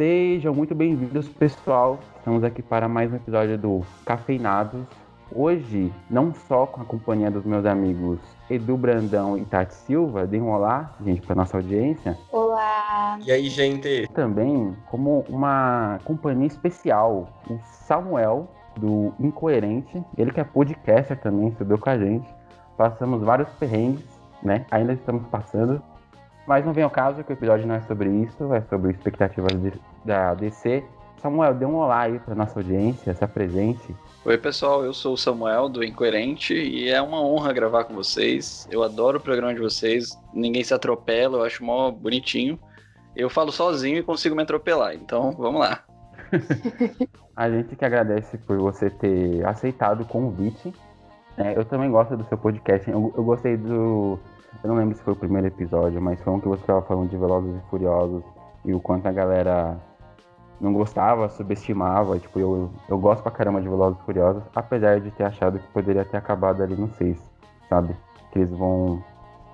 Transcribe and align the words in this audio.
Sejam 0.00 0.54
muito 0.54 0.74
bem-vindos, 0.74 1.28
pessoal. 1.28 2.00
Estamos 2.16 2.42
aqui 2.42 2.62
para 2.62 2.88
mais 2.88 3.12
um 3.12 3.16
episódio 3.16 3.58
do 3.58 3.82
Cafeinados. 4.06 4.80
Hoje, 5.30 5.92
não 6.08 6.32
só 6.32 6.64
com 6.64 6.80
a 6.80 6.86
companhia 6.86 7.30
dos 7.30 7.44
meus 7.44 7.66
amigos 7.66 8.18
Edu 8.48 8.78
Brandão 8.78 9.36
e 9.36 9.44
Tati 9.44 9.74
Silva, 9.74 10.26
deem 10.26 10.40
um 10.40 10.52
olá, 10.52 10.96
gente, 11.04 11.20
para 11.20 11.36
nossa 11.36 11.58
audiência. 11.58 12.16
Olá! 12.32 13.18
E 13.26 13.30
aí, 13.30 13.50
gente? 13.50 14.08
Também 14.14 14.74
como 14.90 15.22
uma 15.28 15.98
companhia 16.02 16.46
especial, 16.46 17.28
o 17.50 17.58
Samuel, 17.62 18.50
do 18.78 19.12
Incoerente. 19.20 20.02
Ele 20.16 20.32
que 20.32 20.40
é 20.40 20.44
podcaster 20.44 21.20
também, 21.20 21.48
estudou 21.48 21.76
com 21.76 21.90
a 21.90 21.98
gente. 21.98 22.26
Passamos 22.74 23.22
vários 23.22 23.50
perrengues, 23.50 24.08
né? 24.42 24.64
Ainda 24.70 24.94
estamos 24.94 25.26
passando. 25.26 25.82
Mas 26.46 26.64
não 26.64 26.72
vem 26.72 26.82
ao 26.82 26.90
caso 26.90 27.22
que 27.22 27.30
o 27.30 27.34
episódio 27.34 27.66
não 27.66 27.74
é 27.74 27.80
sobre 27.82 28.08
isso, 28.08 28.52
é 28.54 28.62
sobre 28.62 28.90
expectativas 28.92 29.52
de, 29.60 29.72
da 30.04 30.34
DC. 30.34 30.84
Samuel, 31.20 31.54
dê 31.54 31.66
um 31.66 31.76
olá 31.76 32.00
aí 32.02 32.18
para 32.18 32.34
nossa 32.34 32.58
audiência, 32.58 33.14
se 33.14 33.22
apresente. 33.22 33.94
Oi, 34.24 34.38
pessoal, 34.38 34.84
eu 34.84 34.94
sou 34.94 35.14
o 35.14 35.18
Samuel 35.18 35.68
do 35.68 35.84
Incoerente 35.84 36.54
e 36.54 36.88
é 36.88 37.00
uma 37.00 37.22
honra 37.22 37.52
gravar 37.52 37.84
com 37.84 37.94
vocês. 37.94 38.66
Eu 38.70 38.82
adoro 38.82 39.18
o 39.18 39.20
programa 39.20 39.54
de 39.54 39.60
vocês, 39.60 40.18
ninguém 40.32 40.64
se 40.64 40.72
atropela, 40.72 41.38
eu 41.38 41.44
acho 41.44 41.64
mó 41.64 41.90
bonitinho. 41.90 42.58
Eu 43.14 43.28
falo 43.28 43.52
sozinho 43.52 43.98
e 43.98 44.02
consigo 44.02 44.34
me 44.34 44.42
atropelar, 44.42 44.94
então 44.94 45.32
vamos 45.32 45.60
lá. 45.60 45.84
A 47.36 47.50
gente 47.50 47.76
que 47.76 47.84
agradece 47.84 48.38
por 48.38 48.58
você 48.58 48.88
ter 48.90 49.44
aceitado 49.46 50.02
o 50.02 50.06
convite. 50.06 50.72
É, 51.36 51.56
eu 51.56 51.64
também 51.64 51.90
gosto 51.90 52.16
do 52.16 52.24
seu 52.24 52.36
podcast. 52.36 52.90
Eu, 52.90 53.12
eu, 53.16 53.24
gostei 53.24 53.56
do. 53.56 54.18
Eu 54.62 54.68
não 54.68 54.76
lembro 54.76 54.96
se 54.96 55.02
foi 55.02 55.14
o 55.14 55.16
primeiro 55.16 55.46
episódio, 55.46 56.00
mas 56.00 56.20
foi 56.20 56.32
um 56.32 56.40
que 56.40 56.48
você 56.48 56.60
estava 56.60 56.82
falando 56.82 57.08
de 57.08 57.16
Velozes 57.16 57.56
e 57.56 57.70
Furiosos 57.70 58.22
e 58.64 58.74
o 58.74 58.80
quanto 58.80 59.06
a 59.06 59.12
galera 59.12 59.80
não 60.60 60.72
gostava, 60.72 61.28
subestimava. 61.30 62.18
Tipo, 62.18 62.38
eu, 62.38 62.70
eu 62.88 62.98
gosto 62.98 63.22
pra 63.22 63.32
caramba 63.32 63.60
de 63.60 63.68
Velozes 63.68 63.98
e 64.00 64.04
Furiosos, 64.04 64.42
apesar 64.54 65.00
de 65.00 65.10
ter 65.12 65.24
achado 65.24 65.58
que 65.58 65.66
poderia 65.68 66.04
ter 66.04 66.16
acabado 66.16 66.62
ali 66.62 66.76
no 66.76 66.92
6, 66.96 67.18
sabe? 67.68 67.96
Que 68.32 68.40
eles 68.40 68.50
vão 68.50 69.02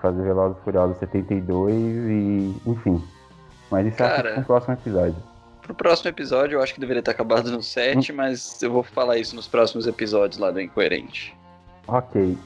fazer 0.00 0.22
Velozes 0.22 0.58
e 0.58 0.64
Furiosos 0.64 0.96
72 0.98 1.74
e. 1.74 2.62
enfim. 2.66 3.02
Mas 3.70 3.86
isso 3.86 3.96
Cara... 3.96 4.30
é 4.30 4.36
no 4.38 4.44
próximo 4.44 4.74
episódio. 4.74 5.16
Pro 5.62 5.74
próximo 5.74 6.10
episódio, 6.10 6.56
eu 6.56 6.62
acho 6.62 6.74
que 6.74 6.80
deveria 6.80 7.02
ter 7.02 7.10
acabado 7.10 7.50
no 7.50 7.62
7, 7.62 8.12
hum. 8.12 8.16
mas 8.16 8.62
eu 8.62 8.70
vou 8.70 8.82
falar 8.82 9.18
isso 9.18 9.34
nos 9.34 9.48
próximos 9.48 9.86
episódios 9.86 10.38
lá 10.38 10.50
do 10.50 10.60
Incoerente. 10.60 11.36
Ok. 11.88 12.38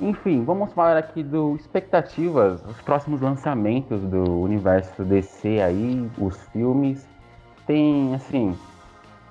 Enfim, 0.00 0.44
vamos 0.44 0.72
falar 0.74 0.96
aqui 0.96 1.22
do 1.22 1.56
expectativas, 1.56 2.64
os 2.64 2.80
próximos 2.82 3.20
lançamentos 3.20 4.00
do 4.02 4.40
universo 4.42 5.02
DC 5.02 5.60
aí, 5.60 6.08
os 6.18 6.36
filmes. 6.52 7.06
Tem, 7.68 8.14
assim, 8.14 8.56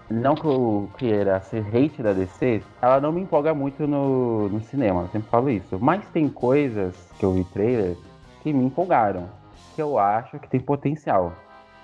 não 0.08 0.36
que 0.36 0.46
eu 0.46 0.88
queira 0.96 1.42
ser 1.42 1.66
hate 1.76 2.04
da 2.04 2.14
DC, 2.14 2.62
ela 2.80 3.02
não 3.02 3.12
me 3.12 3.20
empolga 3.20 3.52
muito 3.52 3.88
no, 3.88 4.48
no 4.48 4.62
cinema, 4.62 5.02
eu 5.02 5.08
sempre 5.08 5.28
falo 5.28 5.50
isso. 5.50 5.80
Mas 5.82 6.08
tem 6.10 6.30
coisas 6.30 6.96
que 7.18 7.26
eu 7.26 7.34
vi 7.34 7.44
trailer 7.46 7.98
que 8.44 8.54
me 8.54 8.64
empolgaram, 8.64 9.28
que 9.76 9.82
eu 9.82 9.98
acho 9.98 10.38
que 10.38 10.48
tem 10.48 10.60
potencial. 10.60 11.34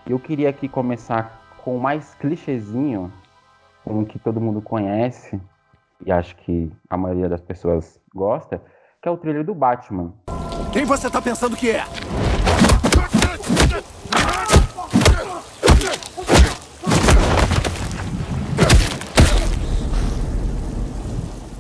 Eu 0.07 0.19
queria 0.19 0.49
aqui 0.49 0.69
começar 0.69 1.41
com 1.63 1.75
o 1.75 1.81
mais 1.81 2.13
clichêzinho, 2.13 3.11
um 3.83 4.05
que 4.05 4.19
todo 4.19 4.39
mundo 4.39 4.61
conhece, 4.61 5.41
e 6.05 6.11
acho 6.11 6.35
que 6.35 6.71
a 6.87 6.95
maioria 6.95 7.27
das 7.27 7.41
pessoas 7.41 7.99
gosta, 8.13 8.61
que 9.01 9.09
é 9.09 9.11
o 9.11 9.17
trailer 9.17 9.43
do 9.43 9.55
Batman. 9.55 10.13
Quem 10.71 10.85
você 10.85 11.09
tá 11.09 11.19
pensando 11.19 11.57
que 11.57 11.71
é? 11.71 11.83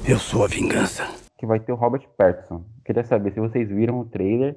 Eu 0.05 0.19
sou 0.19 0.43
a 0.43 0.47
vingança. 0.47 1.09
Que 1.37 1.45
vai 1.45 1.61
ter 1.61 1.71
o 1.71 1.75
Robert 1.75 2.05
Pattinson. 2.17 2.65
Queria 2.85 3.05
saber 3.05 3.31
se 3.31 3.39
vocês 3.39 3.69
viram 3.69 4.01
o 4.01 4.05
trailer, 4.05 4.53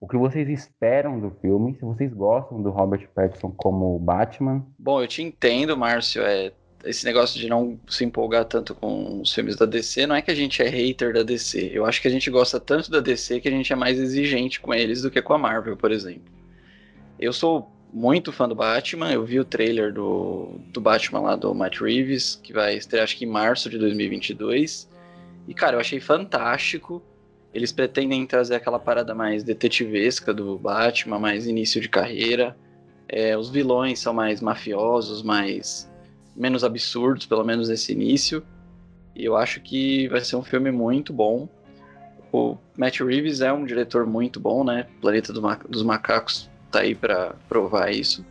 o 0.00 0.08
que 0.08 0.16
vocês 0.16 0.48
esperam 0.48 1.20
do 1.20 1.30
filme, 1.40 1.76
se 1.76 1.82
vocês 1.82 2.12
gostam 2.12 2.60
do 2.60 2.70
Robert 2.70 3.08
Pattinson 3.14 3.52
como 3.52 3.96
Batman. 4.00 4.66
Bom, 4.76 5.00
eu 5.00 5.06
te 5.06 5.22
entendo, 5.22 5.76
Márcio. 5.76 6.22
É, 6.22 6.50
esse 6.84 7.04
negócio 7.04 7.38
de 7.38 7.48
não 7.48 7.78
se 7.88 8.04
empolgar 8.04 8.46
tanto 8.46 8.74
com 8.74 9.20
os 9.20 9.32
filmes 9.32 9.54
da 9.54 9.64
DC, 9.64 10.08
não 10.08 10.16
é 10.16 10.22
que 10.22 10.32
a 10.32 10.34
gente 10.34 10.60
é 10.60 10.68
hater 10.68 11.14
da 11.14 11.22
DC. 11.22 11.70
Eu 11.72 11.86
acho 11.86 12.02
que 12.02 12.08
a 12.08 12.10
gente 12.10 12.28
gosta 12.28 12.58
tanto 12.58 12.90
da 12.90 12.98
DC 12.98 13.40
que 13.40 13.48
a 13.48 13.52
gente 13.52 13.72
é 13.72 13.76
mais 13.76 13.96
exigente 13.96 14.60
com 14.60 14.74
eles 14.74 15.02
do 15.02 15.10
que 15.10 15.22
com 15.22 15.34
a 15.34 15.38
Marvel, 15.38 15.76
por 15.76 15.92
exemplo. 15.92 16.32
Eu 17.16 17.32
sou 17.32 17.70
muito 17.94 18.32
fã 18.32 18.48
do 18.48 18.56
Batman, 18.56 19.12
eu 19.12 19.24
vi 19.24 19.38
o 19.38 19.44
trailer 19.44 19.92
do, 19.92 20.58
do 20.72 20.80
Batman 20.80 21.20
lá 21.20 21.36
do 21.36 21.54
Matt 21.54 21.80
Reeves, 21.80 22.34
que 22.42 22.52
vai 22.52 22.74
estrear 22.74 23.04
acho 23.04 23.16
que 23.16 23.24
em 23.24 23.28
março 23.28 23.70
de 23.70 23.78
2022. 23.78 24.90
E 25.46 25.54
cara, 25.54 25.76
eu 25.76 25.80
achei 25.80 26.00
fantástico. 26.00 27.00
Eles 27.54 27.70
pretendem 27.70 28.26
trazer 28.26 28.56
aquela 28.56 28.80
parada 28.80 29.14
mais 29.14 29.44
detetivesca 29.44 30.34
do 30.34 30.58
Batman, 30.58 31.20
mais 31.20 31.46
início 31.46 31.80
de 31.80 31.88
carreira. 31.88 32.56
É, 33.08 33.38
os 33.38 33.48
vilões 33.48 34.00
são 34.00 34.12
mais 34.12 34.40
mafiosos, 34.40 35.22
mais 35.22 35.88
menos 36.34 36.64
absurdos, 36.64 37.26
pelo 37.26 37.44
menos 37.44 37.68
nesse 37.68 37.92
início. 37.92 38.44
E 39.14 39.24
eu 39.24 39.36
acho 39.36 39.60
que 39.60 40.08
vai 40.08 40.20
ser 40.20 40.34
um 40.34 40.42
filme 40.42 40.72
muito 40.72 41.12
bom. 41.12 41.48
O 42.32 42.56
Matt 42.76 42.98
Reeves 42.98 43.40
é 43.40 43.52
um 43.52 43.64
diretor 43.64 44.04
muito 44.04 44.40
bom, 44.40 44.64
né? 44.64 44.88
Planeta 45.00 45.32
do 45.32 45.40
Ma 45.40 45.54
dos 45.68 45.84
Macacos 45.84 46.50
tá 46.74 46.80
aí 46.80 46.94
para 46.94 47.34
provar 47.48 47.90
isso. 47.90 48.24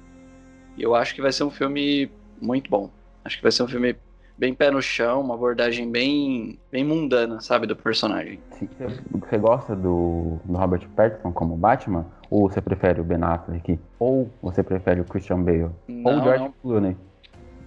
E 0.77 0.83
eu 0.83 0.95
acho 0.95 1.15
que 1.15 1.21
vai 1.21 1.31
ser 1.31 1.43
um 1.43 1.49
filme 1.49 2.11
muito 2.41 2.69
bom. 2.69 2.89
Acho 3.23 3.37
que 3.37 3.43
vai 3.43 3.51
ser 3.51 3.63
um 3.63 3.67
filme 3.67 3.95
bem 4.37 4.53
pé 4.53 4.71
no 4.71 4.81
chão, 4.81 5.21
uma 5.21 5.35
abordagem 5.35 5.89
bem, 5.89 6.59
bem 6.71 6.83
mundana, 6.83 7.39
sabe, 7.39 7.67
do 7.67 7.75
personagem. 7.75 8.39
Você 9.11 9.37
gosta 9.37 9.75
do, 9.75 10.39
do 10.43 10.53
Robert 10.53 10.87
Pattinson 10.95 11.31
como 11.31 11.55
Batman? 11.55 12.05
Ou 12.29 12.49
você 12.49 12.59
prefere 12.59 12.99
o 12.99 13.03
Ben 13.03 13.23
Affleck? 13.23 13.79
Ou 13.99 14.29
você 14.41 14.63
prefere 14.63 14.99
o 14.99 15.05
Christian 15.05 15.41
Bale? 15.41 15.69
Não, 15.87 16.11
ou 16.11 16.19
o 16.19 16.23
George 16.23 16.43
não. 16.43 16.53
Clooney? 16.61 16.97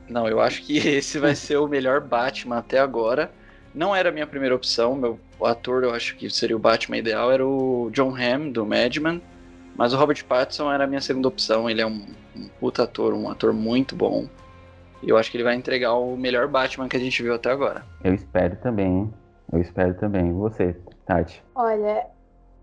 Não, 0.08 0.28
eu 0.28 0.40
acho 0.40 0.62
que 0.62 0.76
esse 0.88 1.18
vai 1.18 1.34
ser 1.34 1.56
o 1.56 1.68
melhor 1.68 2.00
Batman 2.00 2.58
até 2.58 2.78
agora. 2.78 3.30
Não 3.74 3.94
era 3.94 4.08
a 4.08 4.12
minha 4.12 4.26
primeira 4.26 4.54
opção, 4.54 4.94
meu 4.96 5.20
ator 5.40 5.84
eu 5.84 5.94
acho 5.94 6.16
que 6.16 6.30
seria 6.30 6.56
o 6.56 6.58
Batman 6.58 6.96
ideal, 6.96 7.30
era 7.30 7.46
o 7.46 7.90
John 7.92 8.14
Hamm, 8.16 8.50
do 8.50 8.64
Madman. 8.64 9.20
Mas 9.76 9.92
o 9.92 9.96
Robert 9.96 10.24
Pattinson 10.24 10.72
era 10.72 10.84
a 10.84 10.86
minha 10.86 11.00
segunda 11.00 11.28
opção, 11.28 11.68
ele 11.68 11.80
é 11.80 11.86
um, 11.86 12.06
um 12.34 12.48
puta 12.60 12.84
ator, 12.84 13.12
um 13.12 13.28
ator 13.28 13.52
muito 13.52 13.94
bom. 13.94 14.26
E 15.02 15.10
eu 15.10 15.18
acho 15.18 15.30
que 15.30 15.36
ele 15.36 15.44
vai 15.44 15.54
entregar 15.54 15.94
o 15.94 16.16
melhor 16.16 16.48
Batman 16.48 16.88
que 16.88 16.96
a 16.96 17.00
gente 17.00 17.22
viu 17.22 17.34
até 17.34 17.50
agora. 17.50 17.84
Eu 18.02 18.14
espero 18.14 18.56
também, 18.56 19.12
eu 19.52 19.60
espero 19.60 19.94
também. 19.94 20.30
E 20.30 20.32
você, 20.32 20.74
Tati? 21.04 21.44
Olha, 21.54 22.06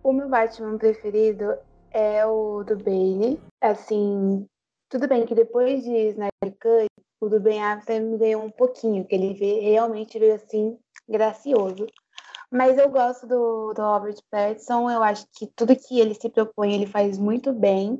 o 0.03 0.11
meu 0.11 0.27
Batman 0.27 0.77
preferido 0.77 1.53
é 1.91 2.25
o 2.25 2.63
do 2.63 2.75
Bane. 2.75 3.39
Assim, 3.61 4.47
tudo 4.89 5.07
bem 5.07 5.25
que 5.25 5.35
depois 5.35 5.83
de 5.83 6.09
Snyder 6.09 6.57
Cut, 6.59 6.87
o 7.21 7.29
do 7.29 7.39
Ben 7.39 7.63
Affleck 7.63 8.03
me 8.03 8.17
ganhou 8.17 8.43
um 8.43 8.49
pouquinho, 8.49 9.05
que 9.05 9.15
ele 9.15 9.33
realmente 9.61 10.19
veio 10.19 10.35
assim, 10.35 10.77
gracioso. 11.07 11.87
Mas 12.53 12.77
eu 12.77 12.87
gosto 12.87 13.25
do, 13.25 13.73
do 13.73 13.81
Robert 13.81 14.17
Pattinson, 14.29 14.87
eu 14.87 15.01
acho 15.01 15.25
que 15.33 15.47
tudo 15.55 15.75
que 15.75 15.99
ele 15.99 16.13
se 16.13 16.29
propõe, 16.29 16.75
ele 16.75 16.85
faz 16.85 17.17
muito 17.17 17.51
bem. 17.51 17.99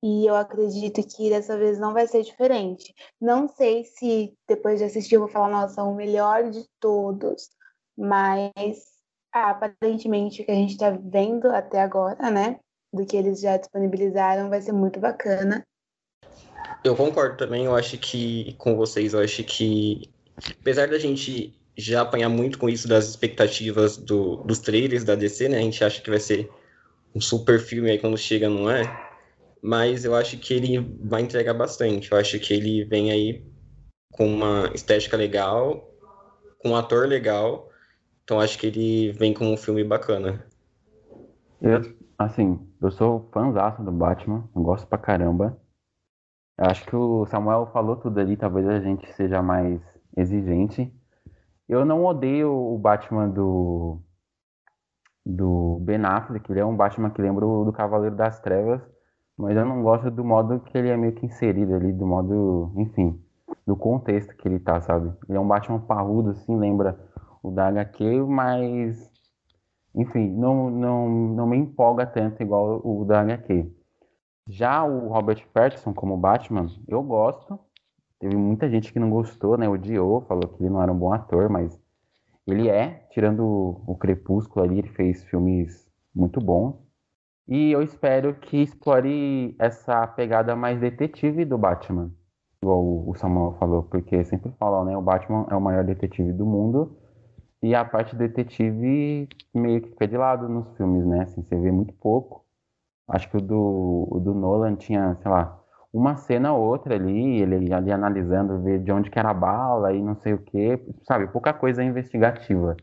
E 0.00 0.24
eu 0.24 0.36
acredito 0.36 1.02
que 1.02 1.28
dessa 1.28 1.58
vez 1.58 1.80
não 1.80 1.92
vai 1.92 2.06
ser 2.06 2.22
diferente. 2.22 2.94
Não 3.20 3.48
sei 3.48 3.82
se 3.82 4.32
depois 4.46 4.78
de 4.78 4.84
assistir 4.84 5.16
eu 5.16 5.22
vou 5.22 5.28
falar, 5.28 5.50
nossa, 5.50 5.82
o 5.82 5.96
melhor 5.96 6.48
de 6.48 6.64
todos. 6.78 7.50
Mas 7.98 8.84
aparentemente 9.32 10.42
o 10.42 10.44
que 10.44 10.52
a 10.52 10.54
gente 10.54 10.74
está 10.74 10.90
vendo 10.90 11.48
até 11.48 11.80
agora, 11.80 12.30
né? 12.30 12.60
Do 12.92 13.04
que 13.04 13.16
eles 13.16 13.40
já 13.40 13.56
disponibilizaram, 13.56 14.48
vai 14.48 14.62
ser 14.62 14.72
muito 14.72 15.00
bacana. 15.00 15.66
Eu 16.84 16.94
concordo 16.94 17.36
também, 17.36 17.64
eu 17.64 17.74
acho 17.74 17.98
que 17.98 18.54
com 18.58 18.76
vocês, 18.76 19.12
eu 19.12 19.18
acho 19.18 19.42
que 19.42 20.08
apesar 20.60 20.86
da 20.86 21.00
gente 21.00 21.57
já 21.78 22.02
apanhar 22.02 22.28
muito 22.28 22.58
com 22.58 22.68
isso 22.68 22.88
das 22.88 23.08
expectativas 23.08 23.96
do, 23.96 24.38
dos 24.38 24.58
trailers 24.58 25.04
da 25.04 25.14
DC, 25.14 25.48
né? 25.48 25.58
A 25.58 25.62
gente 25.62 25.84
acha 25.84 26.02
que 26.02 26.10
vai 26.10 26.18
ser 26.18 26.50
um 27.14 27.20
super 27.20 27.60
filme 27.60 27.88
aí 27.88 27.98
quando 27.98 28.18
chega, 28.18 28.50
não 28.50 28.68
é? 28.68 28.82
Mas 29.62 30.04
eu 30.04 30.14
acho 30.14 30.36
que 30.38 30.54
ele 30.54 30.78
vai 31.00 31.22
entregar 31.22 31.54
bastante. 31.54 32.10
Eu 32.10 32.18
acho 32.18 32.38
que 32.40 32.52
ele 32.52 32.84
vem 32.84 33.12
aí 33.12 33.46
com 34.12 34.26
uma 34.26 34.70
estética 34.74 35.16
legal, 35.16 35.88
com 36.58 36.70
um 36.70 36.76
ator 36.76 37.06
legal. 37.06 37.70
Então 38.24 38.40
acho 38.40 38.58
que 38.58 38.66
ele 38.66 39.12
vem 39.12 39.32
com 39.32 39.46
um 39.46 39.56
filme 39.56 39.84
bacana. 39.84 40.44
Eu, 41.62 41.96
assim, 42.18 42.58
eu 42.82 42.90
sou 42.90 43.28
fãzaço 43.32 43.82
do 43.84 43.92
Batman, 43.92 44.48
eu 44.54 44.62
gosto 44.62 44.86
pra 44.88 44.98
caramba. 44.98 45.56
Eu 46.58 46.66
acho 46.66 46.84
que 46.84 46.96
o 46.96 47.24
Samuel 47.26 47.70
falou 47.72 47.94
tudo 47.96 48.18
ali, 48.18 48.36
talvez 48.36 48.66
a 48.66 48.80
gente 48.80 49.12
seja 49.12 49.40
mais 49.40 49.80
exigente. 50.16 50.92
Eu 51.68 51.84
não 51.84 52.04
odeio 52.04 52.50
o 52.50 52.78
Batman 52.78 53.28
do 53.28 54.00
do 55.24 55.78
Ben 55.82 56.04
Affleck, 56.04 56.50
ele 56.50 56.60
é 56.60 56.64
um 56.64 56.76
Batman 56.76 57.10
que 57.10 57.20
lembra 57.20 57.46
o 57.46 57.64
do 57.64 57.72
Cavaleiro 57.72 58.16
das 58.16 58.40
Trevas, 58.40 58.80
Mas 59.36 59.56
eu 59.56 59.64
não 59.66 59.82
gosto 59.82 60.10
do 60.10 60.24
modo 60.24 60.60
que 60.60 60.76
ele 60.78 60.88
é 60.88 60.96
meio 60.96 61.14
que 61.14 61.26
inserido 61.26 61.74
ali, 61.74 61.92
do 61.92 62.06
modo, 62.06 62.72
enfim, 62.76 63.22
do 63.66 63.76
contexto 63.76 64.34
que 64.36 64.48
ele 64.48 64.58
tá, 64.58 64.80
sabe? 64.80 65.12
Ele 65.28 65.38
é 65.38 65.40
um 65.40 65.46
Batman 65.46 65.80
parrudo, 65.80 66.30
assim, 66.30 66.56
lembra 66.58 66.98
o 67.42 67.50
da 67.50 67.68
HQ, 67.68 68.22
mas, 68.26 69.10
enfim, 69.94 70.28
não, 70.30 70.70
não, 70.70 71.08
não 71.08 71.46
me 71.46 71.56
empolga 71.58 72.06
tanto 72.06 72.42
igual 72.42 72.80
o 72.84 73.04
da 73.04 73.20
HQ. 73.20 73.70
Já 74.48 74.84
o 74.84 75.08
Robert 75.08 75.46
Pattinson 75.52 75.92
como 75.94 76.16
Batman, 76.16 76.68
eu 76.88 77.02
gosto. 77.02 77.58
Teve 78.20 78.36
muita 78.36 78.68
gente 78.68 78.92
que 78.92 78.98
não 78.98 79.10
gostou, 79.10 79.56
né? 79.56 79.68
Odiou, 79.68 80.22
falou 80.22 80.48
que 80.48 80.62
ele 80.62 80.70
não 80.70 80.82
era 80.82 80.92
um 80.92 80.98
bom 80.98 81.12
ator, 81.12 81.48
mas 81.48 81.78
ele 82.46 82.68
é, 82.68 83.06
tirando 83.10 83.42
o 83.86 83.96
Crepúsculo 83.96 84.64
ali, 84.64 84.78
ele 84.78 84.88
fez 84.88 85.24
filmes 85.24 85.88
muito 86.14 86.40
bons. 86.40 86.76
E 87.46 87.70
eu 87.72 87.82
espero 87.82 88.34
que 88.34 88.58
explore 88.62 89.54
essa 89.58 90.06
pegada 90.06 90.54
mais 90.56 90.80
detetive 90.80 91.44
do 91.44 91.56
Batman, 91.56 92.10
igual 92.62 93.08
o 93.08 93.14
Samuel 93.14 93.56
falou, 93.58 93.82
porque 93.84 94.24
sempre 94.24 94.52
falam, 94.58 94.84
né? 94.84 94.96
O 94.96 95.02
Batman 95.02 95.46
é 95.50 95.54
o 95.54 95.60
maior 95.60 95.84
detetive 95.84 96.32
do 96.32 96.44
mundo. 96.44 96.96
E 97.62 97.74
a 97.74 97.84
parte 97.84 98.14
detetive 98.14 99.28
meio 99.54 99.80
que 99.80 99.90
fica 99.90 100.06
de 100.06 100.16
lado 100.16 100.48
nos 100.48 100.76
filmes, 100.76 101.06
né? 101.06 101.22
Assim, 101.22 101.42
você 101.42 101.56
vê 101.56 101.72
muito 101.72 101.94
pouco. 101.94 102.44
Acho 103.08 103.28
que 103.30 103.36
o 103.38 103.40
do, 103.40 104.08
o 104.10 104.20
do 104.20 104.34
Nolan 104.34 104.76
tinha, 104.76 105.16
sei 105.16 105.30
lá, 105.30 105.57
uma 105.92 106.16
cena 106.16 106.52
ou 106.52 106.66
outra 106.66 106.94
ali, 106.94 107.40
ele 107.40 107.72
ali 107.72 107.90
analisando, 107.90 108.62
ver 108.62 108.80
de 108.80 108.92
onde 108.92 109.10
que 109.10 109.18
era 109.18 109.30
a 109.30 109.34
bala 109.34 109.92
e 109.92 110.02
não 110.02 110.16
sei 110.16 110.34
o 110.34 110.42
que, 110.42 110.78
sabe? 111.02 111.28
Pouca 111.28 111.52
coisa 111.52 111.82
investigativa. 111.82 112.76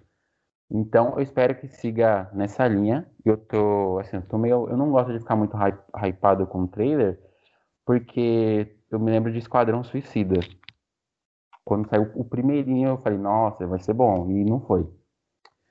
Então, 0.69 1.13
eu 1.15 1.21
espero 1.21 1.55
que 1.55 1.67
siga 1.67 2.29
nessa 2.33 2.67
linha. 2.67 3.07
Eu 3.23 3.37
tô, 3.37 3.99
assim, 3.99 4.17
eu 4.17 4.27
tô 4.27 4.37
meio. 4.37 4.67
Eu 4.67 4.75
não 4.75 4.91
gosto 4.91 5.13
de 5.13 5.19
ficar 5.19 5.35
muito 5.35 5.55
hypado 5.95 6.47
com 6.47 6.63
o 6.63 6.67
trailer, 6.67 7.19
porque 7.85 8.75
eu 8.89 8.99
me 8.99 9.11
lembro 9.11 9.31
de 9.31 9.37
Esquadrão 9.37 9.83
Suicida. 9.83 10.39
Quando 11.63 11.87
saiu 11.87 12.11
o 12.15 12.25
primeirinho, 12.25 12.89
eu 12.89 12.97
falei, 12.97 13.17
nossa, 13.17 13.65
vai 13.67 13.79
ser 13.79 13.93
bom. 13.93 14.29
E 14.31 14.43
não 14.43 14.59
foi. 14.61 14.87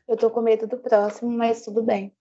Eu 0.07 0.17
tô 0.17 0.31
com 0.31 0.41
medo 0.41 0.67
do 0.67 0.79
próximo, 0.79 1.31
mas 1.31 1.65
tudo 1.65 1.83
bem. 1.83 2.15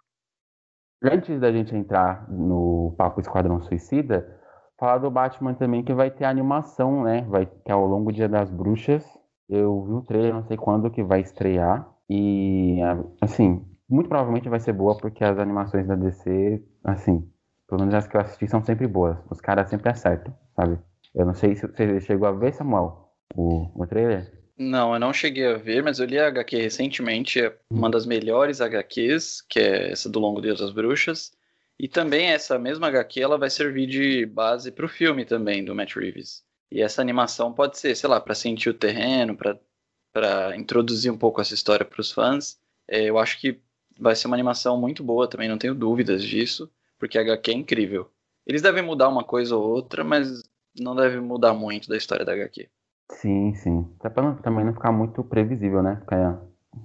Antes 1.03 1.39
da 1.39 1.51
gente 1.51 1.75
entrar 1.75 2.29
no 2.31 2.95
Papo 2.97 3.19
Esquadrão 3.19 3.61
Suicida, 3.61 4.39
falar 4.83 4.97
do 4.97 5.09
Batman 5.09 5.53
também, 5.53 5.81
que 5.81 5.93
vai 5.93 6.11
ter 6.11 6.25
animação, 6.25 7.03
né? 7.03 7.25
Vai 7.29 7.49
é 7.65 7.71
ao 7.71 7.87
longo 7.87 8.11
do 8.11 8.15
Dia 8.15 8.27
das 8.27 8.51
Bruxas. 8.51 9.01
Eu 9.47 9.85
vi 9.85 9.93
o 9.93 10.01
trailer, 10.01 10.33
não 10.33 10.43
sei 10.43 10.57
quando 10.57 10.91
que 10.91 11.01
vai 11.01 11.21
estrear. 11.21 11.87
E, 12.09 12.79
assim, 13.21 13.65
muito 13.89 14.09
provavelmente 14.09 14.49
vai 14.49 14.59
ser 14.59 14.73
boa, 14.73 14.97
porque 14.97 15.23
as 15.23 15.39
animações 15.39 15.87
da 15.87 15.95
DC, 15.95 16.61
assim, 16.83 17.25
pelo 17.65 17.79
menos 17.79 17.95
as 17.95 18.07
que 18.07 18.17
eu 18.17 18.21
assisti 18.21 18.45
são 18.45 18.61
sempre 18.61 18.85
boas. 18.85 19.17
Os 19.31 19.39
caras 19.39 19.69
sempre 19.69 19.89
acertam, 19.89 20.35
sabe? 20.53 20.77
Eu 21.15 21.25
não 21.25 21.33
sei 21.33 21.55
se 21.55 21.65
você 21.65 22.01
chegou 22.01 22.27
a 22.27 22.33
ver, 22.33 22.53
Samuel, 22.53 23.09
o, 23.35 23.69
o 23.81 23.87
trailer. 23.87 24.33
Não, 24.57 24.93
eu 24.93 24.99
não 24.99 25.13
cheguei 25.13 25.47
a 25.47 25.57
ver, 25.57 25.81
mas 25.81 25.99
eu 25.99 26.05
li 26.05 26.19
a 26.19 26.27
HQ 26.27 26.57
recentemente, 26.57 27.39
é 27.39 27.55
uma 27.69 27.89
das 27.89 28.05
melhores 28.05 28.59
HQs, 28.59 29.45
que 29.47 29.59
é 29.59 29.91
essa 29.91 30.09
do 30.09 30.19
Longo 30.19 30.41
Dia 30.41 30.55
das 30.55 30.73
Bruxas. 30.73 31.31
E 31.79 31.87
também 31.87 32.27
essa 32.27 32.57
mesma 32.59 32.87
HQ 32.87 33.21
ela 33.21 33.37
vai 33.37 33.49
servir 33.49 33.87
de 33.87 34.25
base 34.25 34.71
para 34.71 34.85
o 34.85 34.89
filme 34.89 35.25
também 35.25 35.63
do 35.63 35.75
Matt 35.75 35.95
Reeves. 35.95 36.43
E 36.71 36.81
essa 36.81 37.01
animação 37.01 37.53
pode 37.53 37.77
ser, 37.77 37.95
sei 37.95 38.09
lá, 38.09 38.19
para 38.19 38.35
sentir 38.35 38.69
o 38.69 38.73
terreno, 38.73 39.35
para 39.35 40.57
introduzir 40.57 41.11
um 41.11 41.17
pouco 41.17 41.41
essa 41.41 41.53
história 41.53 41.85
para 41.85 42.01
os 42.01 42.11
fãs. 42.11 42.59
É, 42.87 43.03
eu 43.03 43.17
acho 43.17 43.39
que 43.39 43.59
vai 43.99 44.15
ser 44.15 44.27
uma 44.27 44.35
animação 44.35 44.79
muito 44.79 45.03
boa 45.03 45.27
também, 45.27 45.49
não 45.49 45.57
tenho 45.57 45.75
dúvidas 45.75 46.23
disso, 46.23 46.71
porque 46.97 47.17
a 47.17 47.21
HQ 47.21 47.51
é 47.51 47.53
incrível. 47.53 48.09
Eles 48.45 48.61
devem 48.61 48.83
mudar 48.83 49.07
uma 49.07 49.23
coisa 49.23 49.55
ou 49.55 49.63
outra, 49.63 50.03
mas 50.03 50.43
não 50.79 50.95
deve 50.95 51.19
mudar 51.19 51.53
muito 51.53 51.87
da 51.87 51.97
história 51.97 52.25
da 52.25 52.33
HQ. 52.33 52.69
Sim, 53.11 53.53
sim. 53.55 53.87
Até 53.99 54.09
para 54.09 54.33
também 54.35 54.65
não 54.65 54.73
ficar 54.73 54.91
muito 54.91 55.23
previsível, 55.23 55.83
né? 55.83 55.97
Ficar 56.01 56.41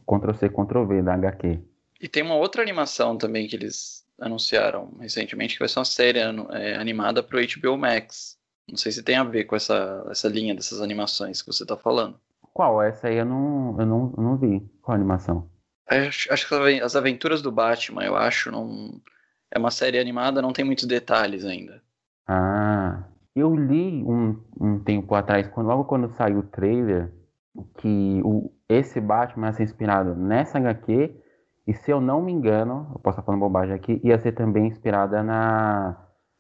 Ctrl-C, 0.06 0.49
Ctrl-V 0.50 1.02
da 1.02 1.14
HQ. 1.14 1.58
E 2.00 2.08
tem 2.08 2.23
uma 2.23 2.37
outra 2.37 2.62
animação 2.62 3.17
também 3.17 3.49
que 3.49 3.56
eles 3.56 4.06
anunciaram 4.20 4.92
recentemente, 5.00 5.54
que 5.54 5.60
vai 5.60 5.68
ser 5.68 5.78
uma 5.78 5.84
série 5.84 6.18
é, 6.18 6.76
animada 6.76 7.22
para 7.22 7.38
o 7.38 7.40
HBO 7.40 7.76
Max. 7.76 8.36
Não 8.68 8.76
sei 8.76 8.92
se 8.92 9.02
tem 9.02 9.16
a 9.16 9.24
ver 9.24 9.44
com 9.44 9.56
essa, 9.56 10.06
essa 10.10 10.28
linha 10.28 10.54
dessas 10.54 10.80
animações 10.80 11.40
que 11.40 11.50
você 11.52 11.62
está 11.62 11.76
falando. 11.76 12.18
Qual? 12.52 12.82
Essa 12.82 13.08
aí 13.08 13.16
eu 13.16 13.24
não, 13.24 13.76
eu 13.78 13.86
não, 13.86 14.14
eu 14.16 14.22
não 14.22 14.36
vi. 14.36 14.60
Qual 14.82 14.94
animação? 14.94 15.48
Acho, 15.86 16.32
acho 16.32 16.48
que 16.48 16.80
As 16.80 16.96
Aventuras 16.96 17.40
do 17.40 17.52
Batman, 17.52 18.04
eu 18.04 18.16
acho. 18.16 18.50
Não... 18.50 19.00
É 19.50 19.58
uma 19.58 19.70
série 19.70 19.98
animada, 19.98 20.42
não 20.42 20.52
tem 20.52 20.64
muitos 20.64 20.84
detalhes 20.84 21.44
ainda. 21.44 21.80
Ah, 22.26 23.04
eu 23.34 23.54
li 23.56 24.04
um, 24.04 24.38
um 24.60 24.78
tempo 24.80 25.14
atrás, 25.14 25.48
quando, 25.48 25.68
logo 25.68 25.84
quando 25.84 26.14
saiu 26.16 26.40
o 26.40 26.42
trailer, 26.42 27.10
que 27.78 28.20
o, 28.22 28.52
esse 28.68 29.00
Batman 29.00 29.46
ia 29.46 29.52
ser 29.54 29.62
inspirado 29.62 30.14
nessa 30.14 30.58
HQ, 30.58 31.14
e 31.68 31.74
se 31.74 31.90
eu 31.90 32.00
não 32.00 32.22
me 32.22 32.32
engano, 32.32 32.86
eu 32.94 32.98
posso 32.98 33.20
estar 33.20 33.22
falando 33.22 33.40
bobagem 33.40 33.74
aqui, 33.74 34.00
ia 34.02 34.18
ser 34.18 34.32
também 34.32 34.68
inspirada 34.68 35.22
na, 35.22 35.98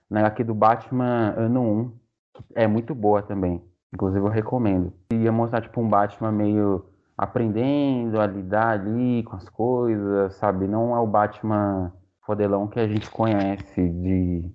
na 0.08 0.26
do 0.30 0.54
Batman 0.54 1.34
ano 1.36 1.60
1, 1.60 1.92
que 2.32 2.44
é 2.54 2.66
muito 2.66 2.94
boa 2.94 3.20
também. 3.20 3.62
Inclusive 3.92 4.24
eu 4.24 4.30
recomendo. 4.30 4.90
Ia 5.12 5.30
mostrar 5.30 5.60
tipo 5.60 5.82
um 5.82 5.88
Batman 5.88 6.32
meio 6.32 6.86
aprendendo 7.14 8.18
a 8.18 8.26
lidar 8.26 8.80
ali 8.80 9.22
com 9.24 9.36
as 9.36 9.46
coisas, 9.50 10.34
sabe? 10.36 10.66
Não 10.66 10.96
é 10.96 10.98
o 10.98 11.06
Batman 11.06 11.92
fodelão 12.24 12.66
que 12.66 12.80
a 12.80 12.88
gente 12.88 13.10
conhece 13.10 13.86
de, 13.86 14.50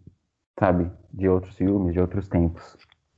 sabe, 0.60 0.92
de 1.14 1.30
outros 1.30 1.56
filmes, 1.56 1.94
de 1.94 2.00
outros 2.00 2.28
tempos. 2.28 2.76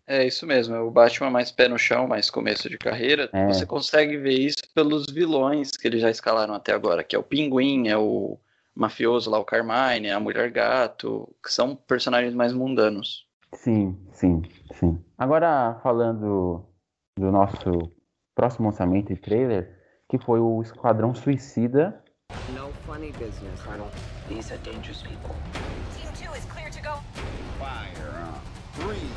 É 0.08 0.26
isso 0.26 0.46
mesmo, 0.46 0.76
é 0.76 0.80
o 0.80 0.92
Batman 0.92 1.32
mais 1.32 1.52
pé 1.52 1.68
no 1.68 1.80
chão, 1.80 2.08
mais 2.08 2.30
começo 2.30 2.70
de 2.70 2.78
carreira. 2.78 3.28
É. 3.34 3.48
Você 3.48 3.66
consegue 3.66 4.18
ver 4.18 4.38
isso 4.38 4.58
pelos 4.74 5.08
vilões 5.08 5.72
que 5.72 5.88
eles 5.88 6.02
já 6.02 6.12
escalaram 6.12 6.54
até 6.54 6.74
agora, 6.74 7.04
que 7.04 7.16
é 7.16 7.20
o 7.20 7.24
Pinguim, 7.24 7.88
é 7.88 7.98
o 7.98 8.38
mafioso 8.76 9.32
lá, 9.32 9.40
o 9.40 9.46
Carmine, 9.46 10.12
a 10.12 10.20
Mulher 10.20 10.52
Gato, 10.52 11.34
que 11.44 11.52
são 11.52 11.76
personagens 11.76 12.36
mais 12.36 12.54
mundanos. 12.54 13.26
Sim, 13.54 13.98
sim, 14.12 14.44
sim. 14.74 15.04
Agora, 15.18 15.80
falando 15.82 16.64
do 17.18 17.32
nosso 17.32 17.92
próximo 18.36 18.68
lançamento 18.68 19.12
e 19.12 19.16
trailer, 19.16 19.76
que 20.10 20.20
foi 20.20 20.40
o 20.40 20.62
Esquadrão 20.62 21.16
Suicida. 21.16 22.04
No 22.54 22.70
funny 22.86 23.12
business, 23.14 23.60
Colonel. 23.64 23.90
These 24.28 24.54
are 24.54 24.62
dangerous 24.62 25.02
people. 25.02 25.34
Team 25.96 26.12
2 26.14 26.38
is 26.38 26.46
clear 26.46 26.70
to 26.70 26.82
go. 26.82 27.02
Fire 27.58 28.16
Three, 28.76 29.10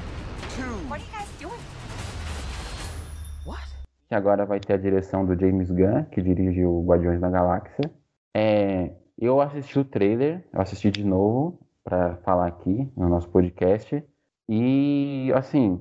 Que 4.08 4.14
agora 4.14 4.46
vai 4.46 4.58
ter 4.58 4.72
a 4.72 4.78
direção 4.78 5.26
do 5.26 5.38
James 5.38 5.70
Gunn, 5.70 6.04
que 6.04 6.22
dirige 6.22 6.64
o 6.64 6.82
Guardiões 6.82 7.20
da 7.20 7.28
Galáxia. 7.28 7.90
É, 8.34 8.92
eu 9.18 9.40
assisti 9.40 9.78
o 9.78 9.84
trailer, 9.84 10.46
eu 10.52 10.60
assisti 10.60 10.90
de 10.90 11.04
novo 11.04 11.60
para 11.84 12.16
falar 12.18 12.46
aqui 12.46 12.90
no 12.96 13.08
nosso 13.08 13.28
podcast. 13.28 14.02
E, 14.48 15.30
assim, 15.34 15.80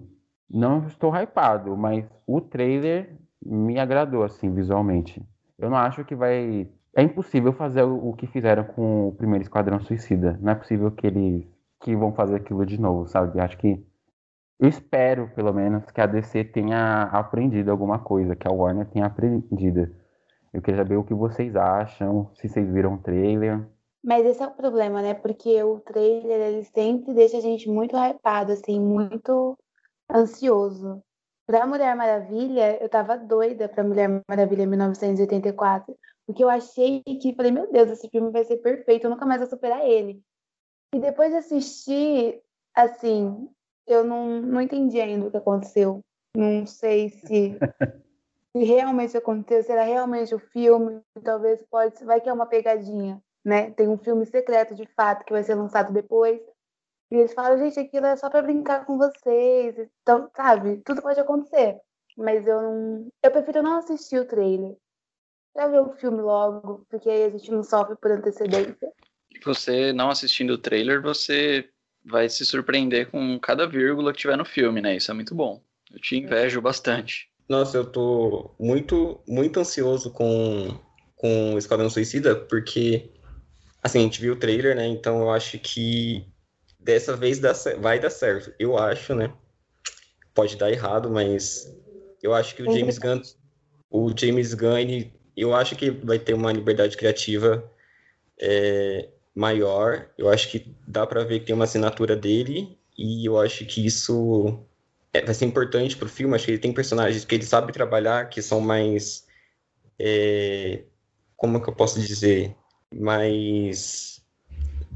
não 0.49 0.85
estou 0.87 1.15
hypado, 1.15 1.75
mas 1.77 2.05
o 2.25 2.41
trailer 2.41 3.15
me 3.45 3.79
agradou, 3.79 4.23
assim, 4.23 4.53
visualmente. 4.53 5.25
Eu 5.57 5.69
não 5.69 5.77
acho 5.77 6.03
que 6.03 6.15
vai. 6.15 6.67
É 6.95 7.01
impossível 7.01 7.53
fazer 7.53 7.83
o 7.83 8.11
que 8.13 8.27
fizeram 8.27 8.63
com 8.63 9.09
o 9.09 9.11
primeiro 9.13 9.43
Esquadrão 9.43 9.79
Suicida. 9.79 10.37
Não 10.41 10.51
é 10.51 10.55
possível 10.55 10.91
que 10.91 11.07
eles 11.07 11.47
que 11.79 11.95
vão 11.95 12.11
fazer 12.11 12.35
aquilo 12.35 12.65
de 12.65 12.79
novo, 12.79 13.07
sabe? 13.07 13.39
Acho 13.39 13.57
que. 13.57 13.85
Eu 14.59 14.69
espero, 14.69 15.29
pelo 15.35 15.53
menos, 15.53 15.85
que 15.91 16.01
a 16.01 16.07
DC 16.07 16.45
tenha 16.45 17.03
aprendido 17.03 17.69
alguma 17.69 17.99
coisa, 17.99 18.35
que 18.35 18.47
a 18.47 18.51
Warner 18.51 18.89
tenha 18.89 19.05
aprendido. 19.05 19.95
Eu 20.51 20.61
queria 20.61 20.81
saber 20.81 20.95
o 20.95 21.03
que 21.03 21.13
vocês 21.13 21.55
acham, 21.55 22.31
se 22.33 22.49
vocês 22.49 22.67
viram 22.71 22.95
o 22.95 22.97
trailer. 22.97 23.67
Mas 24.03 24.25
esse 24.25 24.41
é 24.41 24.47
o 24.47 24.51
problema, 24.51 25.01
né? 25.01 25.13
Porque 25.13 25.61
o 25.61 25.79
trailer, 25.81 26.41
ele 26.41 26.63
sempre 26.63 27.13
deixa 27.13 27.37
a 27.37 27.41
gente 27.41 27.69
muito 27.69 27.95
hypado, 27.95 28.51
assim, 28.51 28.79
muito 28.79 29.55
ansioso. 30.11 31.03
Pra 31.45 31.67
Mulher 31.67 31.95
Maravilha, 31.95 32.81
eu 32.81 32.89
tava 32.89 33.15
doida 33.15 33.69
pra 33.69 33.83
Mulher 33.83 34.23
Maravilha 34.27 34.65
1984, 34.65 35.95
porque 36.25 36.43
eu 36.43 36.49
achei 36.49 37.03
que, 37.03 37.35
falei, 37.35 37.51
meu 37.51 37.71
Deus, 37.71 37.91
esse 37.91 38.09
filme 38.09 38.31
vai 38.31 38.43
ser 38.43 38.57
perfeito, 38.57 39.05
eu 39.05 39.11
nunca 39.11 39.25
mais 39.25 39.39
vou 39.39 39.49
superar 39.49 39.85
ele. 39.85 40.21
E 40.93 40.99
depois 40.99 41.31
de 41.31 41.37
assistir, 41.37 42.41
assim, 42.75 43.47
eu 43.87 44.03
não, 44.03 44.41
não 44.41 44.61
entendi 44.61 44.99
ainda 44.99 45.27
o 45.27 45.31
que 45.31 45.37
aconteceu. 45.37 46.01
Não 46.35 46.65
sei 46.65 47.09
se, 47.09 47.57
se 48.55 48.63
realmente 48.63 49.17
aconteceu, 49.17 49.63
será 49.63 49.83
realmente 49.83 50.35
o 50.35 50.39
filme, 50.39 51.01
talvez 51.23 51.63
pode, 51.69 52.03
vai 52.03 52.21
que 52.21 52.29
é 52.29 52.33
uma 52.33 52.45
pegadinha 52.45 53.21
né? 53.47 53.71
Tem 53.71 53.87
um 53.87 53.97
filme 53.97 54.25
secreto 54.25 54.75
de 54.75 54.85
fato 54.87 55.23
que 55.23 55.31
vai 55.31 55.41
ser 55.41 55.55
lançado 55.55 55.93
depois. 55.93 56.37
E 57.09 57.15
eles 57.15 57.33
falam, 57.33 57.57
gente, 57.57 57.79
aquilo 57.79 58.05
é 58.05 58.17
só 58.17 58.29
para 58.29 58.41
brincar 58.41 58.85
com 58.85 58.97
vocês. 58.97 59.73
Então, 60.01 60.29
sabe, 60.35 60.81
tudo 60.83 61.01
pode 61.01 61.17
acontecer. 61.17 61.79
Mas 62.17 62.45
eu 62.45 62.61
não. 62.61 63.07
Eu 63.23 63.31
prefiro 63.31 63.63
não 63.63 63.77
assistir 63.77 64.19
o 64.19 64.25
trailer. 64.25 64.75
Já 65.55 65.67
ver 65.67 65.79
o 65.79 65.93
filme 65.93 66.21
logo, 66.21 66.85
porque 66.89 67.09
aí 67.09 67.23
a 67.23 67.29
gente 67.29 67.49
não 67.49 67.63
sofre 67.63 67.95
por 67.95 68.11
antecedência. 68.11 68.91
Você, 69.45 69.93
não 69.93 70.09
assistindo 70.09 70.51
o 70.51 70.57
trailer, 70.57 71.01
você 71.01 71.69
vai 72.07 72.29
se 72.29 72.45
surpreender 72.45 73.09
com 73.11 73.37
cada 73.39 73.67
vírgula 73.67 74.13
que 74.13 74.19
tiver 74.19 74.37
no 74.37 74.45
filme, 74.45 74.81
né? 74.81 74.95
Isso 74.95 75.11
é 75.11 75.13
muito 75.13 75.35
bom. 75.35 75.61
Eu 75.91 75.99
te 75.99 76.17
invejo 76.17 76.61
bastante. 76.61 77.29
Nossa, 77.47 77.77
eu 77.77 77.85
tô 77.85 78.55
muito, 78.59 79.21
muito 79.27 79.59
ansioso 79.59 80.11
com, 80.11 80.77
com 81.15 81.53
o 81.53 81.57
Esquadrão 81.57 81.89
Suicida, 81.89 82.35
porque, 82.35 83.09
assim, 83.81 83.99
a 83.99 84.01
gente 84.03 84.21
viu 84.21 84.33
o 84.33 84.37
trailer, 84.37 84.75
né? 84.75 84.87
Então 84.87 85.21
eu 85.21 85.31
acho 85.31 85.57
que 85.59 86.25
dessa 86.79 87.15
vez 87.15 87.39
dá, 87.39 87.53
vai 87.79 87.99
dar 87.99 88.09
certo. 88.09 88.53
Eu 88.59 88.77
acho, 88.77 89.13
né? 89.15 89.33
Pode 90.33 90.55
dar 90.55 90.71
errado, 90.71 91.09
mas 91.09 91.73
eu 92.21 92.33
acho 92.33 92.55
que 92.55 92.63
o 92.63 92.71
James 92.71 92.97
Gunn, 92.97 93.21
o 93.89 94.11
James 94.17 94.53
Gunn, 94.53 94.77
ele, 94.77 95.13
eu 95.35 95.53
acho 95.53 95.75
que 95.75 95.89
vai 95.89 96.19
ter 96.19 96.33
uma 96.33 96.51
liberdade 96.51 96.95
criativa 96.95 97.69
é, 98.39 99.09
maior. 99.37 100.09
Eu 100.17 100.29
acho 100.29 100.49
que 100.49 100.75
dá 100.87 101.05
para 101.05 101.23
ver 101.23 101.39
que 101.39 101.45
tem 101.45 101.55
uma 101.55 101.65
assinatura 101.65 102.15
dele 102.15 102.75
e 102.97 103.23
eu 103.29 103.39
acho 103.39 103.65
que 103.67 103.85
isso 103.85 104.59
é, 105.13 105.23
vai 105.23 105.33
ser 105.35 105.45
importante 105.45 105.95
pro 105.95 106.09
filme. 106.09 106.35
Acho 106.35 106.45
que 106.45 106.51
ele 106.51 106.59
tem 106.59 106.73
personagens 106.73 107.23
que 107.23 107.35
ele 107.35 107.45
sabe 107.45 107.71
trabalhar, 107.71 108.29
que 108.29 108.41
são 108.41 108.59
mais. 108.59 109.27
É, 109.99 110.83
como 111.35 111.61
que 111.61 111.69
eu 111.69 111.75
posso 111.75 111.99
dizer? 112.01 112.55
Mais. 112.91 114.25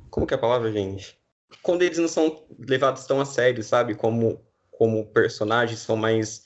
Como 0.09 0.25
que 0.25 0.33
é 0.33 0.37
a 0.37 0.41
palavra, 0.41 0.71
gente? 0.71 1.15
Quando 1.61 1.83
eles 1.83 1.99
não 1.99 2.07
são 2.07 2.43
levados 2.67 3.05
tão 3.05 3.21
a 3.21 3.25
sério, 3.25 3.61
sabe? 3.63 3.93
Como, 3.93 4.41
como 4.71 5.05
personagens, 5.05 5.79
são 5.79 5.95
mais. 5.95 6.43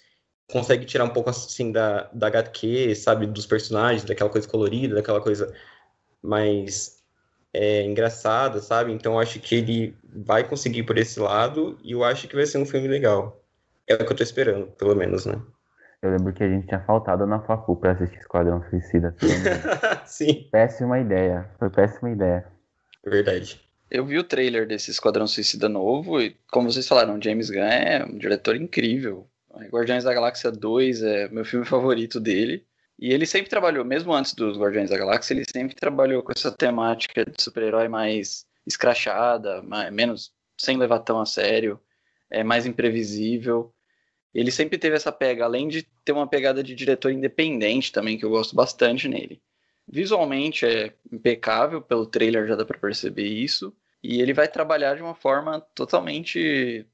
Consegue 0.52 0.86
tirar 0.86 1.06
um 1.06 1.14
pouco 1.14 1.30
assim 1.30 1.72
da, 1.72 2.10
da 2.14 2.28
HQ, 2.28 2.94
sabe? 2.96 3.25
Dos 3.25 3.46
personagens, 3.46 4.04
daquela 4.04 4.30
coisa 4.30 4.48
colorida, 4.48 4.96
daquela 4.96 5.22
coisa 5.22 5.54
mais 6.22 6.95
é, 7.55 7.83
engraçada, 7.83 8.59
sabe? 8.59 8.91
Então 8.91 9.17
acho 9.17 9.39
que 9.39 9.55
ele 9.55 9.95
vai 10.13 10.43
conseguir 10.43 10.83
por 10.83 10.97
esse 10.97 11.17
lado 11.21 11.77
e 11.81 11.93
eu 11.93 12.03
acho 12.03 12.27
que 12.27 12.35
vai 12.35 12.45
ser 12.45 12.57
um 12.57 12.65
filme 12.65 12.88
legal. 12.88 13.41
É 13.88 13.93
o 13.93 13.97
que 14.00 14.12
eu 14.12 14.15
tô 14.15 14.24
esperando, 14.24 14.67
pelo 14.67 14.93
menos, 14.93 15.25
né? 15.25 15.41
Eu 16.01 16.12
lembro 16.12 16.33
que 16.33 16.43
a 16.43 16.50
gente 16.50 16.67
tinha 16.67 16.81
faltado 16.81 17.25
na 17.25 17.39
Facu 17.39 17.77
pra 17.77 17.93
assistir 17.93 18.17
Esquadrão 18.17 18.62
Suicida. 18.69 19.15
Sim. 20.05 20.50
Péssima 20.51 21.00
ideia. 21.00 21.50
Foi 21.57 21.69
péssima 21.69 22.12
ideia. 22.12 22.45
Verdade. 23.05 23.62
Eu 23.89 24.05
vi 24.05 24.19
o 24.19 24.24
trailer 24.24 24.67
desse 24.67 24.91
Esquadrão 24.91 25.25
Suicida 25.25 25.69
novo 25.69 26.21
e, 26.21 26.35
como 26.51 26.69
vocês 26.69 26.88
falaram, 26.88 27.21
James 27.21 27.50
Gunn 27.50 27.62
é 27.62 28.05
um 28.05 28.17
diretor 28.17 28.55
incrível. 28.57 29.27
Guardiões 29.71 30.03
da 30.03 30.13
Galáxia 30.13 30.51
2 30.51 31.03
é 31.03 31.29
meu 31.29 31.45
filme 31.45 31.65
favorito 31.65 32.19
dele. 32.19 32.65
E 32.98 33.12
ele 33.14 33.25
sempre 33.25 33.50
trabalhou, 33.50 33.84
mesmo 33.84 34.14
antes 34.14 34.34
dos 34.34 34.58
Guardiões 34.58 34.90
da 34.90 34.98
Galáxia, 34.98 35.34
ele 35.34 35.44
sempre 35.46 35.75
trabalhou 35.75 36.24
com 36.24 36.32
essa 36.32 36.52
temática 36.52 37.25
de 37.25 37.42
super-herói 37.42 37.88
mais 37.88 38.46
escrachada, 38.66 39.62
mais, 39.62 39.92
menos 39.92 40.34
sem 40.58 40.78
levar 40.78 41.00
tão 41.00 41.20
a 41.20 41.25
sério, 41.25 41.80
é 42.30 42.44
mais 42.44 42.66
imprevisível. 42.66 43.74
Ele 44.34 44.52
sempre 44.52 44.78
teve 44.78 44.96
essa 44.96 45.12
pega, 45.12 45.46
além 45.46 45.68
de 45.68 45.84
ter 46.04 46.14
uma 46.14 46.28
pegada 46.28 46.64
de 46.64 46.74
diretor 46.74 47.12
independente 47.12 47.92
também, 47.92 48.18
que 48.18 48.25
eu 48.25 48.30
gosto 48.30 48.56
bastante 48.56 49.08
nele. 49.08 49.42
Visualmente 49.88 50.66
é 50.66 50.94
impecável, 51.12 51.82
pelo 51.82 52.06
trailer 52.06 52.48
já 52.48 52.56
dá 52.56 52.66
para 52.66 52.80
perceber 52.80 53.28
isso, 53.28 53.75
e 54.02 54.22
ele 54.22 54.34
vai 54.34 54.48
trabalhar 54.48 54.96
de 54.96 55.02
uma 55.02 55.16
forma 55.16 55.62
totalmente 55.74 56.86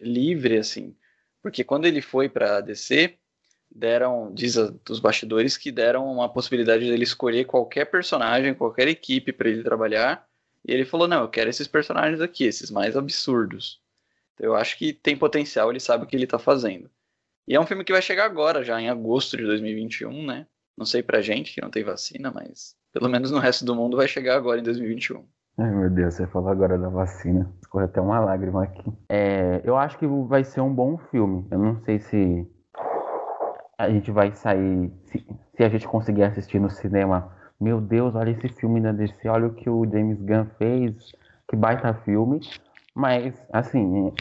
livre, 0.00 0.58
assim, 0.58 0.96
porque 1.42 1.64
quando 1.64 1.86
ele 1.86 2.00
foi 2.00 2.28
para 2.28 2.60
DC, 2.60 3.18
deram, 3.70 4.32
diz 4.34 4.56
a, 4.58 4.72
os 4.88 5.00
bastidores, 5.00 5.56
que 5.56 5.70
deram 5.70 6.06
uma 6.06 6.28
possibilidade 6.28 6.88
dele 6.88 7.04
escolher 7.04 7.44
qualquer 7.44 7.86
personagem, 7.86 8.54
qualquer 8.54 8.88
equipe 8.88 9.32
para 9.32 9.48
ele 9.48 9.62
trabalhar, 9.62 10.26
e 10.66 10.72
ele 10.72 10.84
falou, 10.84 11.08
não, 11.08 11.22
eu 11.22 11.28
quero 11.28 11.48
esses 11.48 11.68
personagens 11.68 12.20
aqui, 12.20 12.44
esses 12.44 12.70
mais 12.70 12.96
absurdos. 12.96 13.80
Eu 14.38 14.54
acho 14.54 14.76
que 14.76 14.92
tem 14.92 15.16
potencial, 15.16 15.70
ele 15.70 15.80
sabe 15.80 16.04
o 16.04 16.06
que 16.06 16.16
ele 16.16 16.26
tá 16.26 16.38
fazendo. 16.38 16.90
E 17.46 17.54
é 17.54 17.60
um 17.60 17.66
filme 17.66 17.84
que 17.84 17.92
vai 17.92 18.02
chegar 18.02 18.24
agora, 18.24 18.62
já 18.62 18.80
em 18.80 18.88
agosto 18.88 19.36
de 19.36 19.44
2021, 19.44 20.26
né? 20.26 20.46
Não 20.76 20.86
sei 20.86 21.02
pra 21.02 21.20
gente 21.20 21.54
que 21.54 21.60
não 21.60 21.70
tem 21.70 21.84
vacina, 21.84 22.30
mas 22.30 22.74
pelo 22.92 23.08
menos 23.08 23.30
no 23.30 23.38
resto 23.38 23.64
do 23.64 23.74
mundo 23.74 23.96
vai 23.96 24.08
chegar 24.08 24.36
agora 24.36 24.60
em 24.60 24.62
2021. 24.62 25.24
Ai 25.58 25.70
meu 25.70 25.90
Deus, 25.90 26.14
você 26.14 26.26
falou 26.26 26.48
agora 26.48 26.78
da 26.78 26.88
vacina. 26.88 27.52
Escorreu 27.60 27.86
até 27.86 28.00
uma 28.00 28.18
lágrima 28.20 28.64
aqui. 28.64 28.90
É, 29.08 29.60
eu 29.64 29.76
acho 29.76 29.98
que 29.98 30.06
vai 30.06 30.42
ser 30.42 30.60
um 30.60 30.72
bom 30.72 30.96
filme. 31.10 31.46
Eu 31.50 31.58
não 31.58 31.82
sei 31.84 31.98
se 31.98 32.46
a 33.80 33.88
gente 33.88 34.10
vai 34.10 34.32
sair. 34.32 34.92
Se, 35.04 35.26
se 35.54 35.64
a 35.64 35.68
gente 35.68 35.88
conseguir 35.88 36.24
assistir 36.24 36.58
no 36.60 36.70
cinema. 36.70 37.32
Meu 37.58 37.80
Deus, 37.80 38.14
olha 38.14 38.30
esse 38.30 38.48
filme 38.48 38.80
da 38.80 38.92
DC, 38.92 39.28
olha 39.28 39.46
o 39.46 39.54
que 39.54 39.68
o 39.68 39.84
James 39.90 40.20
Gunn 40.20 40.46
fez. 40.58 41.12
Que 41.48 41.56
baita 41.56 41.94
filme. 41.94 42.40
Mas, 42.94 43.34
assim, 43.52 44.12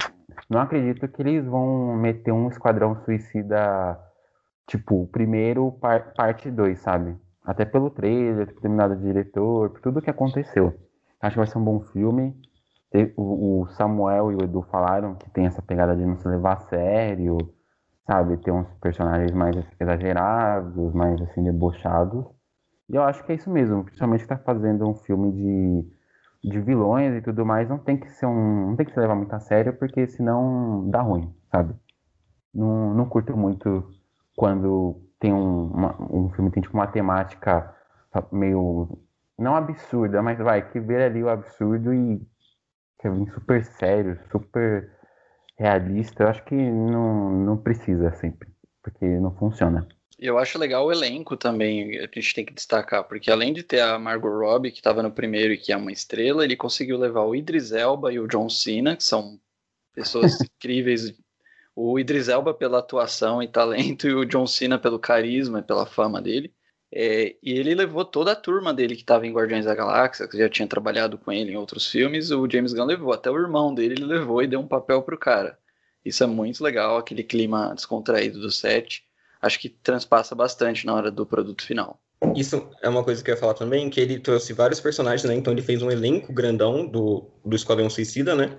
não 0.49 0.61
acredito 0.61 1.07
que 1.07 1.21
eles 1.21 1.45
vão 1.45 1.95
meter 1.95 2.31
um 2.31 2.47
Esquadrão 2.47 2.95
Suicida, 3.03 3.99
tipo, 4.67 5.07
primeiro, 5.07 5.71
par 5.73 6.13
parte 6.13 6.49
2, 6.49 6.79
sabe? 6.79 7.15
Até 7.43 7.65
pelo 7.65 7.89
trailer, 7.89 8.45
determinado 8.45 8.95
diretor, 8.95 9.69
por 9.69 9.81
tudo 9.81 10.01
que 10.01 10.09
aconteceu. 10.09 10.73
Acho 11.21 11.33
que 11.33 11.39
vai 11.39 11.47
ser 11.47 11.57
um 11.57 11.63
bom 11.63 11.81
filme. 11.81 12.33
O 13.15 13.67
Samuel 13.71 14.31
e 14.31 14.35
o 14.35 14.43
Edu 14.43 14.61
falaram 14.63 15.15
que 15.15 15.29
tem 15.29 15.45
essa 15.45 15.61
pegada 15.61 15.95
de 15.95 16.05
não 16.05 16.17
se 16.17 16.27
levar 16.27 16.53
a 16.53 16.59
sério, 16.61 17.37
sabe? 18.09 18.37
Ter 18.37 18.51
uns 18.51 18.67
personagens 18.81 19.31
mais 19.31 19.55
exagerados, 19.79 20.93
mais 20.93 21.21
assim, 21.21 21.43
debochados. 21.43 22.25
E 22.89 22.95
eu 22.95 23.03
acho 23.03 23.23
que 23.23 23.31
é 23.31 23.35
isso 23.35 23.51
mesmo, 23.51 23.83
principalmente 23.83 24.23
que 24.23 24.27
tá 24.27 24.37
fazendo 24.37 24.87
um 24.89 24.95
filme 24.95 25.31
de 25.31 25.99
de 26.43 26.59
vilões 26.59 27.15
e 27.15 27.21
tudo 27.21 27.45
mais, 27.45 27.67
não 27.67 27.77
tem 27.77 27.97
que 27.97 28.09
ser 28.11 28.25
um. 28.25 28.69
não 28.69 28.75
tem 28.75 28.85
que 28.85 28.93
se 28.93 28.99
levar 28.99 29.15
muito 29.15 29.33
a 29.33 29.39
sério, 29.39 29.73
porque 29.73 30.07
senão 30.07 30.89
dá 30.89 31.01
ruim, 31.01 31.33
sabe? 31.51 31.75
Não, 32.53 32.93
não 32.93 33.05
curto 33.05 33.35
muito 33.35 33.87
quando 34.35 35.01
tem 35.19 35.33
um, 35.33 35.67
uma, 35.67 35.95
um 36.01 36.29
filme 36.29 36.49
tem 36.51 36.63
tipo 36.63 36.75
uma 36.77 36.87
temática 36.87 37.75
meio. 38.31 38.97
não 39.37 39.55
absurda, 39.55 40.21
mas 40.21 40.37
vai, 40.39 40.67
que 40.69 40.79
vê 40.79 41.03
ali 41.03 41.23
o 41.23 41.29
absurdo 41.29 41.93
e 41.93 42.21
quer 42.99 43.11
vir 43.11 43.29
super 43.33 43.65
sério, 43.65 44.19
super 44.31 44.89
realista. 45.59 46.23
Eu 46.23 46.29
acho 46.29 46.43
que 46.45 46.55
não, 46.55 47.29
não 47.31 47.57
precisa 47.57 48.11
sempre, 48.13 48.47
porque 48.81 49.05
não 49.05 49.35
funciona. 49.35 49.87
Eu 50.17 50.37
acho 50.37 50.57
legal 50.57 50.85
o 50.85 50.91
elenco 50.91 51.37
também, 51.37 51.97
a 51.97 52.01
gente 52.01 52.33
tem 52.33 52.45
que 52.45 52.53
destacar, 52.53 53.05
porque 53.05 53.31
além 53.31 53.53
de 53.53 53.63
ter 53.63 53.79
a 53.79 53.97
Margot 53.97 54.27
Robbie, 54.29 54.71
que 54.71 54.77
estava 54.79 55.01
no 55.01 55.11
primeiro 55.11 55.53
e 55.53 55.57
que 55.57 55.71
é 55.71 55.77
uma 55.77 55.91
estrela, 55.91 56.43
ele 56.43 56.57
conseguiu 56.57 56.97
levar 56.97 57.23
o 57.23 57.35
Idris 57.35 57.71
Elba 57.71 58.11
e 58.11 58.19
o 58.19 58.27
John 58.27 58.49
Cena, 58.49 58.97
que 58.97 59.03
são 59.03 59.39
pessoas 59.93 60.37
incríveis. 60.41 61.13
O 61.73 61.97
Idris 61.97 62.27
Elba 62.27 62.53
pela 62.53 62.79
atuação 62.79 63.41
e 63.41 63.47
talento, 63.47 64.07
e 64.07 64.13
o 64.13 64.25
John 64.25 64.45
Cena 64.45 64.77
pelo 64.77 64.99
carisma 64.99 65.59
e 65.59 65.63
pela 65.63 65.85
fama 65.85 66.21
dele. 66.21 66.53
É, 66.91 67.35
e 67.43 67.51
ele 67.51 67.75
levou 67.75 68.03
toda 68.03 68.31
a 68.31 68.35
turma 68.35 68.73
dele 68.73 68.95
que 68.95 69.01
estava 69.01 69.27
em 69.27 69.31
Guardiões 69.31 69.65
da 69.65 69.75
Galáxia, 69.75 70.27
que 70.27 70.37
já 70.37 70.49
tinha 70.49 70.67
trabalhado 70.67 71.17
com 71.17 71.31
ele 71.31 71.51
em 71.51 71.57
outros 71.57 71.87
filmes, 71.87 72.31
o 72.31 72.49
James 72.49 72.73
Gunn 72.73 72.85
levou, 72.85 73.13
até 73.13 73.29
o 73.29 73.37
irmão 73.37 73.73
dele 73.73 73.93
ele 73.93 74.05
levou 74.05 74.41
e 74.41 74.47
deu 74.47 74.59
um 74.59 74.67
papel 74.67 75.03
pro 75.03 75.17
cara. 75.17 75.57
Isso 76.03 76.23
é 76.23 76.27
muito 76.27 76.63
legal, 76.63 76.97
aquele 76.97 77.23
clima 77.23 77.73
descontraído 77.75 78.39
do 78.39 78.49
set 78.49 79.03
acho 79.41 79.59
que 79.59 79.69
transpassa 79.69 80.35
bastante 80.35 80.85
na 80.85 80.93
hora 80.93 81.11
do 81.11 81.25
produto 81.25 81.63
final. 81.63 81.99
Isso 82.35 82.69
é 82.81 82.89
uma 82.89 83.03
coisa 83.03 83.23
que 83.23 83.31
eu 83.31 83.35
ia 83.35 83.39
falar 83.39 83.53
também, 83.53 83.89
que 83.89 83.99
ele 83.99 84.19
trouxe 84.19 84.51
vários 84.51 84.81
personagens, 84.81 85.23
né? 85.23 85.35
Então 85.35 85.53
ele 85.53 85.61
fez 85.61 85.81
um 85.81 85.89
elenco 85.89 86.33
grandão 86.33 86.85
do, 86.85 87.29
do 87.45 87.55
Esquadrão 87.55 87.89
Suicida, 87.89 88.35
né? 88.35 88.57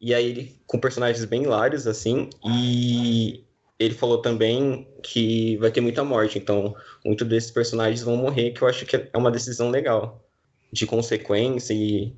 E 0.00 0.12
aí 0.12 0.26
ele 0.26 0.60
com 0.66 0.80
personagens 0.80 1.24
bem 1.24 1.44
hilários, 1.44 1.86
assim, 1.86 2.28
e 2.44 3.44
ele 3.78 3.94
falou 3.94 4.20
também 4.20 4.88
que 5.02 5.56
vai 5.58 5.70
ter 5.70 5.80
muita 5.80 6.02
morte, 6.02 6.38
então 6.38 6.74
muitos 7.04 7.26
desses 7.28 7.50
personagens 7.50 8.02
vão 8.02 8.16
morrer, 8.16 8.50
que 8.50 8.62
eu 8.62 8.68
acho 8.68 8.84
que 8.84 8.96
é 8.96 9.16
uma 9.16 9.30
decisão 9.30 9.70
legal, 9.70 10.24
de 10.72 10.86
consequência 10.86 11.72
e 11.72 12.16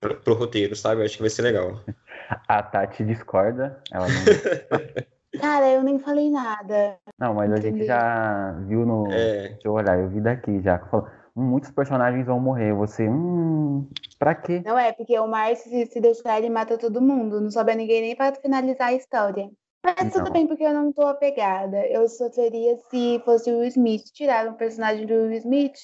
pro, 0.00 0.16
pro 0.20 0.34
roteiro, 0.34 0.76
sabe? 0.76 1.00
Eu 1.00 1.06
acho 1.06 1.16
que 1.16 1.22
vai 1.22 1.30
ser 1.30 1.42
legal. 1.42 1.80
A 2.46 2.62
Tati 2.62 3.04
discorda, 3.04 3.82
ela 3.90 4.06
não... 4.06 5.08
Cara, 5.40 5.68
eu 5.68 5.82
nem 5.82 5.98
falei 5.98 6.30
nada. 6.30 6.98
Não, 7.18 7.34
mas 7.34 7.52
a 7.52 7.56
gente 7.56 7.84
já 7.84 8.52
viu 8.66 8.86
no. 8.86 9.12
É. 9.12 9.48
Deixa 9.48 9.68
eu 9.68 9.72
olhar, 9.72 9.98
eu 9.98 10.08
vi 10.08 10.20
daqui 10.20 10.60
já. 10.62 10.78
Falou, 10.86 11.06
muitos 11.36 11.70
personagens 11.70 12.26
vão 12.26 12.40
morrer. 12.40 12.72
Você, 12.72 13.06
hum, 13.06 13.86
pra 14.18 14.34
quê? 14.34 14.62
Não 14.64 14.78
é, 14.78 14.90
porque 14.90 15.18
o 15.18 15.26
Márcio, 15.26 15.70
se, 15.70 15.86
se 15.86 16.00
deixar, 16.00 16.38
ele 16.38 16.48
mata 16.48 16.78
todo 16.78 17.02
mundo. 17.02 17.40
Não 17.40 17.50
sobra 17.50 17.74
ninguém 17.74 18.00
nem 18.00 18.16
pra 18.16 18.34
finalizar 18.34 18.88
a 18.88 18.94
história. 18.94 19.50
Mas 19.84 20.12
tudo 20.12 20.32
bem, 20.32 20.46
porque 20.46 20.64
eu 20.64 20.74
não 20.74 20.92
tô 20.92 21.02
apegada. 21.02 21.86
Eu 21.86 22.08
sofreria 22.08 22.76
se 22.90 23.20
fosse 23.24 23.50
o 23.50 23.58
Will 23.58 23.68
Smith. 23.68 24.04
Tiraram 24.12 24.52
o 24.52 24.56
personagem 24.56 25.06
do 25.06 25.14
Will 25.14 25.32
Smith. 25.32 25.78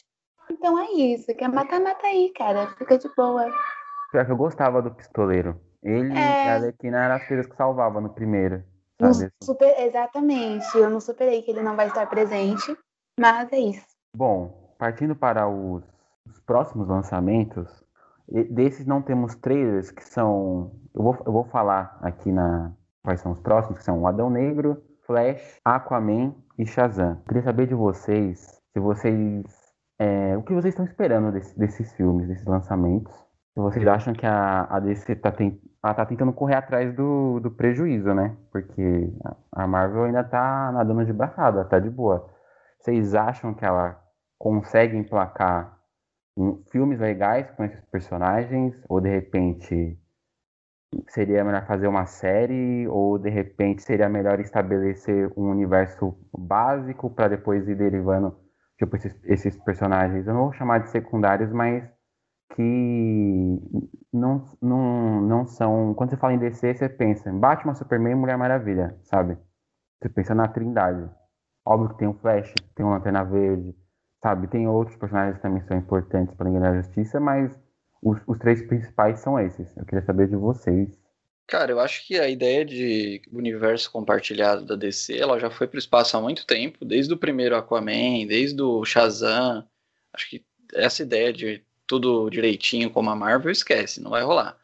Então 0.50 0.78
é 0.78 0.90
isso. 0.92 1.34
Quer 1.34 1.48
matar, 1.48 1.80
mata 1.80 2.06
aí, 2.06 2.32
cara. 2.36 2.66
Fica 2.76 2.98
de 2.98 3.08
boa. 3.16 3.46
Pior 4.10 4.26
que 4.26 4.32
eu 4.32 4.36
gostava 4.36 4.82
do 4.82 4.94
pistoleiro. 4.94 5.60
Ele 5.82 6.12
é... 6.16 6.46
e 6.46 6.48
a 6.48 6.54
Alequina 6.56 7.04
eram 7.04 7.14
as 7.14 7.24
filhas 7.24 7.46
que 7.46 7.56
salvavam 7.56 8.00
no 8.00 8.10
primeiro. 8.10 8.64
Super, 9.42 9.78
exatamente. 9.80 10.66
Eu 10.76 10.88
não 10.88 11.00
superei 11.00 11.42
que 11.42 11.50
ele 11.50 11.62
não 11.62 11.76
vai 11.76 11.88
estar 11.88 12.06
presente, 12.06 12.76
mas 13.18 13.52
é 13.52 13.58
isso. 13.58 13.86
Bom, 14.16 14.74
partindo 14.78 15.14
para 15.16 15.48
os, 15.48 15.82
os 16.26 16.40
próximos 16.40 16.88
lançamentos, 16.88 17.84
desses 18.50 18.86
não 18.86 19.02
temos 19.02 19.34
trailers 19.36 19.90
que 19.90 20.04
são. 20.04 20.72
Eu 20.94 21.02
vou, 21.02 21.22
eu 21.26 21.32
vou 21.32 21.44
falar 21.44 21.98
aqui 22.02 22.30
na 22.30 22.72
quais 23.04 23.20
são 23.20 23.32
os 23.32 23.40
próximos, 23.40 23.78
que 23.78 23.84
são 23.84 24.00
o 24.00 24.06
Adão 24.06 24.30
Negro, 24.30 24.82
Flash, 25.06 25.60
Aquaman 25.64 26.34
e 26.58 26.66
Shazam. 26.66 27.22
Queria 27.28 27.42
saber 27.42 27.66
de 27.66 27.74
vocês 27.74 28.60
se 28.72 28.80
vocês. 28.80 29.44
É, 29.96 30.36
o 30.36 30.42
que 30.42 30.52
vocês 30.52 30.72
estão 30.72 30.84
esperando 30.84 31.30
desse, 31.30 31.56
desses 31.56 31.92
filmes, 31.92 32.26
desses 32.26 32.46
lançamentos. 32.46 33.14
Se 33.52 33.60
vocês 33.60 33.86
acham 33.86 34.12
que 34.12 34.26
a, 34.26 34.64
a 34.64 34.80
DC 34.80 35.12
está 35.12 35.30
tá 35.30 36.06
tentando 36.06 36.32
correr 36.32 36.56
atrás 36.56 36.92
do, 36.96 37.38
do 37.38 37.52
prejuízo, 37.52 38.12
né? 38.12 38.36
Porque 38.50 39.12
a 39.52 39.66
Marvel 39.68 40.04
ainda 40.04 40.22
está 40.22 40.72
nadando 40.72 41.04
de 41.04 41.12
barrada, 41.12 41.62
está 41.62 41.78
de 41.78 41.88
boa. 41.88 42.28
Vocês 42.80 43.14
acham 43.14 43.54
que 43.54 43.64
ela 43.64 44.02
consegue 44.38 44.96
emplacar 44.96 45.78
filmes 46.72 46.98
legais 46.98 47.48
com 47.52 47.62
esses 47.62 47.84
personagens? 47.84 48.74
Ou 48.88 49.00
de 49.00 49.08
repente 49.08 49.96
seria 51.08 51.44
melhor 51.44 51.66
fazer 51.66 51.86
uma 51.86 52.06
série? 52.06 52.86
Ou 52.88 53.18
de 53.18 53.30
repente 53.30 53.82
seria 53.82 54.08
melhor 54.08 54.40
estabelecer 54.40 55.32
um 55.36 55.50
universo 55.50 56.16
básico 56.36 57.10
para 57.10 57.28
depois 57.28 57.68
ir 57.68 57.76
derivando 57.76 58.36
tipo, 58.78 58.96
esses, 58.96 59.14
esses 59.24 59.56
personagens? 59.64 60.26
Eu 60.26 60.34
não 60.34 60.42
vou 60.44 60.52
chamar 60.52 60.78
de 60.78 60.90
secundários, 60.90 61.52
mas 61.52 61.84
que 62.54 63.60
não, 64.12 64.44
não, 64.60 65.20
não 65.20 65.46
são. 65.46 65.94
Quando 65.94 66.10
você 66.10 66.16
fala 66.16 66.34
em 66.34 66.38
DC, 66.38 66.74
você 66.74 66.88
pensa 66.88 67.30
em 67.30 67.38
Batman, 67.38 67.74
Superman 67.74 68.12
e 68.12 68.16
Mulher 68.16 68.38
Maravilha, 68.38 68.96
sabe? 69.02 69.36
Você 70.00 70.08
pensa 70.08 70.34
na 70.34 70.48
Trindade. 70.48 71.10
Óbvio 71.66 71.90
que 71.90 71.98
tem 71.98 72.08
o 72.08 72.14
Flash, 72.14 72.52
tem 72.74 72.84
o 72.84 72.90
Lanterna 72.90 73.24
Verde, 73.24 73.74
sabe? 74.22 74.48
Tem 74.48 74.68
outros 74.68 74.96
personagens 74.96 75.36
que 75.36 75.42
também 75.42 75.62
são 75.62 75.76
importantes 75.76 76.34
para 76.34 76.48
a 76.48 76.76
Justiça, 76.76 77.18
mas 77.18 77.58
os, 78.04 78.20
os 78.26 78.38
três 78.38 78.62
principais 78.66 79.20
são 79.20 79.40
esses. 79.40 79.74
Eu 79.76 79.84
queria 79.86 80.04
saber 80.04 80.28
de 80.28 80.36
vocês. 80.36 80.88
Cara, 81.46 81.72
eu 81.72 81.80
acho 81.80 82.06
que 82.06 82.18
a 82.18 82.28
ideia 82.28 82.64
de 82.64 83.22
universo 83.32 83.90
compartilhado 83.90 84.64
da 84.64 84.76
DC, 84.76 85.18
ela 85.18 85.38
já 85.40 85.50
foi 85.50 85.66
para 85.66 85.76
o 85.76 85.78
espaço 85.78 86.16
há 86.16 86.20
muito 86.20 86.46
tempo, 86.46 86.84
desde 86.84 87.12
o 87.12 87.18
primeiro 87.18 87.56
Aquaman, 87.56 88.26
desde 88.26 88.62
o 88.62 88.84
Shazam. 88.84 89.66
Acho 90.12 90.28
que 90.28 90.44
essa 90.74 91.02
ideia 91.02 91.32
de 91.32 91.64
tudo 91.86 92.30
direitinho 92.30 92.90
como 92.90 93.10
a 93.10 93.16
Marvel, 93.16 93.50
esquece, 93.50 94.00
não 94.00 94.10
vai 94.10 94.22
rolar. 94.22 94.58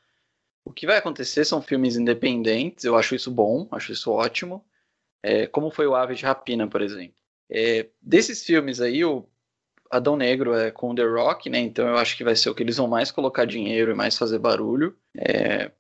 O 0.65 0.73
que 0.73 0.87
vai 0.87 0.99
acontecer 0.99 1.45
são 1.45 1.63
filmes 1.63 1.97
independentes, 1.97 2.85
eu 2.85 2.97
acho 2.97 3.15
isso 3.15 3.31
bom, 3.31 3.67
acho 3.73 3.93
isso 3.93 4.11
ótimo. 4.11 4.65
É, 5.23 5.47
como 5.47 5.71
foi 5.71 5.87
o 5.87 5.95
Ave 5.95 6.15
de 6.15 6.25
Rapina, 6.25 6.67
por 6.67 6.81
exemplo. 6.81 7.17
É, 7.51 7.89
desses 8.01 8.45
filmes 8.45 8.81
aí, 8.81 9.05
o 9.05 9.27
Adão 9.91 10.17
Negro 10.17 10.55
é 10.55 10.71
com 10.71 10.95
The 10.95 11.05
Rock, 11.05 11.51
né? 11.51 11.59
Então 11.59 11.89
eu 11.89 11.97
acho 11.97 12.17
que 12.17 12.23
vai 12.23 12.37
ser 12.37 12.49
o 12.49 12.55
que 12.55 12.63
eles 12.63 12.77
vão 12.77 12.87
mais 12.87 13.11
colocar 13.11 13.45
dinheiro 13.45 13.91
e 13.91 13.95
mais 13.95 14.17
fazer 14.17 14.39
barulho. 14.39 14.97
É, 15.19 15.73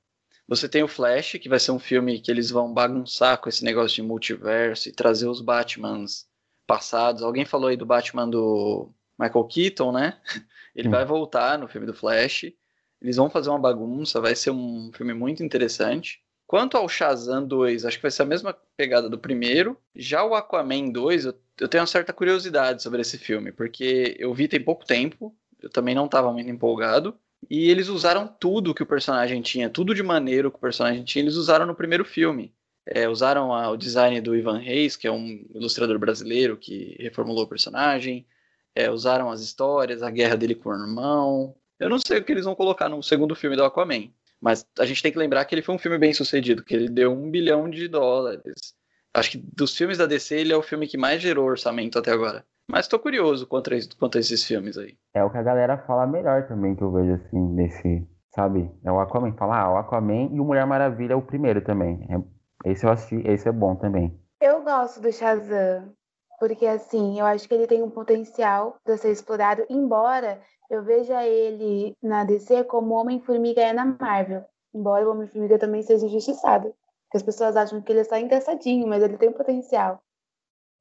você 0.49 0.69
tem 0.69 0.83
o 0.83 0.88
Flash, 0.88 1.38
que 1.40 1.49
vai 1.49 1.61
ser 1.61 1.71
um 1.71 1.79
filme 1.79 2.21
que 2.21 2.29
eles 2.29 2.50
vão 2.50 2.75
bagunçar 2.75 3.38
com 3.38 3.49
esse 3.49 3.64
negócio 3.64 3.95
de 3.95 4.02
multiverso 4.02 4.88
e 4.88 4.93
trazer 4.93 5.29
os 5.29 5.40
Batmans 5.40 6.26
passados. 6.67 7.23
Alguém 7.23 7.45
falou 7.45 7.69
aí 7.69 7.76
do 7.76 7.87
Batman 7.87 8.29
do 8.29 8.93
Michael 9.17 9.45
Keaton, 9.45 9.93
né? 9.93 10.21
Ele 10.75 10.88
hum. 10.88 10.90
vai 10.90 11.05
voltar 11.05 11.57
no 11.57 11.69
filme 11.69 11.87
do 11.87 11.95
Flash. 11.95 12.52
Eles 13.00 13.17
vão 13.17 13.31
fazer 13.31 13.49
uma 13.49 13.61
bagunça, 13.61 14.21
vai 14.21 14.35
ser 14.35 14.50
um 14.50 14.90
filme 14.93 15.14
muito 15.14 15.43
interessante. 15.45 16.21
Quanto 16.50 16.76
ao 16.76 16.88
Shazam 16.88 17.47
2, 17.47 17.85
acho 17.85 17.97
que 17.97 18.02
vai 18.02 18.11
ser 18.11 18.23
a 18.23 18.26
mesma 18.26 18.52
pegada 18.76 19.09
do 19.09 19.16
primeiro. 19.16 19.76
Já 19.95 20.25
o 20.25 20.35
Aquaman 20.35 20.90
2, 20.90 21.26
eu, 21.26 21.35
eu 21.61 21.69
tenho 21.69 21.80
uma 21.80 21.87
certa 21.87 22.12
curiosidade 22.12 22.83
sobre 22.83 23.00
esse 23.00 23.16
filme, 23.16 23.52
porque 23.52 24.16
eu 24.19 24.35
vi 24.35 24.49
tem 24.49 24.61
pouco 24.61 24.85
tempo, 24.85 25.33
eu 25.62 25.71
também 25.71 25.95
não 25.95 26.06
estava 26.06 26.32
muito 26.32 26.50
empolgado. 26.50 27.17
E 27.49 27.71
eles 27.71 27.86
usaram 27.86 28.26
tudo 28.26 28.75
que 28.75 28.82
o 28.82 28.86
personagem 28.86 29.41
tinha, 29.41 29.71
tudo 29.71 29.95
de 29.95 30.02
maneiro 30.02 30.50
que 30.50 30.56
o 30.56 30.60
personagem 30.60 31.04
tinha, 31.04 31.23
eles 31.23 31.36
usaram 31.36 31.67
no 31.67 31.75
primeiro 31.76 32.04
filme. 32.04 32.52
É, 32.84 33.08
usaram 33.08 33.54
a, 33.54 33.71
o 33.71 33.76
design 33.76 34.21
do 34.21 34.34
Ivan 34.34 34.58
Reis, 34.58 34.97
que 34.97 35.06
é 35.06 35.13
um 35.13 35.47
ilustrador 35.54 36.00
brasileiro 36.00 36.56
que 36.56 36.97
reformulou 36.99 37.45
o 37.45 37.49
personagem 37.49 38.26
é, 38.75 38.91
usaram 38.91 39.30
as 39.30 39.41
histórias, 39.41 40.02
a 40.02 40.10
guerra 40.10 40.36
dele 40.36 40.54
com 40.54 40.71
o 40.71 40.75
irmão. 40.75 41.54
Eu 41.78 41.89
não 41.89 41.99
sei 41.99 42.19
o 42.19 42.25
que 42.25 42.32
eles 42.32 42.45
vão 42.45 42.54
colocar 42.54 42.89
no 42.89 43.02
segundo 43.02 43.34
filme 43.34 43.56
do 43.56 43.65
Aquaman. 43.65 44.10
Mas 44.41 44.65
a 44.79 44.87
gente 44.87 45.03
tem 45.03 45.13
que 45.13 45.19
lembrar 45.19 45.45
que 45.45 45.55
ele 45.55 45.63
foi 45.63 45.75
um 45.75 45.79
filme 45.79 45.99
bem 45.99 46.13
sucedido, 46.13 46.65
que 46.65 46.75
ele 46.75 46.89
deu 46.89 47.13
um 47.13 47.31
bilhão 47.31 47.69
de 47.69 47.87
dólares. 47.89 48.75
Acho 49.13 49.33
que 49.33 49.39
dos 49.39 49.76
filmes 49.76 49.99
da 49.99 50.07
DC, 50.07 50.35
ele 50.37 50.53
é 50.53 50.57
o 50.57 50.63
filme 50.63 50.87
que 50.87 50.97
mais 50.97 51.21
gerou 51.21 51.47
orçamento 51.47 51.99
até 51.99 52.13
agora. 52.13 52.45
Mas 52.71 52.87
tô 52.87 52.99
curioso 52.99 53.47
quanto 53.47 53.75
a, 53.75 53.76
quanto 53.99 54.17
a 54.17 54.21
esses 54.21 54.45
filmes 54.45 54.79
aí. 54.79 54.97
É 55.13 55.25
o 55.25 55.31
que 55.31 55.39
a 55.39 55.43
galera 55.43 55.76
fala 55.79 56.07
melhor 56.07 56.47
também, 56.47 56.76
que 56.76 56.83
eu 56.83 56.93
vejo 56.93 57.15
assim, 57.15 57.41
nesse. 57.53 58.07
Sabe? 58.33 58.71
É 58.85 58.93
o 58.93 59.00
Aquaman. 59.00 59.33
Fala, 59.37 59.61
ah, 59.61 59.73
o 59.73 59.76
Aquaman 59.76 60.31
e 60.33 60.39
o 60.39 60.45
Mulher 60.45 60.65
Maravilha 60.67 61.15
é 61.15 61.17
o 61.17 61.23
primeiro 61.23 61.61
também. 61.63 62.07
É, 62.09 62.71
esse 62.71 62.87
eu 62.87 62.91
assisti, 62.91 63.26
esse 63.26 63.49
é 63.49 63.53
bom 63.53 63.75
também. 63.75 64.17
Eu 64.41 64.63
gosto 64.63 65.00
do 65.00 65.13
Shazam. 65.13 65.93
Porque, 66.41 66.67
assim, 66.67 67.21
eu 67.21 67.26
acho 67.26 67.47
que 67.47 67.55
ele 67.55 67.67
tem 67.67 67.83
um 67.83 67.91
potencial 67.91 68.79
para 68.83 68.97
ser 68.97 69.13
explorado, 69.13 69.67
embora 69.69 70.41
eu 70.71 70.83
veja 70.83 71.23
ele 71.26 71.95
na 72.03 72.25
DC 72.25 72.65
como 72.65 72.95
Homem-Formiga 72.95 73.61
é 73.61 73.75
na 73.75 73.85
Marvel. 73.85 74.47
Embora 74.75 75.07
o 75.07 75.11
Homem-Formiga 75.11 75.59
também 75.59 75.83
seja 75.83 76.07
injustiçado. 76.07 76.75
Porque 77.05 77.19
as 77.19 77.23
pessoas 77.23 77.57
acham 77.57 77.83
que 77.83 77.93
ele 77.93 78.00
é 78.00 78.05
só 78.05 78.17
engraçadinho, 78.17 78.87
mas 78.89 79.03
ele 79.03 79.19
tem 79.19 79.31
potencial. 79.31 80.00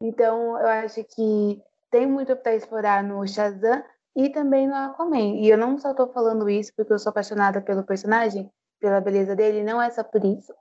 Então, 0.01 0.57
eu 0.57 0.67
acho 0.67 1.03
que 1.03 1.61
tem 1.91 2.07
muito 2.07 2.37
para 2.37 2.55
explorar 2.55 3.03
no 3.03 3.27
Shazam 3.27 3.83
e 4.15 4.29
também 4.29 4.65
no 4.65 4.75
Aquaman. 4.75 5.41
E 5.41 5.49
eu 5.49 5.57
não 5.57 5.77
só 5.77 5.91
estou 5.91 6.07
falando 6.13 6.49
isso 6.49 6.71
porque 6.73 6.93
eu 6.93 6.99
sou 6.99 7.09
apaixonada 7.09 7.59
pelo 7.59 7.83
personagem, 7.83 8.49
pela 8.79 9.01
beleza 9.01 9.35
dele, 9.35 9.63
não 9.63 9.81
é 9.81 9.89
só 9.89 10.05
por 10.05 10.23
isso. 10.23 10.53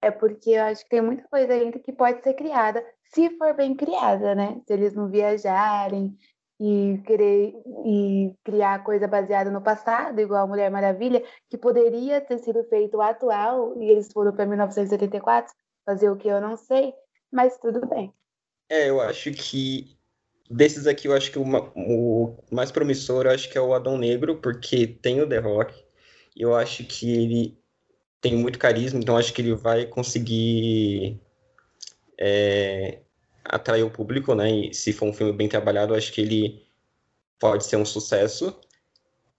É 0.00 0.10
porque 0.10 0.50
eu 0.50 0.62
acho 0.64 0.84
que 0.84 0.90
tem 0.90 1.00
muita 1.00 1.26
coisa 1.28 1.52
ainda 1.52 1.78
que 1.78 1.92
pode 1.92 2.22
ser 2.22 2.34
criada 2.34 2.84
se 3.10 3.30
for 3.36 3.54
bem 3.54 3.74
criada, 3.74 4.34
né? 4.34 4.60
Se 4.66 4.72
eles 4.72 4.94
não 4.94 5.08
viajarem 5.08 6.16
e 6.60 7.00
querer 7.06 7.54
e 7.84 8.34
criar 8.44 8.84
coisa 8.84 9.06
baseada 9.06 9.50
no 9.50 9.62
passado, 9.62 10.20
igual 10.20 10.44
a 10.44 10.46
Mulher 10.46 10.70
Maravilha, 10.70 11.22
que 11.48 11.56
poderia 11.56 12.20
ter 12.20 12.38
sido 12.38 12.64
feito 12.64 13.00
atual 13.00 13.80
e 13.80 13.90
eles 13.90 14.12
foram 14.12 14.32
para 14.32 14.46
1974 14.46 15.54
fazer 15.84 16.10
o 16.10 16.16
que 16.16 16.28
eu 16.28 16.40
não 16.40 16.56
sei, 16.56 16.92
mas 17.32 17.58
tudo 17.58 17.86
bem. 17.86 18.12
É, 18.68 18.90
eu 18.90 19.00
acho 19.00 19.32
que 19.32 19.96
desses 20.50 20.86
aqui, 20.86 21.08
eu 21.08 21.14
acho 21.14 21.30
que 21.30 21.38
o, 21.38 21.44
o 21.44 22.36
mais 22.50 22.70
promissor, 22.70 23.24
eu 23.24 23.32
acho 23.32 23.50
que 23.50 23.56
é 23.56 23.60
o 23.60 23.72
Adão 23.72 23.96
Negro, 23.96 24.40
porque 24.40 24.86
tem 24.86 25.20
o 25.20 25.28
The 25.28 25.38
Rock. 25.38 25.74
Eu 26.36 26.54
acho 26.54 26.84
que 26.84 27.10
ele 27.10 27.58
tem 28.20 28.36
muito 28.36 28.58
carisma, 28.58 28.98
então 28.98 29.16
acho 29.16 29.32
que 29.32 29.42
ele 29.42 29.54
vai 29.54 29.86
conseguir 29.86 31.20
é, 32.18 32.98
atrair 33.44 33.84
o 33.84 33.90
público, 33.90 34.34
né? 34.34 34.50
E 34.50 34.74
se 34.74 34.92
for 34.92 35.06
um 35.06 35.12
filme 35.12 35.32
bem 35.32 35.48
trabalhado, 35.48 35.94
acho 35.94 36.12
que 36.12 36.20
ele 36.20 36.66
pode 37.38 37.64
ser 37.64 37.76
um 37.76 37.84
sucesso. 37.84 38.58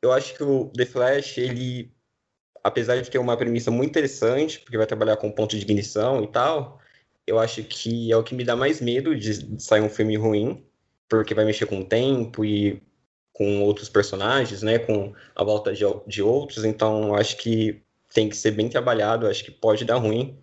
Eu 0.01 0.11
acho 0.11 0.35
que 0.35 0.43
o 0.43 0.69
The 0.69 0.85
Flash, 0.85 1.37
ele, 1.37 1.91
apesar 2.63 3.01
de 3.01 3.09
ter 3.09 3.19
uma 3.19 3.37
premissa 3.37 3.69
muito 3.69 3.89
interessante, 3.89 4.59
porque 4.59 4.77
vai 4.77 4.87
trabalhar 4.87 5.17
com 5.17 5.31
ponto 5.31 5.55
de 5.55 5.61
ignição 5.61 6.23
e 6.23 6.27
tal, 6.27 6.79
eu 7.27 7.37
acho 7.37 7.63
que 7.63 8.11
é 8.11 8.17
o 8.17 8.23
que 8.23 8.33
me 8.33 8.43
dá 8.45 8.55
mais 8.55 8.81
medo 8.81 9.15
de 9.15 9.61
sair 9.61 9.81
um 9.81 9.89
filme 9.89 10.15
ruim, 10.17 10.65
porque 11.07 11.33
vai 11.33 11.45
mexer 11.45 11.65
com 11.65 11.79
o 11.81 11.85
tempo 11.85 12.45
e 12.45 12.81
com 13.33 13.61
outros 13.63 13.89
personagens, 13.89 14.61
né? 14.63 14.79
Com 14.79 15.13
a 15.35 15.43
volta 15.43 15.73
de, 15.73 15.83
de 16.07 16.21
outros, 16.21 16.63
então 16.63 17.13
acho 17.15 17.37
que 17.37 17.83
tem 18.13 18.29
que 18.29 18.37
ser 18.37 18.51
bem 18.51 18.69
trabalhado, 18.69 19.27
acho 19.27 19.43
que 19.43 19.51
pode 19.51 19.85
dar 19.85 19.97
ruim, 19.97 20.37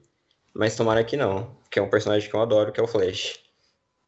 mas 0.54 0.76
tomara 0.76 1.04
que 1.04 1.16
não 1.16 1.56
que 1.76 1.78
é 1.78 1.82
um 1.82 1.90
personagem 1.90 2.26
que 2.28 2.34
eu 2.34 2.40
adoro, 2.40 2.72
que 2.72 2.80
é 2.80 2.82
o 2.82 2.86
Flash. 2.86 3.38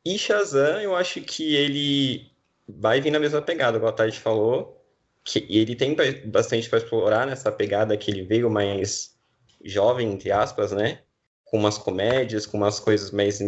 E 0.02 0.18
Shazam, 0.18 0.80
eu 0.80 0.96
acho 0.96 1.20
que 1.20 1.54
ele 1.54 2.32
vai 2.66 2.98
vir 2.98 3.10
na 3.10 3.20
mesma 3.20 3.42
pegada, 3.42 3.86
a 3.86 3.92
Tati 3.92 4.18
falou, 4.18 4.82
que 5.22 5.46
ele 5.50 5.76
tem 5.76 5.94
bastante 6.24 6.66
para 6.66 6.78
explorar 6.78 7.26
nessa 7.26 7.52
pegada 7.52 7.94
que 7.94 8.10
ele 8.10 8.22
veio 8.22 8.48
mais 8.48 9.14
jovem, 9.62 10.10
entre 10.10 10.32
aspas, 10.32 10.72
né? 10.72 11.02
Com 11.44 11.58
umas 11.58 11.76
comédias, 11.76 12.46
com 12.46 12.56
umas 12.56 12.80
coisas 12.80 13.10
mais 13.10 13.38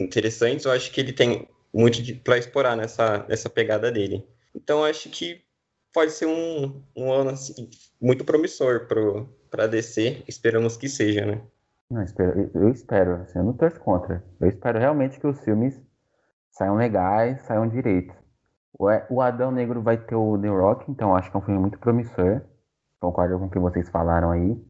interessantes, 0.00 0.64
eu 0.64 0.72
acho 0.72 0.90
que 0.90 1.00
ele 1.00 1.12
tem 1.12 1.48
muito 1.72 2.02
para 2.24 2.38
explorar 2.38 2.76
nessa, 2.76 3.24
nessa 3.28 3.48
pegada 3.48 3.92
dele. 3.92 4.26
Então, 4.52 4.82
acho 4.82 5.08
que 5.08 5.40
pode 5.92 6.12
ser 6.12 6.26
um, 6.26 6.82
um 6.96 7.12
ano 7.12 7.30
assim, 7.30 7.68
muito 8.00 8.24
promissor 8.24 8.86
para 9.50 9.66
DC, 9.66 10.24
esperamos 10.28 10.76
que 10.76 10.88
seja, 10.88 11.24
né? 11.24 11.42
Não, 11.90 12.00
eu 12.00 12.04
espero, 12.04 12.50
eu 12.54 12.68
espero 12.68 13.14
assim, 13.22 13.38
eu 13.38 13.44
não 13.44 13.52
torço 13.52 13.78
contra. 13.80 14.24
Eu 14.40 14.48
espero 14.48 14.78
realmente 14.78 15.20
que 15.20 15.26
os 15.26 15.40
filmes 15.40 15.80
saiam 16.50 16.74
legais, 16.74 17.42
saiam 17.42 17.68
direitos. 17.68 18.16
O 18.78 19.22
Adão 19.22 19.50
Negro 19.50 19.80
vai 19.80 19.96
ter 19.96 20.14
o 20.14 20.38
The 20.38 20.48
Rock, 20.48 20.90
então 20.90 21.16
acho 21.16 21.30
que 21.30 21.36
é 21.36 21.40
um 21.40 21.42
filme 21.42 21.60
muito 21.60 21.78
promissor. 21.78 22.42
Concordo 23.00 23.38
com 23.38 23.46
o 23.46 23.50
que 23.50 23.58
vocês 23.58 23.88
falaram 23.88 24.30
aí. 24.30 24.62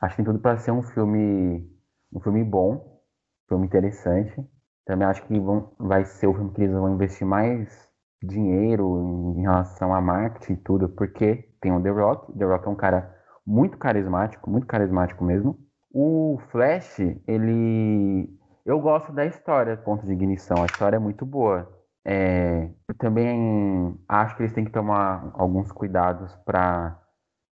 Acho 0.00 0.16
que 0.16 0.22
tem 0.22 0.24
tudo 0.24 0.40
para 0.40 0.58
ser 0.58 0.72
um 0.72 0.82
filme, 0.82 1.70
um 2.12 2.20
filme 2.20 2.42
bom, 2.42 2.74
um 2.74 3.48
filme 3.48 3.66
interessante. 3.66 4.44
Também 4.84 5.06
acho 5.06 5.24
que 5.24 5.38
vão, 5.38 5.72
vai 5.78 6.04
ser 6.04 6.26
o 6.26 6.34
filme 6.34 6.52
que 6.52 6.62
eles 6.62 6.74
vão 6.74 6.94
investir 6.94 7.26
mais 7.26 7.87
dinheiro 8.22 9.34
em 9.36 9.42
relação 9.42 9.94
a 9.94 10.00
marketing 10.00 10.54
e 10.54 10.56
tudo, 10.56 10.88
porque 10.88 11.48
tem 11.60 11.72
o 11.72 11.82
The 11.82 11.90
Rock. 11.90 12.32
The 12.36 12.44
Rock 12.44 12.66
é 12.66 12.70
um 12.70 12.76
cara 12.76 13.14
muito 13.46 13.78
carismático, 13.78 14.50
muito 14.50 14.66
carismático 14.66 15.24
mesmo. 15.24 15.58
O 15.92 16.38
Flash, 16.50 16.98
ele. 17.26 18.28
Eu 18.64 18.80
gosto 18.80 19.12
da 19.12 19.24
história, 19.24 19.76
ponto 19.76 20.04
de 20.04 20.12
ignição. 20.12 20.62
A 20.62 20.66
história 20.66 20.96
é 20.96 21.00
muito 21.00 21.24
boa. 21.24 21.70
É... 22.04 22.70
Também 22.98 23.98
acho 24.08 24.36
que 24.36 24.42
eles 24.42 24.52
têm 24.52 24.64
que 24.64 24.70
tomar 24.72 25.30
alguns 25.34 25.72
cuidados 25.72 26.34
para 26.44 27.00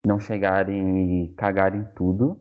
não 0.06 0.18
chegarem 0.20 1.24
e 1.24 1.34
cagarem 1.34 1.84
tudo. 1.96 2.40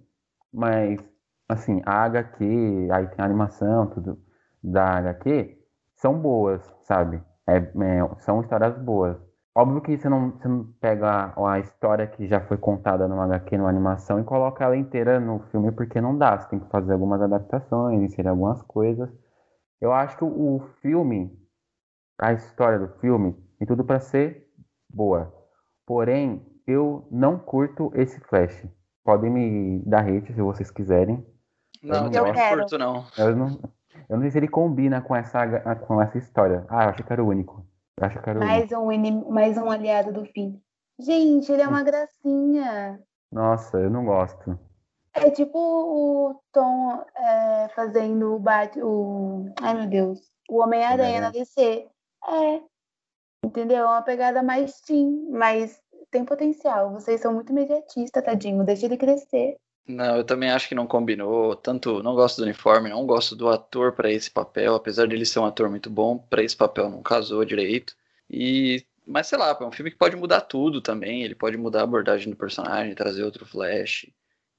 Mas, 0.53 0.99
assim, 1.47 1.81
a 1.85 2.03
HQ, 2.03 2.89
aí 2.91 3.07
tem 3.07 3.19
a 3.19 3.25
animação, 3.25 3.87
tudo 3.87 4.19
da 4.63 4.97
HQ, 4.97 5.57
são 5.95 6.19
boas, 6.19 6.61
sabe? 6.83 7.23
É, 7.49 7.57
é, 7.57 8.15
são 8.19 8.41
histórias 8.41 8.77
boas. 8.77 9.17
Óbvio 9.55 9.81
que 9.81 9.97
você 9.97 10.07
não, 10.07 10.31
você 10.31 10.47
não 10.47 10.65
pega 10.79 11.33
a, 11.35 11.53
a, 11.53 11.59
história 11.59 12.07
que 12.07 12.27
já 12.27 12.39
foi 12.41 12.57
contada 12.57 13.07
no 13.07 13.19
HQ, 13.19 13.57
numa 13.57 13.69
animação, 13.69 14.19
e 14.19 14.23
coloca 14.23 14.63
ela 14.63 14.77
inteira 14.77 15.19
no 15.19 15.39
filme, 15.51 15.71
porque 15.71 15.99
não 15.99 16.17
dá. 16.17 16.37
Você 16.37 16.49
tem 16.49 16.59
que 16.59 16.69
fazer 16.69 16.93
algumas 16.93 17.21
adaptações, 17.21 18.01
inserir 18.01 18.29
algumas 18.29 18.61
coisas. 18.61 19.09
Eu 19.81 19.91
acho 19.91 20.17
que 20.17 20.23
o, 20.23 20.59
filme, 20.81 21.31
a 22.19 22.33
história 22.33 22.79
do 22.79 22.87
filme, 22.99 23.33
tem 23.57 23.67
tudo 23.67 23.83
para 23.83 23.99
ser 23.99 24.47
boa. 24.89 25.33
Porém, 25.85 26.45
eu 26.67 27.07
não 27.11 27.37
curto 27.39 27.91
esse 27.95 28.19
Flash. 28.21 28.65
Podem 29.03 29.31
me 29.31 29.83
dar 29.85 30.07
hate 30.07 30.33
se 30.33 30.41
vocês 30.41 30.69
quiserem. 30.69 31.25
Não, 31.81 32.05
eu 32.05 32.11
não, 32.11 32.27
eu 32.27 32.33
curto, 32.33 32.77
não. 32.77 33.05
Eu 33.17 33.35
não. 33.35 33.59
Eu 34.09 34.15
não 34.15 34.23
sei 34.23 34.31
se 34.31 34.37
ele 34.39 34.47
combina 34.47 35.01
com 35.01 35.15
essa, 35.15 35.39
com 35.85 36.01
essa 36.01 36.17
história. 36.17 36.65
Ah, 36.67 36.85
eu 36.85 36.89
achei 36.89 37.05
que 37.05 37.13
era 37.13 37.23
o 37.23 37.27
único. 37.27 37.63
Eu 37.95 38.07
acho 38.07 38.19
que 38.19 38.29
era 38.29 38.39
o 38.39 38.43
mais, 38.43 38.71
único. 38.71 39.29
Um, 39.29 39.31
mais 39.31 39.57
um 39.57 39.69
aliado 39.69 40.11
do 40.11 40.25
fim. 40.25 40.59
Gente, 40.97 41.51
ele 41.51 41.61
é 41.61 41.67
uma 41.67 41.83
gracinha. 41.83 42.99
Nossa, 43.31 43.77
eu 43.77 43.89
não 43.89 44.03
gosto. 44.03 44.59
É 45.13 45.29
tipo 45.29 45.57
o 45.59 46.41
Tom 46.51 47.03
é, 47.15 47.69
fazendo 47.75 48.35
o 48.35 48.39
Bat... 48.39 48.79
o 48.81 49.45
Ai, 49.61 49.75
meu 49.75 49.87
Deus. 49.87 50.31
O 50.49 50.61
Homem-Aranha 50.61 51.21
na 51.21 51.29
DC. 51.29 51.87
É. 52.27 52.61
Entendeu? 53.45 53.77
É 53.77 53.85
uma 53.85 54.01
pegada 54.01 54.41
mais 54.41 54.81
teen, 54.81 55.29
mas 55.29 55.79
tem 56.09 56.25
potencial. 56.25 56.91
Vocês 56.91 57.21
são 57.21 57.33
muito 57.33 57.51
imediatistas, 57.51 58.23
tadinho. 58.23 58.63
Deixa 58.63 58.87
ele 58.87 58.97
crescer. 58.97 59.57
Não, 59.89 60.17
eu 60.17 60.23
também 60.23 60.51
acho 60.51 60.67
que 60.69 60.75
não 60.75 60.85
combinou. 60.85 61.55
Tanto 61.55 62.03
não 62.03 62.13
gosto 62.13 62.37
do 62.37 62.43
uniforme, 62.43 62.89
não 62.89 63.07
gosto 63.07 63.35
do 63.35 63.49
ator 63.49 63.91
para 63.93 64.11
esse 64.11 64.29
papel, 64.29 64.75
apesar 64.75 65.07
dele 65.07 65.25
ser 65.25 65.39
um 65.39 65.45
ator 65.45 65.67
muito 65.67 65.89
bom, 65.89 66.17
para 66.19 66.43
esse 66.43 66.55
papel 66.55 66.89
não 66.89 67.01
casou 67.01 67.43
direito. 67.43 67.95
E 68.29 68.85
mas 69.05 69.25
sei 69.27 69.39
lá, 69.39 69.57
é 69.59 69.63
um 69.63 69.71
filme 69.71 69.89
que 69.89 69.97
pode 69.97 70.15
mudar 70.15 70.41
tudo 70.41 70.79
também, 70.81 71.23
ele 71.23 71.33
pode 71.33 71.57
mudar 71.57 71.81
a 71.81 71.83
abordagem 71.83 72.29
do 72.29 72.35
personagem, 72.37 72.93
trazer 72.93 73.23
outro 73.23 73.45
Flash. 73.47 74.05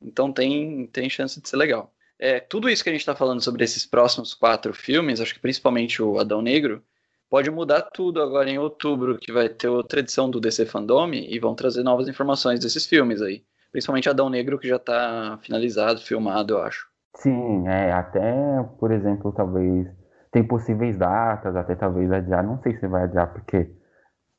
Então 0.03 0.33
tem 0.33 0.87
tem 0.89 1.09
chance 1.09 1.41
de 1.41 1.49
ser 1.49 1.57
legal. 1.57 1.95
É, 2.19 2.41
tudo 2.41 2.69
isso 2.69 2.83
que 2.83 2.91
a 2.91 2.93
gente 2.93 3.03
está 3.03 3.15
falando 3.15 3.41
sobre 3.41 3.65
esses 3.65 3.87
próximos 3.87 4.35
quatro 4.35 4.75
filmes, 4.75 5.21
acho 5.21 5.35
que 5.35 5.41
principalmente 5.41 6.03
o 6.03 6.19
Adão 6.19 6.43
Negro, 6.43 6.85
pode 7.31 7.51
mudar 7.51 7.83
tudo 7.83 8.21
agora 8.23 8.51
em 8.51 8.59
outubro, 8.59 9.19
que 9.19 9.33
vai 9.33 9.49
ter 9.49 9.69
outra 9.69 10.01
edição 10.01 10.29
do 10.31 10.41
DC 10.41 10.67
Fandom 10.67 11.13
e 11.15 11.39
vão 11.39 11.55
trazer 11.55 11.83
novas 11.85 12.09
informações 12.09 12.61
desses 12.61 12.87
filmes 12.87 13.23
aí. 13.23 13.45
Principalmente 13.73 14.09
Adão 14.09 14.29
Negro, 14.29 14.59
que 14.59 14.69
já 14.69 14.77
está 14.77 15.39
finalizado, 15.43 16.01
filmado, 16.01 16.55
eu 16.55 16.63
acho. 16.63 16.89
Sim, 17.17 17.67
é, 17.69 17.93
até, 17.93 18.63
por 18.79 18.91
exemplo, 18.91 19.33
talvez 19.33 19.89
tem 20.31 20.45
possíveis 20.45 20.97
datas, 20.97 21.55
até 21.57 21.75
talvez 21.75 22.11
adiar, 22.11 22.45
não 22.45 22.61
sei 22.63 22.77
se 22.77 22.87
vai 22.87 23.05
adiar, 23.05 23.33
porque 23.33 23.71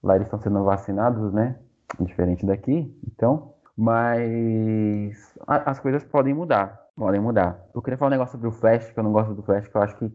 lá 0.01 0.15
eles 0.15 0.27
estão 0.27 0.41
sendo 0.41 0.63
vacinados, 0.63 1.33
né? 1.33 1.57
Diferente 1.99 2.45
daqui, 2.45 2.93
então. 3.07 3.53
Mas 3.77 5.33
a, 5.47 5.71
as 5.71 5.79
coisas 5.79 6.03
podem 6.03 6.33
mudar, 6.33 6.79
podem 6.95 7.19
mudar. 7.19 7.59
Eu 7.73 7.81
queria 7.81 7.97
falar 7.97 8.09
um 8.09 8.11
negócio 8.11 8.33
sobre 8.33 8.47
o 8.47 8.51
Flash, 8.51 8.91
que 8.91 8.99
eu 8.99 9.03
não 9.03 9.11
gosto 9.11 9.33
do 9.33 9.43
Flash, 9.43 9.67
que 9.67 9.75
eu 9.75 9.81
acho 9.81 9.97
que 9.97 10.11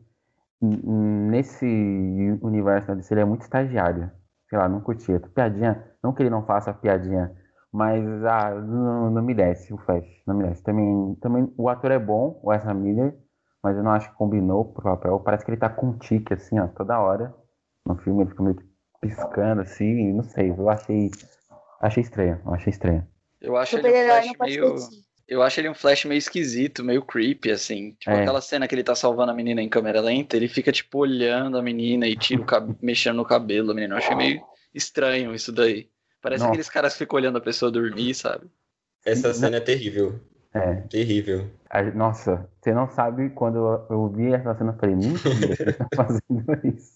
nesse 0.61 1.67
universo 2.41 2.95
DC 2.95 3.13
ele 3.13 3.21
é 3.21 3.25
muito 3.25 3.43
estagiário. 3.43 4.11
Sei 4.49 4.59
lá, 4.59 4.69
não 4.69 4.81
curtia. 4.81 5.21
Piadinha, 5.21 5.85
não 6.03 6.13
que 6.13 6.23
ele 6.23 6.31
não 6.31 6.45
faça 6.45 6.73
piadinha 6.73 7.31
mas 7.77 8.03
ah, 8.25 8.55
não, 8.55 9.11
não, 9.11 9.23
me 9.23 9.35
desce 9.35 9.71
o 9.71 9.77
Flash. 9.77 10.07
Não 10.27 10.35
me 10.35 10.49
desce. 10.49 10.63
Também, 10.63 11.15
também 11.21 11.53
o 11.59 11.69
ator 11.69 11.91
é 11.91 11.99
bom, 11.99 12.41
o 12.43 12.51
Ezra 12.51 12.73
Miller, 12.73 13.15
mas 13.63 13.77
eu 13.77 13.83
não 13.83 13.91
acho 13.91 14.09
que 14.09 14.17
combinou 14.17 14.65
pro 14.65 14.83
papel. 14.83 15.21
Parece 15.21 15.45
que 15.45 15.51
ele 15.51 15.59
tá 15.59 15.69
com 15.69 15.89
um 15.89 15.99
tique, 15.99 16.33
assim, 16.33 16.59
ó, 16.59 16.69
toda 16.69 16.99
hora. 16.99 17.35
No 17.87 17.95
filme 17.97 18.23
ele 18.23 18.31
fica 18.31 18.43
meio 18.43 18.57
piscando, 18.99 19.61
assim, 19.61 20.11
não 20.15 20.23
sei. 20.23 20.49
Eu 20.49 20.71
achei. 20.71 21.11
Achei 21.79 22.03
estranho, 22.03 22.41
eu 22.47 22.55
achei 22.55 22.71
estranho. 22.71 23.07
Eu 23.43 23.57
acho 23.59 23.77
ele 23.77 23.89
um 23.91 24.07
Flash 24.07 24.33
meio. 24.41 24.75
Eu 25.29 25.43
acho 25.43 25.61
ele 25.61 25.69
um 25.69 25.75
Flash 25.75 26.05
meio 26.07 26.19
esquisito, 26.19 26.83
meio 26.83 27.05
creepy, 27.05 27.51
assim. 27.51 27.95
Tipo 28.01 28.17
é. 28.17 28.23
aquela 28.23 28.41
cena 28.41 28.67
que 28.67 28.75
ele 28.75 28.85
tá 28.85 28.95
salvando 28.95 29.33
a 29.33 29.35
menina 29.35 29.61
em 29.61 29.69
câmera 29.69 30.01
lenta, 30.01 30.35
ele 30.35 30.49
fica, 30.49 30.73
tipo, 30.73 31.01
olhando 31.01 31.59
a 31.59 31.63
menina 31.63 32.07
e 32.07 32.17
tira 32.17 32.41
o 32.41 32.47
cab... 32.47 32.75
mexendo 32.81 33.17
no 33.17 33.25
cabelo 33.25 33.69
da 33.69 33.75
menina. 33.75 33.97
Eu 33.97 33.99
achei 33.99 34.17
meio 34.17 34.41
estranho 34.73 35.35
isso 35.35 35.53
daí. 35.53 35.91
Parece 36.27 36.41
Nossa. 36.41 36.55
aqueles 36.55 36.69
caras 36.69 36.93
que 36.95 36.99
ficam 36.99 37.19
olhando 37.19 37.39
a 37.39 37.41
pessoa 37.41 37.71
dormir, 37.71 38.13
sabe? 38.13 38.51
Essa 39.05 39.33
cena 39.33 39.59
é 39.59 39.61
terrível. 39.61 40.19
É. 40.53 40.75
Terrível. 40.91 41.49
Nossa, 41.95 42.51
você 42.61 42.75
não 42.75 42.89
sabe 42.91 43.31
quando 43.31 43.87
eu 43.89 44.09
vi 44.09 44.33
essa 44.33 44.53
cena, 44.57 44.73
eu 44.73 44.77
falei, 44.77 44.97
mentira, 44.97 45.55
você 45.55 45.73
tá 45.73 45.87
fazendo 45.95 46.61
isso. 46.65 46.95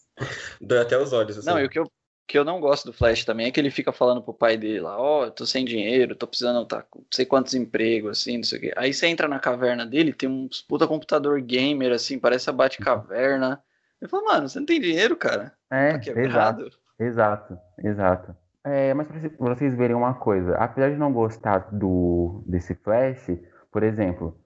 Dói 0.60 0.80
até 0.80 0.98
os 0.98 1.12
olhos. 1.12 1.38
Assim. 1.38 1.46
Não, 1.48 1.60
e 1.60 1.64
o 1.64 1.70
que 1.70 1.78
eu, 1.78 1.88
que 2.26 2.36
eu 2.36 2.44
não 2.44 2.58
gosto 2.58 2.86
do 2.86 2.92
Flash 2.92 3.24
também 3.24 3.46
é 3.46 3.52
que 3.52 3.60
ele 3.60 3.70
fica 3.70 3.92
falando 3.92 4.20
pro 4.20 4.34
pai 4.34 4.56
dele 4.56 4.80
lá, 4.80 4.98
ó, 4.98 5.26
oh, 5.26 5.30
tô 5.30 5.46
sem 5.46 5.64
dinheiro, 5.64 6.16
tô 6.16 6.26
precisando, 6.26 6.66
tá 6.66 6.84
sei 7.08 7.24
quantos 7.24 7.54
empregos, 7.54 8.18
assim, 8.18 8.38
não 8.38 8.42
sei 8.42 8.58
o 8.58 8.60
quê. 8.62 8.72
Aí 8.76 8.92
você 8.92 9.06
entra 9.06 9.28
na 9.28 9.38
caverna 9.38 9.86
dele, 9.86 10.12
tem 10.12 10.28
um 10.28 10.48
puta 10.68 10.88
computador 10.88 11.40
gamer, 11.40 11.92
assim, 11.92 12.18
parece 12.18 12.50
a 12.50 12.52
Bate-Caverna. 12.52 13.62
Eu 14.00 14.08
falo, 14.08 14.24
mano, 14.24 14.48
você 14.48 14.58
não 14.58 14.66
tem 14.66 14.80
dinheiro, 14.80 15.16
cara? 15.16 15.52
É, 15.70 15.96
tá 15.98 16.20
exato, 16.20 16.68
exato, 16.98 17.58
exato. 17.78 18.39
É, 18.64 18.92
mas 18.92 19.06
para 19.08 19.54
vocês 19.54 19.74
verem 19.74 19.96
uma 19.96 20.14
coisa, 20.14 20.54
apesar 20.56 20.90
de 20.90 20.96
não 20.96 21.12
gostar 21.12 21.70
do 21.72 22.42
desse 22.46 22.74
Flash, 22.74 23.30
por 23.72 23.82
exemplo, 23.82 24.36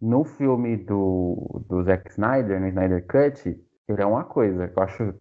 no 0.00 0.24
filme 0.24 0.76
do, 0.76 1.64
do 1.68 1.82
Zack 1.84 2.10
Snyder, 2.10 2.60
no 2.60 2.66
Snyder 2.66 3.06
Cut, 3.06 3.48
ele 3.88 4.02
é 4.02 4.06
uma 4.06 4.24
coisa 4.24 4.66
que 4.66 4.78
eu 4.78 4.82
acho 4.82 5.14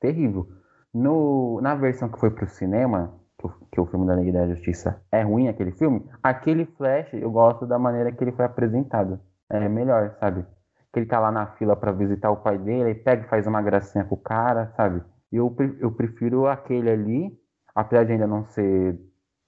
terrível. 0.00 0.46
No, 0.92 1.60
na 1.62 1.74
versão 1.74 2.08
que 2.08 2.20
foi 2.20 2.30
pro 2.30 2.46
cinema, 2.46 3.18
que 3.38 3.48
que 3.72 3.80
o 3.80 3.86
filme 3.86 4.06
da 4.06 4.16
Liga 4.16 4.32
da 4.32 4.48
Justiça 4.48 5.02
é 5.10 5.22
ruim, 5.22 5.48
aquele 5.48 5.72
filme, 5.72 6.04
aquele 6.22 6.66
Flash 6.66 7.14
eu 7.14 7.30
gosto 7.30 7.66
da 7.66 7.78
maneira 7.78 8.12
que 8.12 8.22
ele 8.22 8.32
foi 8.32 8.44
apresentado. 8.44 9.18
É 9.50 9.68
melhor, 9.68 10.16
sabe? 10.20 10.44
Que 10.92 11.00
ele 11.00 11.06
tá 11.06 11.18
lá 11.20 11.32
na 11.32 11.46
fila 11.54 11.74
para 11.74 11.92
visitar 11.92 12.30
o 12.30 12.36
pai 12.36 12.58
dele, 12.58 12.90
aí 12.90 12.94
pega 12.94 13.24
e 13.24 13.28
faz 13.28 13.46
uma 13.46 13.62
gracinha 13.62 14.04
com 14.04 14.14
o 14.14 14.20
cara, 14.20 14.72
sabe? 14.76 15.02
Eu, 15.32 15.54
eu 15.80 15.90
prefiro 15.90 16.46
aquele 16.46 16.90
ali 16.90 17.43
apesar 17.74 18.04
de 18.04 18.12
ainda 18.12 18.26
não 18.26 18.44
ser 18.46 18.98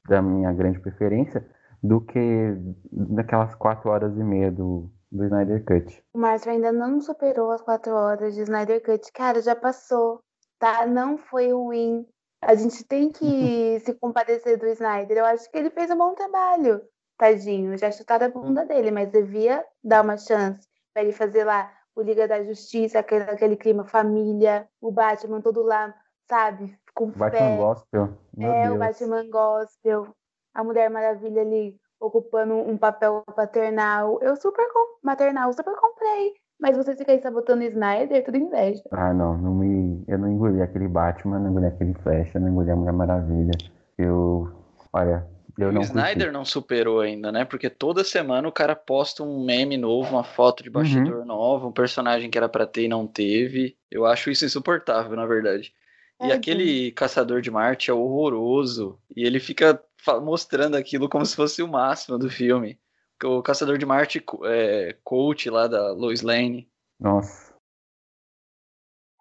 da 0.09 0.21
minha 0.23 0.53
grande 0.53 0.81
preferência, 0.81 1.47
do 1.83 2.01
que 2.01 2.57
naquelas 2.93 3.55
quatro 3.55 3.91
horas 3.91 4.17
e 4.17 4.23
meia 4.23 4.51
do, 4.51 4.91
do 5.11 5.25
Snyder 5.25 5.65
Cut. 5.65 6.03
O 6.13 6.19
Márcio 6.19 6.51
ainda 6.51 6.73
não 6.73 7.01
superou 7.01 7.51
as 7.51 7.63
quatro 7.63 7.93
horas 7.93 8.35
de 8.35 8.43
Snyder 8.43 8.83
Cut. 8.83 9.13
Cara, 9.13 9.41
já 9.41 9.55
passou, 9.55 10.21
tá? 10.59 10.87
Não 10.87 11.17
foi 11.17 11.53
ruim. 11.53 12.07
A 12.43 12.55
gente 12.55 12.85
tem 12.85 13.11
que 13.11 13.81
se 13.85 13.95
compadecer 13.95 14.59
do 14.59 14.67
Snyder. 14.67 15.19
Eu 15.19 15.25
acho 15.25 15.51
que 15.51 15.59
ele 15.59 15.71
fez 15.71 15.91
um 15.91 15.99
bom 15.99 16.15
trabalho, 16.15 16.83
tadinho. 17.19 17.77
Já 17.77 17.91
chutaram 17.91 18.27
a 18.27 18.31
bunda 18.31 18.65
dele, 18.65 18.91
mas 18.91 19.11
devia 19.11 19.65
dar 19.83 20.03
uma 20.03 20.17
chance 20.17 20.67
para 20.93 21.03
ele 21.03 21.13
fazer 21.13 21.45
lá 21.45 21.71
o 21.95 22.03
Liga 22.03 22.29
da 22.29 22.43
Justiça, 22.45 22.99
aquele, 22.99 23.25
aquele 23.25 23.57
clima 23.57 23.85
família, 23.85 24.69
o 24.81 24.93
Batman 24.93 25.41
todo 25.41 25.63
lá, 25.63 25.95
sabe? 26.29 26.79
Com 26.97 27.11
Batman 27.11 27.39
fé. 27.39 27.57
Gospel. 27.57 28.09
Meu 28.37 28.51
é, 28.51 28.63
Deus. 28.65 28.75
o 28.75 28.79
Batman 28.79 29.31
Gospel. 29.31 30.09
A 30.55 30.65
Mulher 30.65 30.91
Maravilha 30.91 31.43
ali 31.43 31.77
ocupando 32.01 32.55
um 32.55 32.77
papel 32.77 33.23
paternal. 33.37 34.19
Eu 34.23 34.35
super 34.37 34.67
maternal, 35.05 35.53
super 35.53 35.77
comprei. 35.77 36.33
Mas 36.59 36.75
você 36.75 36.97
fica 36.97 37.13
aí 37.13 37.21
sabotando 37.21 37.63
Snyder, 37.65 38.25
tudo 38.25 38.39
inveja. 38.39 38.83
Ah, 38.91 39.13
não, 39.13 39.37
não 39.37 39.55
me, 39.55 40.03
eu 40.09 40.19
não 40.19 40.33
engoli 40.33 40.63
aquele 40.63 40.89
Batman, 40.89 41.39
não 41.39 41.51
engoli 41.51 41.67
aquele 41.67 41.93
Flash, 42.03 42.35
eu 42.35 42.41
não 42.41 42.49
engoli 42.49 42.71
a 42.71 42.77
Mulher 42.77 42.93
Maravilha. 42.95 43.53
Eu, 43.99 44.51
olha, 44.91 45.27
eu 45.59 45.71
não. 45.71 45.83
O 45.83 45.85
Snyder 45.85 46.33
não 46.33 46.47
superou 46.47 47.01
ainda, 47.01 47.31
né? 47.31 47.45
Porque 47.45 47.69
toda 47.69 48.03
semana 48.03 48.49
o 48.49 48.53
cara 48.53 48.75
posta 48.75 49.23
um 49.23 49.45
meme 49.45 49.77
novo, 49.77 50.15
uma 50.15 50.25
foto 50.25 50.63
de 50.63 50.71
bastidor 50.71 51.19
uhum. 51.19 51.25
nova, 51.27 51.67
um 51.67 51.73
personagem 51.73 52.31
que 52.31 52.39
era 52.39 52.49
para 52.49 52.67
ter 52.67 52.85
e 52.85 52.89
não 52.89 53.07
teve. 53.07 53.77
Eu 53.91 54.07
acho 54.07 54.31
isso 54.31 54.47
insuportável, 54.47 55.15
na 55.15 55.27
verdade. 55.27 55.75
E 56.21 56.33
aquele 56.33 56.93
caçador 56.93 57.41
de 57.41 57.51
Marte 57.51 57.91
é 57.91 57.95
horroroso. 57.95 58.99
E 59.15 59.25
ele 59.25 59.39
fica 59.39 59.83
mostrando 60.23 60.77
aquilo 60.77 61.09
como 61.09 61.27
se 61.27 61.37
fosse 61.37 61.63
o 61.63 61.69
máximo 61.69 62.19
do 62.19 62.31
filme. 62.31 62.79
O 63.23 63.43
caçador 63.43 63.79
de 63.79 63.87
Marte 63.87 64.25
é 64.45 64.97
coach 65.05 65.49
lá 65.51 65.67
da 65.67 65.93
Lois 65.93 66.23
Lane. 66.23 66.71
Nossa. 66.99 67.55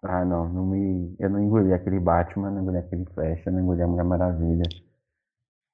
Ah, 0.02 0.24
não, 0.24 0.48
não 0.48 0.66
me, 0.66 1.16
eu 1.18 1.28
não 1.28 1.42
engoli 1.42 1.72
aquele 1.72 1.98
Batman, 1.98 2.50
não 2.50 2.62
engoli 2.62 2.78
aquele 2.78 3.04
Flash, 3.06 3.44
eu 3.44 3.52
não 3.52 3.60
engoli 3.60 3.82
a 3.82 3.86
Mulher 3.88 4.04
Maravilha. 4.04 4.62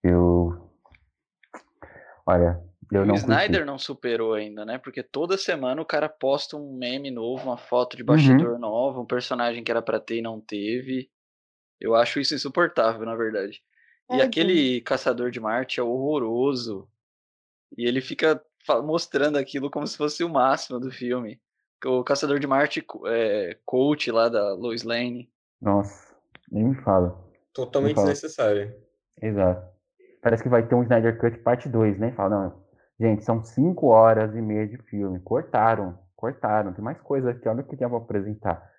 Eu. 0.03 0.71
Olha, 2.25 2.63
eu 2.99 3.03
o 3.03 3.07
não 3.07 3.15
Snyder 3.15 3.61
curti. 3.61 3.67
não 3.67 3.79
superou 3.79 4.35
ainda, 4.35 4.65
né? 4.65 4.79
Porque 4.79 5.03
toda 5.03 5.39
semana 5.39 5.81
o 5.83 5.87
cara 5.87 6.09
posta 6.09 6.57
um 6.57 6.77
meme 6.77 7.11
novo, 7.11 7.45
uma 7.45 7.57
foto 7.57 7.97
de 7.97 8.03
Uhum. 8.03 8.07
bastidor 8.07 8.59
nova, 8.59 9.01
um 9.01 9.07
personagem 9.07 9.63
que 9.65 9.71
era 9.71 9.83
pra 9.83 10.01
ter 10.01 10.17
e 10.19 10.23
não 10.23 10.41
teve. 10.41 11.11
Eu 11.81 11.95
acho 11.95 12.21
isso 12.21 12.35
insuportável, 12.35 13.05
na 13.05 13.15
verdade. 13.17 13.63
E 14.11 14.19
Tadinho. 14.19 14.27
aquele 14.29 14.81
Caçador 14.83 15.31
de 15.31 15.41
Marte 15.41 15.81
é 15.81 15.83
horroroso. 15.83 16.89
E 17.77 17.87
ele 17.87 18.01
fica 18.01 18.43
mostrando 18.85 19.37
aquilo 19.39 19.71
como 19.71 19.87
se 19.87 19.97
fosse 19.97 20.23
o 20.23 20.29
máximo 20.29 20.79
do 20.79 20.91
filme. 20.91 21.41
O 21.85 22.05
Caçador 22.05 22.39
de 22.39 22.47
Marte 22.47 22.85
é 23.07 23.59
coach 23.65 24.11
lá 24.13 24.29
da 24.29 24.53
Lois 24.55 24.83
Lane. 24.85 25.29
Nossa, 25.61 26.15
nem 26.51 26.65
me 26.65 26.75
fala. 26.83 27.19
Totalmente 27.53 27.97
desnecessário. 27.97 28.75
Exato. 29.21 29.67
Parece 30.21 30.43
que 30.43 30.49
vai 30.49 30.67
ter 30.67 30.75
um 30.75 30.83
Snyder 30.85 31.19
Cut 31.19 31.39
parte 31.39 31.69
2, 31.69 31.99
né? 31.99 32.13
Fala, 32.13 32.31
não, 32.31 32.62
gente, 33.03 33.25
são 33.25 33.43
5 33.43 33.87
horas 33.87 34.35
e 34.35 34.41
meia 34.41 34.67
de 34.67 34.79
filme. 34.85 35.19
Cortaram, 35.21 35.99
cortaram. 36.15 36.73
Tem 36.73 36.85
mais 36.85 37.01
coisa 37.01 37.31
aqui, 37.31 37.49
olha 37.49 37.61
o 37.61 37.65
que 37.65 37.77
tem 37.77 37.89
pra 37.89 37.99
apresentar. 37.99 38.71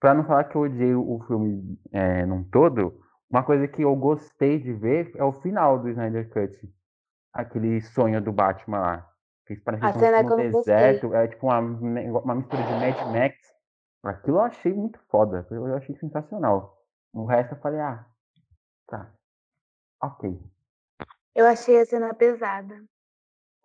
Pra 0.00 0.14
não 0.14 0.24
falar 0.24 0.44
que 0.44 0.56
eu 0.56 0.62
odiei 0.62 0.94
o 0.94 1.22
filme 1.26 1.78
é, 1.92 2.24
num 2.24 2.42
todo, 2.42 2.98
uma 3.30 3.42
coisa 3.44 3.68
que 3.68 3.82
eu 3.82 3.94
gostei 3.94 4.58
de 4.58 4.72
ver 4.72 5.12
é 5.14 5.22
o 5.22 5.32
final 5.32 5.78
do 5.78 5.90
Snyder 5.90 6.30
Cut. 6.30 6.58
Aquele 7.32 7.80
sonho 7.82 8.20
do 8.20 8.32
Batman 8.32 8.80
lá. 8.80 9.10
Que 9.46 9.56
parece 9.56 9.84
A 9.84 9.92
que 9.92 9.98
cena 9.98 10.22
não 10.22 10.30
no 10.30 10.36
deserto. 10.36 11.14
É 11.14 11.28
tipo 11.28 11.46
uma, 11.46 11.58
uma 11.58 12.34
mistura 12.34 12.62
de 12.62 12.72
Mad 12.72 13.12
Max. 13.12 13.36
Aquilo 14.02 14.38
eu 14.38 14.42
achei 14.42 14.72
muito 14.72 14.98
foda. 15.10 15.46
Eu 15.50 15.76
achei 15.76 15.94
sensacional. 15.96 16.78
O 17.12 17.26
resto 17.26 17.54
eu 17.54 17.60
falei, 17.60 17.80
ah, 17.80 18.06
tá. 18.88 19.12
Ok. 20.02 20.40
Eu 21.34 21.46
achei 21.46 21.78
a 21.78 21.84
cena 21.84 22.14
pesada. 22.14 22.82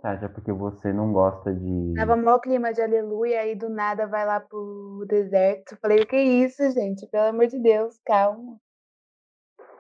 Tá, 0.06 0.15
já 0.18 0.30
porque 0.30 0.52
você 0.52 0.94
não 0.94 1.12
gosta 1.12 1.52
de. 1.52 1.96
Tava 1.96 2.15
mó 2.15 2.38
clima 2.38 2.72
de 2.72 2.80
aleluia, 2.80 3.39
aí 3.39 3.56
do 3.56 3.68
nada 3.70 4.06
vai 4.06 4.24
lá 4.24 4.39
pro 4.39 5.04
deserto. 5.10 5.76
Falei, 5.82 6.04
o 6.04 6.06
que 6.06 6.15
é 6.15 6.22
isso, 6.22 6.62
gente? 6.74 7.08
Pelo 7.08 7.30
amor 7.30 7.48
de 7.48 7.58
Deus, 7.58 8.00
calma. 8.06 8.60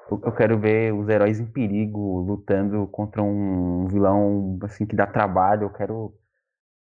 Eu 0.09 0.31
quero 0.35 0.59
ver 0.59 0.91
os 0.95 1.07
heróis 1.07 1.39
em 1.39 1.45
perigo 1.45 2.21
lutando 2.21 2.87
contra 2.87 3.21
um 3.21 3.85
vilão 3.85 4.57
assim 4.63 4.87
que 4.87 4.95
dá 4.95 5.05
trabalho. 5.05 5.65
Eu 5.65 5.69
quero, 5.73 6.17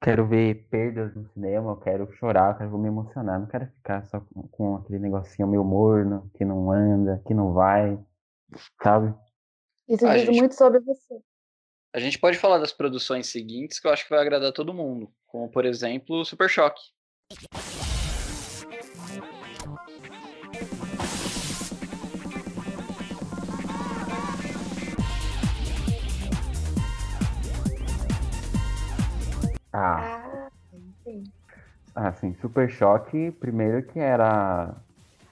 quero 0.02 0.28
ver 0.28 0.68
perdas 0.68 1.14
no 1.14 1.26
cinema. 1.30 1.70
Eu 1.70 1.76
quero 1.76 2.12
chorar, 2.12 2.52
eu 2.52 2.58
quero 2.58 2.78
me 2.78 2.88
emocionar. 2.88 3.40
Não 3.40 3.46
quero 3.46 3.66
ficar 3.66 4.04
só 4.08 4.20
com, 4.20 4.46
com 4.48 4.76
aquele 4.76 4.98
negocinho 4.98 5.48
meio 5.48 5.64
morno 5.64 6.30
que 6.34 6.44
não 6.44 6.70
anda, 6.70 7.22
que 7.26 7.32
não 7.32 7.54
vai, 7.54 7.98
sabe? 8.82 9.14
Isso 9.88 10.06
Ah, 10.06 10.12
diz 10.16 10.26
gente. 10.26 10.38
muito 10.38 10.54
sobre 10.54 10.80
você. 10.80 11.18
A 11.94 12.00
gente 12.00 12.18
pode 12.18 12.38
falar 12.38 12.58
das 12.58 12.72
produções 12.72 13.26
seguintes 13.26 13.78
que 13.78 13.86
eu 13.86 13.92
acho 13.92 14.04
que 14.04 14.10
vai 14.10 14.20
agradar 14.20 14.50
todo 14.52 14.72
mundo. 14.72 15.12
Como, 15.26 15.50
por 15.50 15.64
exemplo, 15.66 16.20
o 16.20 16.24
Super 16.24 16.48
Choque. 16.48 16.80
Ah, 29.72 30.22
Ah, 30.24 30.48
enfim. 30.72 31.24
ah, 31.94 32.12
sim, 32.12 32.34
Super 32.40 32.68
Choque. 32.70 33.30
Primeiro 33.32 33.82
que 33.82 33.98
era 33.98 34.74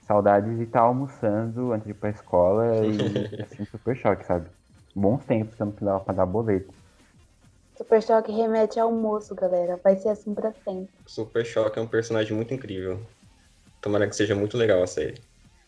saudade 0.02 0.54
de 0.56 0.62
estar 0.64 0.80
almoçando 0.80 1.72
antes 1.72 1.84
de 1.84 1.90
ir 1.92 1.94
pra 1.94 2.10
escola 2.10 2.64
e 2.86 2.96
assim, 3.42 3.64
Super 3.66 3.96
Choque, 3.96 4.24
sabe? 4.24 4.48
Bons 4.94 5.24
tempos 5.24 5.54
que 5.54 5.62
eu 5.62 5.66
não 5.66 5.72
precisava 5.72 6.00
pagar 6.04 6.26
boleto. 6.26 6.72
Super 7.76 8.02
Choque 8.02 8.32
remete 8.32 8.78
ao 8.78 8.88
almoço, 8.88 9.34
galera. 9.34 9.80
Vai 9.82 9.96
ser 9.96 10.10
assim 10.10 10.34
pra 10.34 10.52
sempre. 10.52 10.92
Super 11.06 11.44
Choque 11.44 11.78
é 11.78 11.82
um 11.82 11.86
personagem 11.86 12.36
muito 12.36 12.52
incrível. 12.52 13.00
Tomara 13.80 14.06
que 14.08 14.14
seja 14.14 14.34
muito 14.34 14.56
legal 14.56 14.82
a 14.82 14.86
série. 14.86 15.14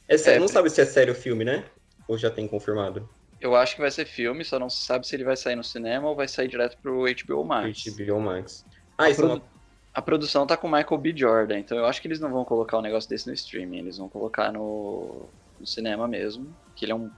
É 0.08 0.18
sério, 0.18 0.36
É, 0.36 0.40
não 0.40 0.48
sabe 0.48 0.68
se 0.68 0.80
é 0.80 0.84
sério 0.84 1.12
o 1.12 1.16
filme, 1.16 1.44
né? 1.44 1.64
Ou 2.06 2.18
já 2.18 2.30
tem 2.30 2.46
confirmado? 2.46 3.08
Eu 3.40 3.56
acho 3.56 3.74
que 3.74 3.80
vai 3.80 3.90
ser 3.90 4.04
filme, 4.04 4.44
só 4.44 4.58
não 4.58 4.68
se 4.68 4.84
sabe 4.84 5.06
se 5.06 5.16
ele 5.16 5.24
vai 5.24 5.36
sair 5.36 5.56
no 5.56 5.64
cinema 5.64 6.08
ou 6.08 6.14
vai 6.14 6.28
sair 6.28 6.48
direto 6.48 6.76
pro 6.82 7.06
HBO 7.06 7.44
Max. 7.44 7.84
HBO 7.86 8.20
Max. 8.20 8.64
Ah, 8.98 9.04
A, 9.04 9.10
isso 9.10 9.20
é 9.20 9.24
produ- 9.24 9.42
uma... 9.42 9.50
a 9.94 10.02
produção 10.02 10.46
tá 10.46 10.56
com 10.56 10.68
o 10.68 10.70
Michael 10.70 10.98
B. 10.98 11.14
Jordan, 11.16 11.58
então 11.58 11.76
eu 11.78 11.86
acho 11.86 12.00
que 12.00 12.06
eles 12.06 12.20
não 12.20 12.30
vão 12.30 12.44
colocar 12.44 12.78
um 12.78 12.82
negócio 12.82 13.08
desse 13.08 13.26
no 13.26 13.32
streaming, 13.32 13.78
eles 13.78 13.96
vão 13.98 14.08
colocar 14.08 14.52
no, 14.52 15.28
no 15.58 15.66
cinema 15.66 16.06
mesmo. 16.06 16.54
Que 16.76 16.84
ele 16.84 16.92
é 16.92 16.94
um 16.94 17.10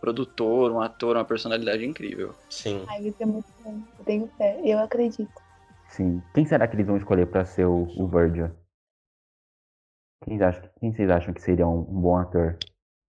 produtor, 0.00 0.72
um 0.72 0.80
ator, 0.80 1.16
uma 1.16 1.24
personalidade 1.24 1.84
incrível. 1.84 2.34
Sim. 2.48 2.84
Ai, 2.88 3.06
isso 3.06 3.22
é 3.22 3.26
muito 3.26 3.46
bom. 3.62 3.82
Eu 3.98 4.04
tenho 4.04 4.26
fé. 4.38 4.60
Eu 4.64 4.78
acredito. 4.78 5.30
Sim. 5.88 6.22
Quem 6.34 6.46
será 6.46 6.66
que 6.66 6.76
eles 6.76 6.86
vão 6.86 6.96
escolher 6.96 7.26
pra 7.26 7.44
ser 7.44 7.66
o, 7.66 7.82
o 7.96 8.08
Virgil? 8.08 8.50
Quem, 10.24 10.40
acham, 10.42 10.70
quem 10.78 10.92
vocês 10.92 11.10
acham 11.10 11.34
que 11.34 11.42
seria 11.42 11.66
um, 11.66 11.80
um 11.80 12.00
bom 12.00 12.16
ator? 12.16 12.58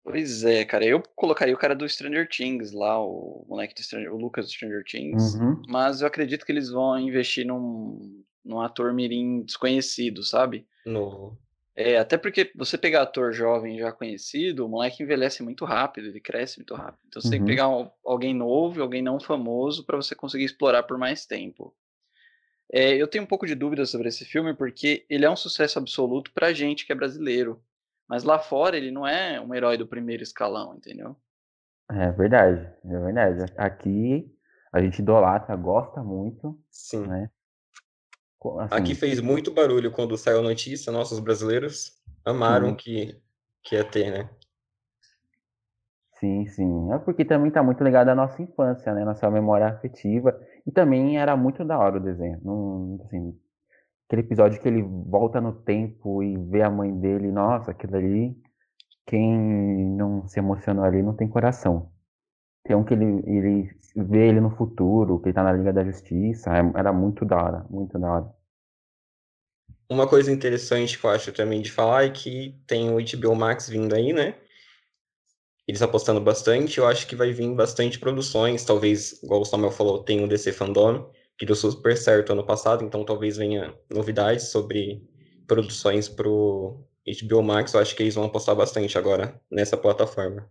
Pois 0.03 0.43
é, 0.43 0.65
cara, 0.65 0.83
eu 0.83 1.01
colocaria 1.15 1.53
o 1.53 1.57
cara 1.57 1.75
do 1.75 1.87
Stranger 1.87 2.27
Things 2.27 2.71
lá, 2.71 2.99
o 2.99 3.45
moleque 3.47 3.75
do 3.75 3.83
Stranger, 3.83 4.13
o 4.13 4.17
Lucas 4.17 4.45
do 4.45 4.51
Stranger 4.51 4.83
Things. 4.83 5.35
Uhum. 5.35 5.61
Mas 5.67 6.01
eu 6.01 6.07
acredito 6.07 6.45
que 6.45 6.51
eles 6.51 6.69
vão 6.69 6.97
investir 6.99 7.45
num, 7.45 8.23
num 8.43 8.59
ator 8.59 8.93
mirim 8.93 9.43
desconhecido, 9.43 10.23
sabe? 10.23 10.65
Novo. 10.85 11.37
É, 11.81 11.97
até 11.97 12.17
porque 12.17 12.51
você 12.55 12.77
pegar 12.77 13.01
ator 13.03 13.33
jovem 13.33 13.79
já 13.79 13.91
conhecido, 13.91 14.65
o 14.65 14.69
moleque 14.69 15.01
envelhece 15.03 15.41
muito 15.41 15.65
rápido, 15.65 16.07
ele 16.07 16.19
cresce 16.21 16.59
muito 16.59 16.75
rápido. 16.75 16.99
Então 17.07 17.21
você 17.21 17.29
tem 17.31 17.39
que 17.39 17.43
Uhum. 17.43 17.47
pegar 17.47 17.69
um- 17.69 17.89
alguém 18.05 18.33
novo 18.35 18.81
alguém 18.81 19.01
não 19.01 19.19
famoso 19.19 19.85
para 19.85 19.97
você 19.97 20.13
conseguir 20.15 20.45
explorar 20.45 20.83
por 20.83 20.97
mais 20.97 21.25
tempo. 21.25 21.75
É, 22.71 22.95
eu 22.95 23.07
tenho 23.07 23.23
um 23.23 23.27
pouco 23.27 23.45
de 23.45 23.55
dúvida 23.55 23.85
sobre 23.85 24.07
esse 24.09 24.25
filme 24.25 24.53
porque 24.53 25.05
ele 25.09 25.25
é 25.25 25.29
um 25.29 25.35
sucesso 25.35 25.79
absoluto 25.79 26.31
pra 26.33 26.53
gente 26.53 26.85
que 26.85 26.91
é 26.91 26.95
brasileiro. 26.95 27.61
Mas 28.07 28.23
lá 28.23 28.39
fora 28.39 28.77
ele 28.77 28.91
não 28.91 29.07
é 29.07 29.39
um 29.41 29.53
herói 29.55 29.77
do 29.77 29.87
primeiro 29.87 30.23
escalão, 30.23 30.75
entendeu? 30.75 31.15
É 31.89 32.11
verdade, 32.11 32.61
é 32.85 32.99
verdade. 32.99 33.53
Aqui 33.57 34.25
a 34.71 34.81
gente 34.81 34.99
idolatra, 34.99 35.55
gosta 35.55 36.01
muito, 36.01 36.57
Sim. 36.69 37.05
né? 37.07 37.29
Assim, 38.43 38.75
Aqui 38.75 38.95
fez 38.95 39.19
muito 39.19 39.51
barulho 39.51 39.91
quando 39.91 40.17
saiu 40.17 40.39
a 40.39 40.43
notícia, 40.43 40.91
nossos 40.91 41.19
brasileiros 41.19 42.01
amaram 42.25 42.73
que, 42.75 43.15
que 43.63 43.75
ia 43.75 43.83
ter, 43.83 44.11
né? 44.11 44.29
Sim, 46.19 46.45
sim. 46.47 46.93
É 46.93 46.99
porque 46.99 47.25
também 47.25 47.51
tá 47.51 47.63
muito 47.63 47.83
ligado 47.83 48.09
à 48.09 48.15
nossa 48.15 48.41
infância, 48.41 48.93
né? 48.93 49.03
Nossa 49.03 49.29
memória 49.29 49.67
afetiva. 49.67 50.39
E 50.65 50.71
também 50.71 51.17
era 51.17 51.35
muito 51.35 51.65
da 51.65 51.77
hora 51.77 51.97
o 51.97 51.99
desenho. 51.99 52.39
Não, 52.43 52.99
assim, 53.05 53.35
aquele 54.07 54.21
episódio 54.21 54.61
que 54.61 54.67
ele 54.67 54.83
volta 54.83 55.41
no 55.41 55.53
tempo 55.53 56.21
e 56.21 56.37
vê 56.37 56.61
a 56.61 56.69
mãe 56.69 56.95
dele, 56.95 57.31
nossa, 57.31 57.71
aquilo 57.71 57.95
ali, 57.95 58.37
quem 59.05 59.35
não 59.95 60.27
se 60.27 60.39
emocionou 60.39 60.83
ali 60.83 61.01
não 61.01 61.15
tem 61.15 61.27
coração. 61.27 61.91
Tem 62.63 62.75
um 62.75 62.83
que 62.83 62.93
ele, 62.93 63.05
ele 63.27 63.75
vê 63.95 64.27
ele 64.29 64.39
no 64.41 64.49
futuro, 64.55 65.19
que 65.19 65.27
ele 65.27 65.33
tá 65.33 65.43
na 65.43 65.53
Liga 65.53 65.71
da 65.73 65.83
Justiça. 65.83 66.49
é- 66.51 66.79
Era 66.79 66.91
muito 66.93 67.25
da 67.25 67.37
hora, 67.37 67.65
muito 67.69 67.97
da 67.99 68.11
hora. 68.11 68.35
Uma 69.89 70.07
coisa 70.07 70.31
interessante 70.31 70.97
que 70.97 71.05
eu 71.05 71.09
acho 71.11 71.31
também 71.33 71.61
de 71.61 71.71
falar 71.71 72.05
é 72.05 72.09
que 72.09 72.59
tem 72.65 72.89
o 72.89 72.97
HBO 72.97 73.35
Max 73.35 73.69
vindo 73.69 73.93
aí, 73.93 74.11
né? 74.13 74.35
Eles 75.67 75.81
apostando 75.81 76.19
bastante, 76.21 76.77
eu 76.79 76.87
acho 76.87 77.07
que 77.07 77.15
vai 77.15 77.31
vir 77.31 77.53
bastante 77.55 77.97
produções, 77.99 78.65
talvez, 78.65 79.21
igual 79.23 79.41
o 79.41 79.45
Samuel 79.45 79.71
falou, 79.71 80.03
tem 80.03 80.23
o 80.23 80.27
DC 80.27 80.51
Fandom, 80.51 81.11
que 81.37 81.45
deu 81.45 81.55
super 81.55 81.97
certo 81.97 82.33
ano 82.33 82.45
passado, 82.45 82.83
então 82.83 83.05
talvez 83.05 83.37
venha 83.37 83.73
novidades 83.89 84.49
sobre 84.49 85.01
produções 85.47 86.09
pro 86.09 86.83
HBO 87.07 87.41
Max, 87.43 87.73
eu 87.73 87.79
acho 87.79 87.95
que 87.95 88.03
eles 88.03 88.15
vão 88.15 88.25
apostar 88.25 88.55
bastante 88.55 88.97
agora 88.97 89.39
nessa 89.49 89.77
plataforma. 89.77 90.49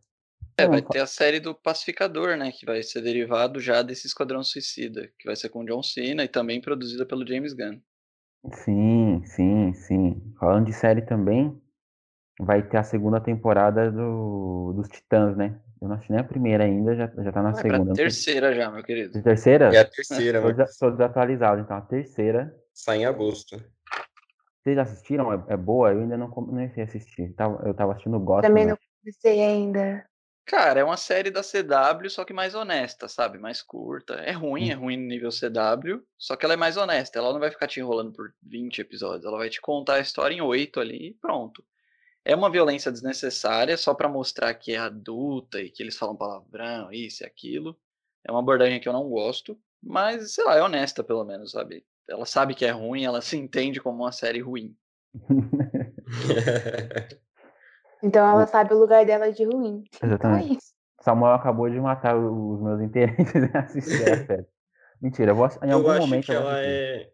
É, 0.63 0.69
vai 0.69 0.83
ter 0.83 1.01
a 1.01 1.07
série 1.07 1.41
do 1.41 1.55
Pacificador, 1.55 2.37
né? 2.37 2.51
Que 2.53 2.65
vai 2.67 2.83
ser 2.83 3.01
derivado 3.03 3.61
já 3.61 3.83
desse 3.83 4.07
Esquadrão 4.07 4.43
Suicida, 4.43 5.09
que 5.19 5.27
vai 5.27 5.37
ser 5.37 5.49
com 5.49 5.61
o 5.61 5.65
John 5.67 5.83
Cena 5.83 6.25
e 6.25 6.29
também 6.29 6.61
produzida 6.61 7.05
pelo 7.07 7.27
James 7.27 7.53
Gunn. 7.53 7.81
Sim, 8.53 9.23
sim, 9.25 9.73
sim. 9.75 10.35
Falando 10.39 10.67
de 10.67 10.73
série 10.73 11.03
também, 11.03 11.61
vai 12.41 12.63
ter 12.67 12.79
a 12.79 12.83
segunda 12.83 13.21
temporada 13.21 13.91
do, 13.91 14.73
dos 14.77 14.89
Titãs, 14.89 15.37
né? 15.37 15.61
Eu 15.81 15.89
não 15.89 15.95
assisti 15.97 16.13
nem 16.13 16.21
a 16.21 16.25
primeira 16.25 16.65
ainda, 16.65 16.95
já, 16.95 17.07
já 17.07 17.33
tá 17.33 17.43
na 17.43 17.53
Vai 17.53 17.63
pra 17.63 17.71
segunda. 17.71 17.89
Não 17.91 17.95
sei- 17.97 18.05
terceira 18.05 18.55
já, 18.55 18.71
meu 18.71 18.83
querido. 18.83 19.13
De 19.13 19.23
terceira? 19.23 19.75
É 19.75 19.79
a 19.79 19.85
terceira, 19.85 20.41
mano. 20.41 20.55
desa- 20.55 20.71
tô 20.79 20.91
desatualizado, 20.91 21.61
então 21.61 21.77
a 21.77 21.81
terceira. 21.81 22.55
Sai 22.73 22.99
em 22.99 23.05
agosto. 23.07 23.63
Vocês 24.63 24.77
assistiram? 24.77 25.33
É, 25.33 25.55
é 25.55 25.57
boa? 25.57 25.91
Eu 25.93 26.01
ainda 26.03 26.19
não 26.19 26.29
comecei 26.31 26.83
a 26.83 26.87
assistir. 26.87 27.35
Eu 27.65 27.73
tava 27.75 27.93
assistindo 27.93 28.21
Gotham, 28.21 28.43
Também 28.49 28.67
né? 28.67 28.73
não 28.73 28.79
comecei 29.03 29.41
ainda. 29.43 30.07
Cara, 30.47 30.81
é 30.81 30.85
uma 30.85 30.97
série 30.97 31.31
da 31.31 31.43
CW, 31.43 32.11
só 32.11 32.25
que 32.25 32.33
mais 32.33 32.55
honesta, 32.55 33.09
sabe? 33.09 33.39
Mais 33.39 33.63
curta. 33.63 34.15
É 34.15 34.33
ruim, 34.33 34.71
é 34.71 34.75
ruim 34.75 34.97
no 34.97 35.07
nível 35.07 35.31
CW, 35.31 36.03
só 36.19 36.35
que 36.37 36.45
ela 36.45 36.55
é 36.55 36.57
mais 36.57 36.77
honesta. 36.77 37.19
Ela 37.19 37.33
não 37.33 37.39
vai 37.39 37.51
ficar 37.51 37.69
te 37.69 37.79
enrolando 37.79 38.13
por 38.13 38.35
20 38.43 38.81
episódios. 38.81 39.25
Ela 39.25 39.39
vai 39.39 39.49
te 39.49 39.61
contar 39.61 39.95
a 39.95 40.01
história 40.01 40.35
em 40.35 40.41
8 40.41 40.81
ali 40.81 41.09
e 41.09 41.15
pronto. 41.15 41.65
É 42.25 42.35
uma 42.35 42.51
violência 42.51 42.91
desnecessária 42.93 43.77
só 43.77 43.95
para 43.95 44.09
mostrar 44.09 44.53
que 44.55 44.73
é 44.73 44.79
adulta 44.79 45.61
e 45.61 45.71
que 45.71 45.83
eles 45.83 45.97
falam 45.97 46.17
palavrão, 46.17 46.93
isso 46.93 47.23
e 47.23 47.27
aquilo. 47.27 47.79
É 48.25 48.31
uma 48.31 48.41
abordagem 48.41 48.81
que 48.81 48.89
eu 48.89 48.93
não 48.93 49.09
gosto, 49.09 49.59
mas 49.83 50.33
sei 50.35 50.45
lá, 50.45 50.57
é 50.57 50.63
honesta 50.63 51.03
pelo 51.03 51.25
menos, 51.25 51.53
sabe? 51.53 51.87
Ela 52.09 52.27
sabe 52.27 52.55
que 52.55 52.65
é 52.65 52.71
ruim, 52.71 53.05
ela 53.05 53.23
se 53.23 53.37
entende 53.37 53.81
como 53.81 54.03
uma 54.03 54.13
série 54.13 54.41
ruim. 54.41 54.77
Então 58.03 58.27
ela 58.27 58.47
sabe 58.47 58.75
o 58.75 58.79
lugar 58.79 59.05
dela 59.05 59.31
de 59.33 59.45
ruim. 59.45 59.85
Exatamente. 60.03 60.45
Então 60.45 60.55
é 60.55 60.57
isso. 60.57 60.71
Samuel 61.01 61.35
acabou 61.35 61.69
de 61.71 61.81
matar 61.81 62.17
os 62.17 62.61
meus 62.61 62.81
interesses 62.81 63.35
em 63.35 63.51
assistir 63.57 64.11
a 64.11 64.27
série. 64.27 64.47
Mentira, 65.01 65.31
eu 65.31 65.35
vou, 65.35 65.47
em 65.47 65.71
eu 65.71 65.77
algum 65.77 65.91
acho 65.91 66.01
momento 66.01 66.27
que 66.27 66.33
ela 66.33 66.61
é 66.61 67.11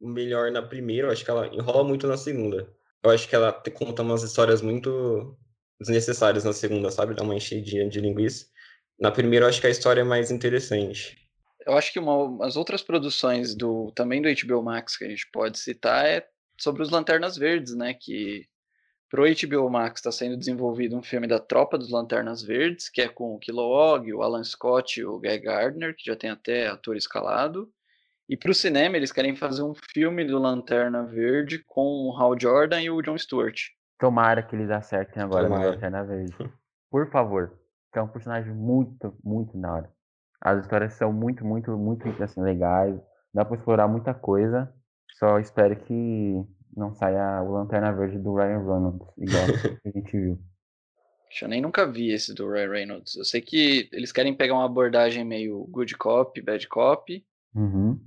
melhor 0.00 0.50
na 0.50 0.60
primeira, 0.60 1.08
eu 1.08 1.12
acho 1.12 1.24
que 1.24 1.30
ela 1.30 1.46
enrola 1.48 1.82
muito 1.82 2.06
na 2.06 2.18
segunda. 2.18 2.68
Eu 3.02 3.10
acho 3.10 3.28
que 3.28 3.34
ela 3.34 3.52
conta 3.72 4.02
umas 4.02 4.22
histórias 4.22 4.60
muito 4.60 5.36
desnecessárias 5.80 6.44
na 6.44 6.52
segunda, 6.52 6.90
sabe? 6.90 7.14
Dá 7.14 7.22
uma 7.22 7.34
enchidinha 7.34 7.88
de 7.88 8.00
linguiça. 8.00 8.46
Na 8.98 9.10
primeira, 9.10 9.46
eu 9.46 9.48
acho 9.48 9.60
que 9.60 9.66
a 9.66 9.70
história 9.70 10.02
é 10.02 10.04
mais 10.04 10.30
interessante. 10.30 11.16
Eu 11.66 11.74
acho 11.74 11.92
que 11.92 11.98
uma, 11.98 12.44
as 12.44 12.56
outras 12.56 12.82
produções 12.82 13.54
do 13.54 13.90
também 13.92 14.20
do 14.20 14.28
HBO 14.28 14.62
Max 14.62 14.96
que 14.96 15.04
a 15.04 15.08
gente 15.08 15.26
pode 15.32 15.58
citar 15.58 16.04
é 16.04 16.26
sobre 16.60 16.82
os 16.82 16.90
Lanternas 16.90 17.36
Verdes, 17.36 17.74
né? 17.74 17.94
Que 17.94 18.46
pro 19.14 19.22
HBO 19.22 19.70
Max 19.70 20.00
está 20.00 20.10
sendo 20.10 20.36
desenvolvido 20.36 20.96
um 20.96 21.02
filme 21.02 21.28
da 21.28 21.38
Tropa 21.38 21.78
dos 21.78 21.88
Lanternas 21.88 22.42
Verdes, 22.42 22.88
que 22.88 23.00
é 23.00 23.06
com 23.06 23.32
o 23.32 23.38
Kilowog, 23.38 24.12
o 24.12 24.22
Alan 24.22 24.42
Scott 24.42 24.98
e 24.98 25.04
o 25.04 25.20
Guy 25.20 25.38
Gardner, 25.38 25.94
que 25.96 26.04
já 26.04 26.16
tem 26.16 26.30
até 26.30 26.66
ator 26.66 26.96
escalado. 26.96 27.70
E 28.28 28.36
pro 28.36 28.52
cinema 28.52 28.96
eles 28.96 29.12
querem 29.12 29.36
fazer 29.36 29.62
um 29.62 29.72
filme 29.92 30.24
do 30.24 30.36
Lanterna 30.36 31.04
Verde 31.04 31.62
com 31.64 32.08
o 32.08 32.16
Hal 32.20 32.34
Jordan 32.36 32.82
e 32.82 32.90
o 32.90 33.00
Jon 33.00 33.16
Stewart. 33.16 33.56
Tomara 34.00 34.42
que 34.42 34.56
eles 34.56 34.68
acertem 34.68 35.22
agora 35.22 35.44
no 35.44 35.50
Tomara. 35.50 35.70
Lanterna 35.70 36.02
Verde. 36.02 36.34
Por 36.90 37.08
favor. 37.08 37.56
Que 37.92 38.00
é 38.00 38.02
um 38.02 38.08
personagem 38.08 38.52
muito, 38.52 39.16
muito 39.22 39.56
da 39.56 39.74
hora. 39.74 39.90
As 40.40 40.60
histórias 40.60 40.94
são 40.94 41.12
muito, 41.12 41.44
muito, 41.44 41.70
muito 41.78 42.08
assim, 42.20 42.42
legais. 42.42 43.00
Dá 43.32 43.44
pra 43.44 43.56
explorar 43.56 43.86
muita 43.86 44.12
coisa. 44.12 44.74
Só 45.12 45.38
espero 45.38 45.76
que 45.76 46.44
não 46.76 46.92
saia 46.94 47.42
o 47.42 47.52
Lanterna 47.52 47.92
Verde 47.92 48.18
do 48.18 48.34
Ryan 48.34 48.58
Reynolds, 48.58 49.08
igual 49.18 49.44
a 49.84 49.88
gente 49.90 50.12
viu. 50.18 50.38
Eu 51.42 51.48
nem 51.48 51.60
nunca 51.60 51.84
vi 51.90 52.12
esse 52.12 52.32
do 52.32 52.48
Ray 52.48 52.68
Reynolds. 52.68 53.16
Eu 53.16 53.24
sei 53.24 53.40
que 53.40 53.88
eles 53.92 54.12
querem 54.12 54.36
pegar 54.36 54.54
uma 54.54 54.66
abordagem 54.66 55.24
meio 55.24 55.66
good 55.70 55.96
cop, 55.96 56.40
bad 56.40 56.68
cop, 56.68 57.26
Uhum. 57.56 58.00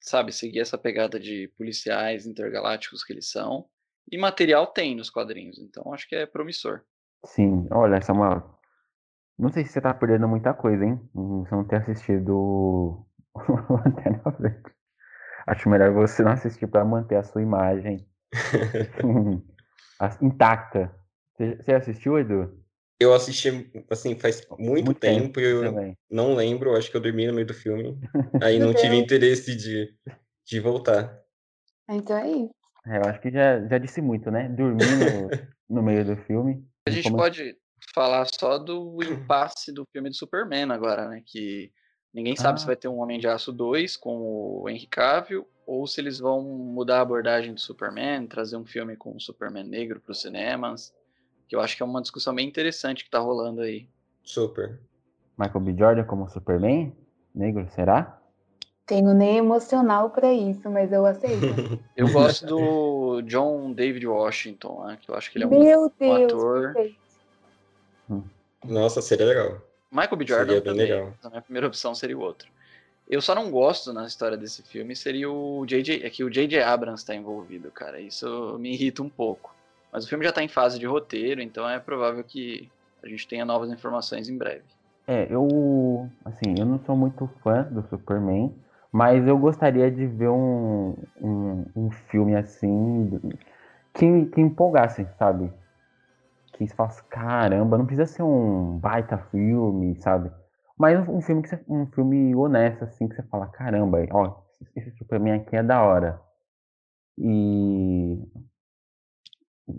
sabe, 0.00 0.32
seguir 0.32 0.60
essa 0.60 0.76
pegada 0.78 1.18
de 1.20 1.52
policiais 1.56 2.26
intergalácticos 2.26 3.04
que 3.04 3.12
eles 3.12 3.30
são. 3.30 3.66
E 4.10 4.18
material 4.18 4.66
tem 4.66 4.94
nos 4.96 5.08
quadrinhos, 5.08 5.58
então 5.58 5.92
acho 5.94 6.08
que 6.08 6.14
é 6.16 6.26
promissor. 6.26 6.82
Sim, 7.24 7.66
olha, 7.70 8.00
Samuel. 8.02 8.42
Não 9.38 9.50
sei 9.50 9.64
se 9.64 9.70
você 9.72 9.80
tá 9.80 9.94
perdendo 9.94 10.28
muita 10.28 10.52
coisa, 10.52 10.84
hein? 10.84 11.00
Você 11.14 11.54
não 11.54 11.64
ter 11.64 11.76
assistido 11.76 12.34
o 13.34 13.72
Lanterna 13.72 14.22
Verde. 14.38 14.62
Acho 15.46 15.68
melhor 15.68 15.92
você 15.92 16.22
não 16.22 16.32
assistir 16.32 16.66
pra 16.66 16.84
manter 16.84 17.16
a 17.16 17.22
sua 17.22 17.42
imagem 17.42 18.06
intacta. 20.20 20.94
Você 21.36 21.72
assistiu, 21.72 22.18
Edu? 22.18 22.62
Eu 23.00 23.12
assisti, 23.12 23.70
assim, 23.90 24.14
faz 24.18 24.46
muito, 24.58 24.84
Muito 24.86 25.00
tempo, 25.00 25.24
tempo 25.24 25.40
e 25.40 25.44
eu 25.44 25.62
Também. 25.62 25.98
não 26.08 26.34
lembro, 26.34 26.76
acho 26.76 26.90
que 26.90 26.96
eu 26.96 27.00
dormi 27.00 27.26
no 27.26 27.34
meio 27.34 27.46
do 27.46 27.52
filme. 27.54 27.98
Aí 28.42 28.58
não 28.58 28.72
tive 28.72 28.96
interesse 28.96 29.54
de, 29.56 29.92
de 30.46 30.60
voltar. 30.60 31.20
Então 31.90 32.16
é 32.16 32.30
isso. 32.30 32.54
É, 32.86 32.98
eu 32.98 33.02
acho 33.04 33.20
que 33.20 33.30
já, 33.30 33.66
já 33.66 33.78
disse 33.78 34.00
muito, 34.00 34.30
né? 34.30 34.48
Dormir 34.48 34.84
no, 34.86 35.28
no 35.68 35.82
meio 35.82 36.04
do 36.04 36.16
filme. 36.24 36.64
A 36.86 36.90
gente 36.90 37.04
Como- 37.04 37.16
pode 37.16 37.56
falar 37.92 38.26
só 38.38 38.58
do 38.58 39.02
impasse 39.02 39.72
do 39.72 39.84
filme 39.92 40.08
do 40.08 40.14
Superman 40.14 40.70
agora, 40.70 41.08
né? 41.08 41.22
Que 41.26 41.72
ninguém 42.14 42.36
sabe 42.36 42.58
se 42.60 42.64
Ah. 42.64 42.68
vai 42.68 42.76
ter 42.76 42.88
um 42.88 43.00
Homem 43.00 43.18
de 43.20 43.26
Aço 43.28 43.52
2 43.52 43.96
com 43.96 44.16
o 44.62 44.68
Henry 44.68 44.86
Cavill 44.86 45.46
ou 45.66 45.86
se 45.86 46.00
eles 46.00 46.18
vão 46.18 46.40
mudar 46.42 46.98
a 46.98 47.02
abordagem 47.02 47.52
do 47.52 47.60
Superman, 47.60 48.26
trazer 48.26 48.56
um 48.56 48.64
filme 48.64 48.96
com 48.96 49.16
o 49.16 49.20
Superman 49.20 49.64
negro 49.64 49.98
para 50.00 50.12
os 50.12 50.20
cinemas. 50.20 50.94
Que 51.48 51.56
eu 51.56 51.60
acho 51.60 51.76
que 51.76 51.82
é 51.82 51.86
uma 51.86 52.00
discussão 52.00 52.34
bem 52.34 52.46
interessante 52.48 53.04
que 53.04 53.10
tá 53.10 53.18
rolando 53.18 53.60
aí. 53.60 53.86
Super. 54.22 54.78
Michael 55.36 55.60
B. 55.60 55.74
Jordan 55.76 56.04
como 56.04 56.28
Superman? 56.30 56.94
Negro, 57.34 57.68
será? 57.74 58.18
Tenho 58.86 59.12
nem 59.14 59.38
emocional 59.38 60.10
pra 60.10 60.32
isso, 60.32 60.70
mas 60.70 60.92
eu 60.92 61.04
aceito. 61.06 61.40
Eu 61.96 62.12
gosto 62.12 62.46
do 62.46 63.22
John 63.22 63.72
David 63.72 64.06
Washington, 64.06 64.84
né? 64.86 64.98
Que 65.00 65.10
eu 65.10 65.14
acho 65.14 65.30
que 65.32 65.38
ele 65.38 65.44
é 65.44 65.46
um 65.46 65.50
Meu 65.50 65.92
Deus, 65.98 66.24
ator. 66.32 66.72
perfeito. 66.74 66.96
Nossa, 68.64 69.00
seria 69.02 69.26
legal. 69.26 69.60
Michael 69.94 70.16
B. 70.16 70.26
Jordan 70.26 70.60
também. 70.60 70.88
legal. 70.88 71.14
A 71.22 71.30
minha 71.30 71.42
primeira 71.42 71.68
opção 71.68 71.94
seria 71.94 72.18
o 72.18 72.20
outro. 72.20 72.48
Eu 73.08 73.20
só 73.20 73.34
não 73.34 73.50
gosto 73.50 73.92
na 73.92 74.06
história 74.06 74.36
desse 74.36 74.62
filme 74.62 74.96
seria 74.96 75.30
o 75.30 75.64
J.J. 75.66 76.04
É 76.04 76.10
que 76.10 76.24
o 76.24 76.30
J.J. 76.30 76.62
Abrams 76.62 77.02
está 77.02 77.14
envolvido, 77.14 77.70
cara. 77.70 78.00
Isso 78.00 78.58
me 78.58 78.72
irrita 78.72 79.02
um 79.02 79.08
pouco. 79.08 79.54
Mas 79.92 80.04
o 80.04 80.08
filme 80.08 80.24
já 80.24 80.32
tá 80.32 80.42
em 80.42 80.48
fase 80.48 80.78
de 80.78 80.86
roteiro, 80.86 81.40
então 81.40 81.68
é 81.68 81.78
provável 81.78 82.24
que 82.24 82.68
a 83.02 83.08
gente 83.08 83.28
tenha 83.28 83.44
novas 83.44 83.70
informações 83.70 84.28
em 84.28 84.36
breve. 84.36 84.64
É, 85.06 85.26
eu. 85.30 86.08
Assim, 86.24 86.54
eu 86.58 86.64
não 86.64 86.80
sou 86.84 86.96
muito 86.96 87.30
fã 87.42 87.62
do 87.70 87.86
Superman, 87.88 88.52
mas 88.90 89.26
eu 89.28 89.38
gostaria 89.38 89.90
de 89.90 90.06
ver 90.06 90.30
um, 90.30 90.96
um, 91.20 91.64
um 91.76 91.90
filme 92.10 92.34
assim. 92.34 93.20
Que, 93.92 94.26
que 94.26 94.40
empolgasse, 94.40 95.06
sabe? 95.18 95.52
Que 96.54 96.66
se 96.68 96.74
falasse, 96.74 97.02
caramba, 97.08 97.76
não 97.78 97.86
precisa 97.86 98.06
ser 98.06 98.22
um 98.22 98.78
baita 98.78 99.18
filme, 99.30 99.96
sabe? 100.00 100.30
Mas 100.78 101.06
um 101.08 101.20
filme 101.20 101.42
que 101.42 101.48
você- 101.48 101.64
um 101.68 101.86
filme 101.86 102.34
honesto, 102.34 102.84
assim, 102.84 103.08
que 103.08 103.14
você 103.16 103.22
fala, 103.24 103.46
caramba, 103.48 103.98
ó, 104.12 104.42
esse 104.76 104.90
Superman 104.92 105.34
aqui 105.40 105.56
é 105.56 105.62
da 105.62 105.82
hora. 105.82 106.20
E 107.18 108.18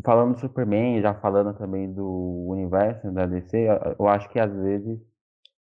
falando 0.03 0.33
do 0.35 0.39
Superman, 0.39 1.01
já 1.01 1.13
falando 1.15 1.53
também 1.57 1.91
do 1.91 2.45
universo 2.49 3.11
da 3.11 3.25
DC, 3.25 3.67
eu 3.99 4.07
acho 4.07 4.29
que 4.29 4.39
às 4.39 4.51
vezes 4.53 4.99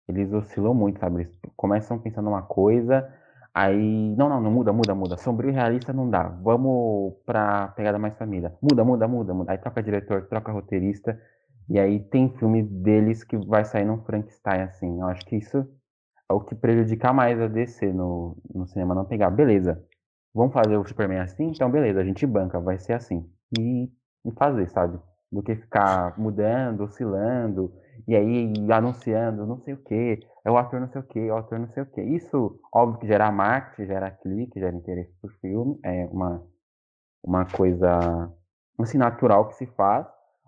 eles 0.08 0.32
oscilam 0.32 0.74
muito, 0.74 1.00
sabe? 1.00 1.22
Eles 1.22 1.40
começam 1.56 1.98
pensando 1.98 2.28
uma 2.28 2.42
coisa, 2.42 3.08
aí. 3.54 4.14
Não, 4.16 4.28
não, 4.28 4.40
não 4.40 4.50
muda, 4.50 4.72
muda, 4.72 4.94
muda. 4.94 5.16
Sombrio 5.16 5.50
e 5.50 5.52
realista 5.52 5.92
não 5.92 6.08
dá. 6.08 6.28
Vamos 6.28 7.14
pra 7.26 7.68
pegada 7.68 7.98
mais 7.98 8.16
família. 8.16 8.56
Muda, 8.62 8.84
muda, 8.84 9.08
muda, 9.08 9.34
muda. 9.34 9.52
Aí 9.52 9.58
troca 9.58 9.82
diretor, 9.82 10.26
troca 10.28 10.52
roteirista. 10.52 11.20
E 11.68 11.78
aí 11.78 12.00
tem 12.00 12.28
filme 12.36 12.62
deles 12.62 13.24
que 13.24 13.36
vai 13.36 13.64
sair 13.64 13.84
num 13.84 14.02
Frankenstein, 14.04 14.62
assim. 14.62 15.00
Eu 15.00 15.06
acho 15.06 15.24
que 15.24 15.36
isso 15.36 15.66
é 16.28 16.34
o 16.34 16.40
que 16.40 16.54
prejudica 16.54 17.12
mais 17.12 17.40
a 17.40 17.46
DC 17.46 17.92
no, 17.92 18.36
no 18.54 18.66
cinema, 18.66 18.94
não 18.94 19.04
pegar. 19.04 19.30
Beleza, 19.30 19.82
vamos 20.34 20.52
fazer 20.52 20.76
o 20.76 20.86
Superman 20.86 21.20
assim? 21.20 21.50
Então 21.50 21.70
beleza, 21.70 22.00
a 22.00 22.04
gente 22.04 22.26
banca, 22.26 22.58
vai 22.60 22.78
ser 22.78 22.94
assim. 22.94 23.28
E, 23.58 23.84
e 24.24 24.32
fazer, 24.32 24.68
sabe? 24.70 24.98
Do 25.30 25.42
que 25.42 25.54
ficar 25.56 26.18
mudando, 26.18 26.82
oscilando, 26.84 27.72
e 28.06 28.16
aí 28.16 28.52
anunciando 28.72 29.46
não 29.46 29.58
sei 29.60 29.74
o 29.74 29.82
que, 29.82 30.20
é 30.44 30.50
o 30.50 30.56
ator 30.56 30.80
não 30.80 30.88
sei 30.88 31.00
o 31.00 31.04
que, 31.04 31.18
é 31.20 31.32
o 31.32 31.36
ator 31.36 31.58
não 31.58 31.68
sei 31.68 31.82
o 31.82 31.86
que. 31.86 32.00
Isso, 32.02 32.58
óbvio 32.72 33.00
que 33.00 33.06
gera 33.06 33.30
marketing, 33.30 33.86
gera 33.86 34.10
clique, 34.10 34.60
gera 34.60 34.74
interesse 34.74 35.12
por 35.20 35.32
filme, 35.40 35.78
é 35.84 36.06
uma, 36.06 36.42
uma 37.22 37.44
coisa 37.44 38.32
assim, 38.80 38.98
natural 38.98 39.48
que 39.48 39.54
se 39.54 39.66
faz, 39.66 40.06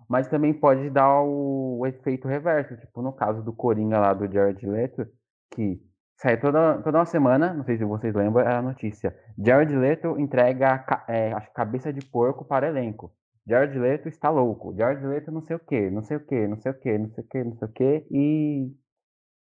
mas 0.09 0.27
também 0.27 0.53
pode 0.53 0.89
dar 0.89 1.21
o, 1.21 1.79
o 1.79 1.87
efeito 1.87 2.27
reverso, 2.27 2.75
tipo 2.77 3.01
no 3.01 3.13
caso 3.13 3.41
do 3.41 3.53
Coringa 3.53 3.99
lá 3.99 4.13
do 4.13 4.31
Jared 4.31 4.65
Leto, 4.65 5.07
que 5.51 5.81
sai 6.17 6.37
toda, 6.39 6.81
toda 6.81 6.99
uma 6.99 7.05
semana, 7.05 7.53
não 7.53 7.63
sei 7.63 7.77
se 7.77 7.85
vocês 7.85 8.13
lembram, 8.13 8.45
era 8.45 8.59
a 8.59 8.61
notícia. 8.61 9.15
Jared 9.37 9.75
Leto 9.75 10.19
entrega 10.19 10.85
é, 11.07 11.33
que 11.33 11.51
cabeça 11.53 11.91
de 11.91 12.05
porco 12.05 12.45
para 12.45 12.67
elenco. 12.67 13.11
Jared 13.47 13.77
Leto 13.77 14.07
está 14.09 14.29
louco. 14.29 14.75
Jared 14.75 15.05
Leto 15.05 15.31
não 15.31 15.41
sei 15.41 15.55
o 15.55 15.59
que, 15.59 15.89
não 15.89 16.03
sei 16.03 16.17
o 16.17 16.25
que, 16.25 16.47
não 16.47 16.59
sei 16.59 16.71
o 16.71 16.79
que, 16.79 16.97
não 16.97 17.09
sei 17.09 17.23
o 17.23 17.27
que, 17.27 17.43
não 17.43 17.57
sei 17.57 17.67
o 17.67 17.71
que, 17.71 18.07
e. 18.11 18.71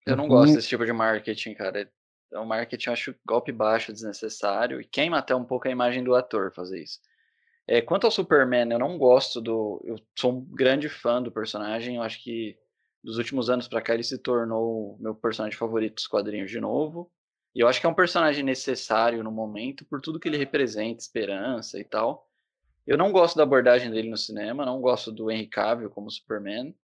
Eu 0.05 0.17
não 0.17 0.27
gosto 0.27 0.55
desse 0.55 0.67
tipo 0.67 0.85
de 0.85 0.91
marketing, 0.91 1.53
cara. 1.53 1.89
É 2.31 2.39
um 2.39 2.45
marketing, 2.45 2.89
eu 2.89 2.93
acho, 2.93 3.15
golpe 3.25 3.51
baixo, 3.51 3.93
desnecessário, 3.93 4.81
e 4.81 4.85
queima 4.85 5.19
até 5.19 5.35
um 5.35 5.45
pouco 5.45 5.67
a 5.67 5.71
imagem 5.71 6.03
do 6.03 6.15
ator 6.15 6.51
fazer 6.51 6.81
isso. 6.81 6.99
É, 7.67 7.81
quanto 7.81 8.05
ao 8.05 8.11
Superman, 8.11 8.71
eu 8.71 8.79
não 8.79 8.97
gosto 8.97 9.39
do. 9.39 9.81
Eu 9.85 9.95
sou 10.17 10.33
um 10.33 10.41
grande 10.41 10.89
fã 10.89 11.21
do 11.21 11.31
personagem, 11.31 11.95
eu 11.95 12.01
acho 12.01 12.21
que 12.21 12.57
dos 13.03 13.17
últimos 13.17 13.49
anos 13.49 13.67
pra 13.67 13.81
cá 13.81 13.93
ele 13.93 14.03
se 14.03 14.17
tornou 14.17 14.97
meu 14.99 15.13
personagem 15.13 15.57
favorito 15.57 15.95
dos 15.95 16.07
quadrinhos 16.07 16.49
de 16.49 16.59
novo. 16.59 17.11
E 17.55 17.59
eu 17.59 17.67
acho 17.67 17.79
que 17.79 17.85
é 17.85 17.89
um 17.89 17.93
personagem 17.93 18.43
necessário 18.43 19.23
no 19.23 19.31
momento 19.31 19.85
por 19.85 20.01
tudo 20.01 20.19
que 20.19 20.27
ele 20.27 20.37
representa, 20.37 21.01
esperança 21.01 21.79
e 21.79 21.83
tal. 21.83 22.27
Eu 22.85 22.97
não 22.97 23.11
gosto 23.11 23.37
da 23.37 23.43
abordagem 23.43 23.89
dele 23.89 24.09
no 24.09 24.17
cinema, 24.17 24.65
não 24.65 24.81
gosto 24.81 25.11
do 25.11 25.31
Henry 25.31 25.47
Cavill 25.47 25.89
como 25.89 26.11
Superman. 26.11 26.75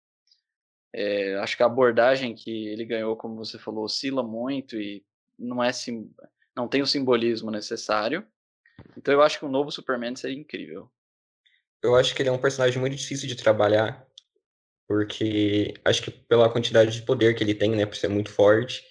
É, 0.95 1.37
acho 1.37 1.57
que 1.57 1.63
a 1.63 1.67
abordagem 1.67 2.35
que 2.35 2.69
ele 2.69 2.85
ganhou, 2.85 3.17
como 3.17 3.37
você 3.37 3.59
falou, 3.59 3.85
oscila 3.85 4.23
muito 4.23 4.77
e 4.81 5.05
não 5.39 5.63
é 5.63 5.73
sim, 5.73 6.11
não 6.57 6.69
tem 6.69 6.83
o 6.83 6.87
simbolismo 6.87 7.51
necessário. 7.51 8.27
Então 8.97 9.13
eu 9.13 9.23
acho 9.23 9.39
que 9.39 9.45
um 9.45 9.51
novo 9.51 9.71
Superman 9.71 10.15
seria 10.17 10.39
incrível. 10.39 10.91
Eu 11.83 11.95
acho 11.95 12.15
que 12.15 12.23
ele 12.23 12.29
é 12.29 12.33
um 12.33 12.39
personagem 12.39 12.79
muito 12.81 12.97
difícil 12.97 13.29
de 13.29 13.37
trabalhar, 13.37 14.07
porque 14.87 15.75
acho 15.85 16.03
que 16.03 16.11
pela 16.11 16.51
quantidade 16.51 16.93
de 16.93 17.03
poder 17.03 17.35
que 17.35 17.45
ele 17.45 17.55
tem, 17.55 17.71
né, 17.71 17.87
por 17.87 17.97
ser 17.97 18.09
muito 18.09 18.31
forte, 18.31 18.83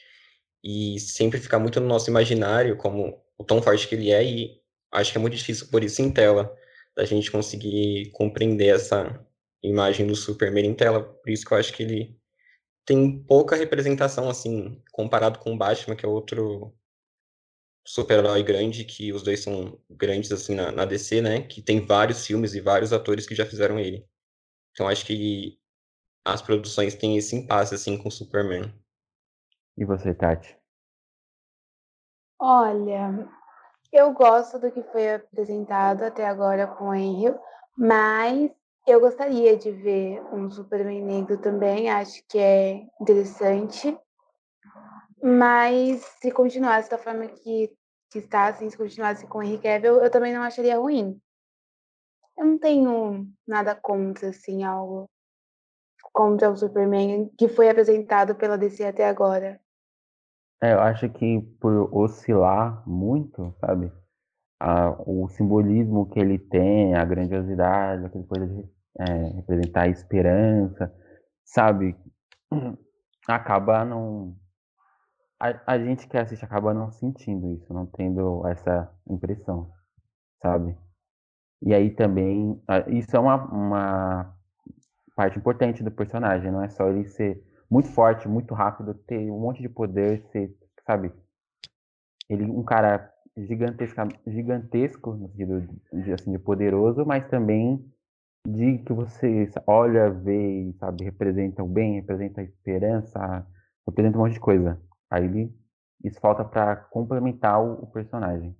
e 0.63 0.99
sempre 0.99 1.39
ficar 1.39 1.59
muito 1.59 1.79
no 1.79 1.87
nosso 1.87 2.09
imaginário 2.09 2.77
como 2.77 3.21
o 3.37 3.43
tão 3.43 3.61
forte 3.61 3.87
que 3.87 3.95
ele 3.95 4.11
é, 4.11 4.23
e 4.23 4.61
acho 4.91 5.11
que 5.11 5.17
é 5.17 5.21
muito 5.21 5.35
difícil 5.35 5.67
por 5.67 5.83
isso 5.83 6.01
em 6.01 6.11
tela, 6.11 6.53
da 6.97 7.05
gente 7.05 7.31
conseguir 7.31 8.09
compreender 8.09 8.75
essa 8.75 9.23
imagem 9.63 10.07
do 10.07 10.15
Superman 10.15 10.65
em 10.65 10.73
tela, 10.73 11.03
por 11.03 11.29
isso 11.29 11.45
que 11.45 11.53
eu 11.53 11.57
acho 11.57 11.71
que 11.71 11.83
ele 11.83 12.19
tem 12.83 13.23
pouca 13.23 13.55
representação, 13.55 14.27
assim, 14.27 14.81
comparado 14.91 15.37
com 15.37 15.53
o 15.53 15.57
Batman, 15.57 15.95
que 15.95 16.03
é 16.03 16.09
outro 16.09 16.75
super-herói 17.85 18.41
grande, 18.41 18.83
que 18.83 19.13
os 19.13 19.21
dois 19.21 19.43
são 19.43 19.79
grandes, 19.87 20.31
assim, 20.31 20.55
na, 20.55 20.71
na 20.71 20.85
DC, 20.85 21.21
né, 21.21 21.43
que 21.43 21.61
tem 21.61 21.85
vários 21.85 22.25
filmes 22.25 22.55
e 22.55 22.61
vários 22.61 22.91
atores 22.91 23.27
que 23.27 23.35
já 23.35 23.45
fizeram 23.45 23.79
ele. 23.79 24.03
Então 24.71 24.87
acho 24.87 25.05
que 25.05 25.59
as 26.25 26.41
produções 26.41 26.95
têm 26.95 27.15
esse 27.15 27.35
impasse, 27.35 27.75
assim, 27.75 27.95
com 27.95 28.07
o 28.07 28.11
Superman. 28.11 28.73
E 29.77 29.85
você, 29.85 30.15
Tati? 30.15 30.57
Olha, 32.39 33.29
eu 33.97 34.13
gosto 34.13 34.59
do 34.59 34.71
que 34.71 34.83
foi 34.83 35.15
apresentado 35.15 36.03
até 36.03 36.25
agora 36.27 36.67
com 36.67 36.89
o 36.89 36.93
Henry, 36.93 37.35
mas 37.75 38.51
eu 38.85 38.99
gostaria 38.99 39.57
de 39.57 39.71
ver 39.71 40.21
um 40.31 40.49
Superman 40.51 41.03
negro 41.03 41.37
também, 41.37 41.89
acho 41.89 42.23
que 42.27 42.37
é 42.37 42.85
interessante. 43.01 43.97
Mas 45.21 46.01
se 46.21 46.31
continuasse 46.31 46.89
da 46.89 46.97
forma 46.97 47.27
que, 47.27 47.75
que 48.11 48.19
está, 48.19 48.47
assim, 48.47 48.69
se 48.69 48.77
continuasse 48.77 49.25
com 49.27 49.39
o 49.39 49.43
Henry 49.43 49.57
Cavill, 49.57 49.95
eu 49.95 50.11
também 50.11 50.33
não 50.33 50.43
acharia 50.43 50.77
ruim. 50.77 51.19
Eu 52.37 52.45
não 52.45 52.59
tenho 52.59 53.27
nada 53.47 53.75
contra, 53.75 54.29
assim, 54.29 54.63
algo 54.63 55.09
contra 56.13 56.51
o 56.51 56.55
Superman 56.55 57.29
que 57.37 57.47
foi 57.47 57.67
apresentado 57.67 58.35
pela 58.35 58.57
DC 58.57 58.85
até 58.85 59.07
agora. 59.07 59.59
É, 60.61 60.73
eu 60.73 60.79
acho 60.79 61.07
que 61.09 61.41
por 61.61 61.89
oscilar 61.95 62.83
muito, 62.87 63.53
sabe? 63.59 63.91
A, 64.59 64.89
o 65.05 65.27
simbolismo 65.29 66.09
que 66.09 66.19
ele 66.19 66.39
tem, 66.39 66.95
a 66.95 67.05
grandiosidade, 67.05 68.05
aquela 68.05 68.25
coisa 68.25 68.47
de 68.47 68.69
é, 68.99 69.13
representar 69.35 69.83
a 69.83 69.89
esperança, 69.89 70.91
sabe? 71.45 71.95
Acaba 73.27 73.85
não. 73.85 74.35
A, 75.39 75.73
a 75.73 75.79
gente 75.79 76.07
que 76.07 76.17
assiste 76.17 76.43
acaba 76.43 76.73
não 76.73 76.91
sentindo 76.91 77.51
isso, 77.51 77.71
não 77.71 77.85
tendo 77.85 78.47
essa 78.47 78.91
impressão, 79.07 79.71
sabe? 80.41 80.75
E 81.61 81.73
aí 81.73 81.91
também. 81.91 82.59
Isso 82.87 83.15
é 83.15 83.19
uma, 83.19 83.35
uma 83.35 84.35
parte 85.15 85.37
importante 85.37 85.83
do 85.83 85.91
personagem, 85.91 86.51
não 86.51 86.63
é 86.63 86.69
só 86.69 86.87
ele 86.89 87.07
ser 87.09 87.43
muito 87.69 87.89
forte, 87.89 88.27
muito 88.27 88.53
rápido, 88.53 88.93
ter 88.93 89.29
um 89.29 89.39
monte 89.39 89.61
de 89.61 89.69
poder, 89.69 90.23
ser, 90.31 90.55
sabe? 90.85 91.11
Ele 92.29 92.45
um 92.45 92.63
cara 92.63 93.13
gigantesco, 93.37 94.01
gigantesco 94.25 95.13
no 95.13 95.29
sentido 95.29 95.67
de, 95.93 96.13
assim, 96.13 96.31
de 96.31 96.39
poderoso, 96.39 97.05
mas 97.05 97.27
também 97.29 97.83
de 98.47 98.77
que 98.79 98.93
você 98.93 99.49
olha, 99.65 100.09
vê, 100.09 100.73
sabe, 100.79 101.03
representa 101.03 101.61
o 101.61 101.67
bem, 101.67 101.95
representa 101.95 102.41
a 102.41 102.43
esperança, 102.43 103.45
representa 103.85 104.17
um 104.17 104.21
monte 104.21 104.33
de 104.33 104.39
coisa. 104.39 104.81
Aí 105.09 105.25
ele, 105.25 105.53
isso 106.03 106.19
falta 106.19 106.45
para 106.45 106.75
complementar 106.75 107.61
o, 107.61 107.83
o, 107.83 107.87
personagem. 107.87 108.55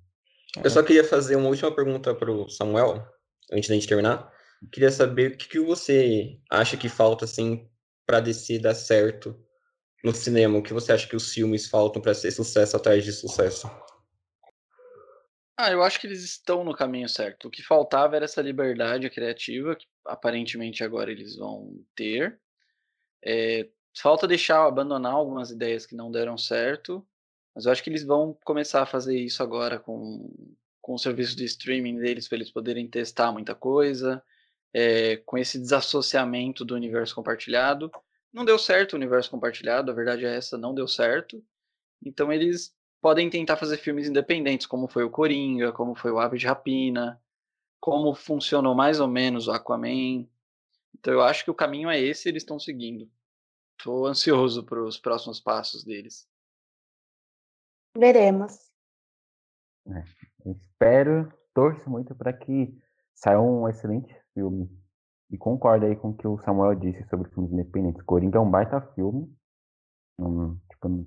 Eu 0.62 0.70
só 0.70 0.84
queria 0.84 1.04
fazer 1.04 1.36
uma 1.38 1.48
última 1.48 1.74
pergunta 1.74 2.14
para 2.14 2.32
o 2.32 2.50
Samuel, 2.50 3.06
antes 3.52 3.70
da 3.70 3.76
gente 3.76 3.88
terminar. 3.88 4.30
Queria 4.72 4.92
saber 4.92 5.32
o 5.32 5.38
que, 5.38 5.48
que 5.48 5.60
você 5.60 6.40
acha 6.50 6.76
que 6.76 6.90
falta 6.90 7.26
assim 7.26 7.70
para 8.08 8.22
DC 8.22 8.58
dar 8.60 8.74
certo 8.74 9.38
no 10.04 10.16
cinema? 10.16 10.58
O 10.58 10.64
que 10.64 10.74
você 10.74 10.94
acha 10.94 11.08
que 11.08 11.16
os 11.16 11.34
filmes 11.34 11.68
faltam 11.68 12.02
para 12.02 12.14
ser 12.14 12.32
sucesso 12.32 12.78
atrás 12.78 13.04
de 13.04 13.12
sucesso? 13.12 13.70
Ah, 15.60 15.72
eu 15.72 15.84
acho 15.84 16.00
que 16.00 16.08
eles 16.08 16.24
estão 16.24 16.64
no 16.64 16.74
caminho 16.74 17.10
certo. 17.10 17.48
O 17.48 17.52
que 17.52 17.62
faltava 17.62 18.16
era 18.16 18.26
essa 18.26 18.42
liberdade 18.42 19.10
criativa, 19.10 19.76
que 19.76 19.86
aparentemente 20.06 20.84
agora 20.84 21.12
eles 21.12 21.36
vão 21.36 21.84
ter. 21.96 22.40
É, 23.26 23.68
falta 24.00 24.28
deixar 24.28 24.66
abandonar 24.66 25.14
algumas 25.14 25.50
ideias 25.50 25.86
que 25.86 25.96
não 25.96 26.12
deram 26.12 26.38
certo, 26.38 27.06
mas 27.56 27.66
eu 27.66 27.72
acho 27.72 27.84
que 27.84 27.90
eles 27.90 28.04
vão 28.04 28.38
começar 28.46 28.84
a 28.84 28.86
fazer 28.86 29.20
isso 29.20 29.42
agora 29.42 29.80
com, 29.80 30.32
com 30.80 30.94
o 30.94 31.00
serviço 31.00 31.36
de 31.36 31.44
streaming 31.46 31.98
deles, 31.98 32.28
para 32.28 32.38
eles 32.38 32.52
poderem 32.52 32.88
testar 32.88 33.32
muita 33.32 33.56
coisa, 33.56 34.24
é, 34.80 35.18
com 35.26 35.40
esse 35.40 35.58
desassociamento 35.58 36.64
do 36.64 36.76
universo 36.76 37.16
compartilhado. 37.16 37.90
Não 38.32 38.46
deu 38.46 38.60
certo 38.60 38.94
o 38.94 38.96
universo 38.96 39.32
compartilhado, 39.32 39.90
a 39.90 39.96
verdade 39.96 40.24
é 40.24 40.36
essa, 40.36 40.56
não 40.56 40.76
deu 40.76 40.88
certo. 40.88 41.44
Então 42.06 42.32
eles 42.32 42.76
podem 43.02 43.28
tentar 43.28 43.58
fazer 43.58 43.78
filmes 43.78 44.08
independentes, 44.08 44.68
como 44.68 44.88
foi 44.88 45.04
o 45.04 45.10
Coringa, 45.10 45.72
como 45.72 45.96
foi 45.96 46.12
o 46.12 46.20
Ave 46.20 46.38
de 46.38 46.46
Rapina, 46.46 47.20
como 47.80 48.14
funcionou 48.14 48.76
mais 48.76 49.00
ou 49.00 49.08
menos 49.08 49.48
o 49.48 49.52
Aquaman. 49.52 50.28
Então 50.94 51.12
eu 51.12 51.24
acho 51.24 51.44
que 51.44 51.50
o 51.50 51.56
caminho 51.56 51.90
é 51.90 52.00
esse, 52.00 52.30
eles 52.30 52.44
estão 52.44 52.60
seguindo. 52.60 53.10
Estou 53.80 54.06
ansioso 54.06 54.64
para 54.64 54.84
os 54.84 55.00
próximos 55.00 55.40
passos 55.40 55.84
deles. 55.84 56.30
Veremos. 57.98 58.54
É, 59.88 60.04
espero, 60.52 61.34
torço 61.52 61.90
muito 61.90 62.14
para 62.14 62.32
que 62.32 62.80
saia 63.16 63.40
um 63.40 63.68
excelente 63.68 64.16
filme. 64.38 64.70
E 65.32 65.38
concordo 65.38 65.88
aí 65.88 65.96
com 65.96 66.10
o 66.10 66.16
que 66.16 66.28
o 66.28 66.38
Samuel 66.40 66.76
disse 66.76 67.04
sobre 67.10 67.30
filmes 67.32 67.52
independentes. 67.52 68.04
Coringa 68.04 68.38
é 68.38 68.42
um 68.42 68.50
baita 68.50 68.80
filme. 68.94 69.28
Um, 70.20 70.56
tipo, 70.70 71.06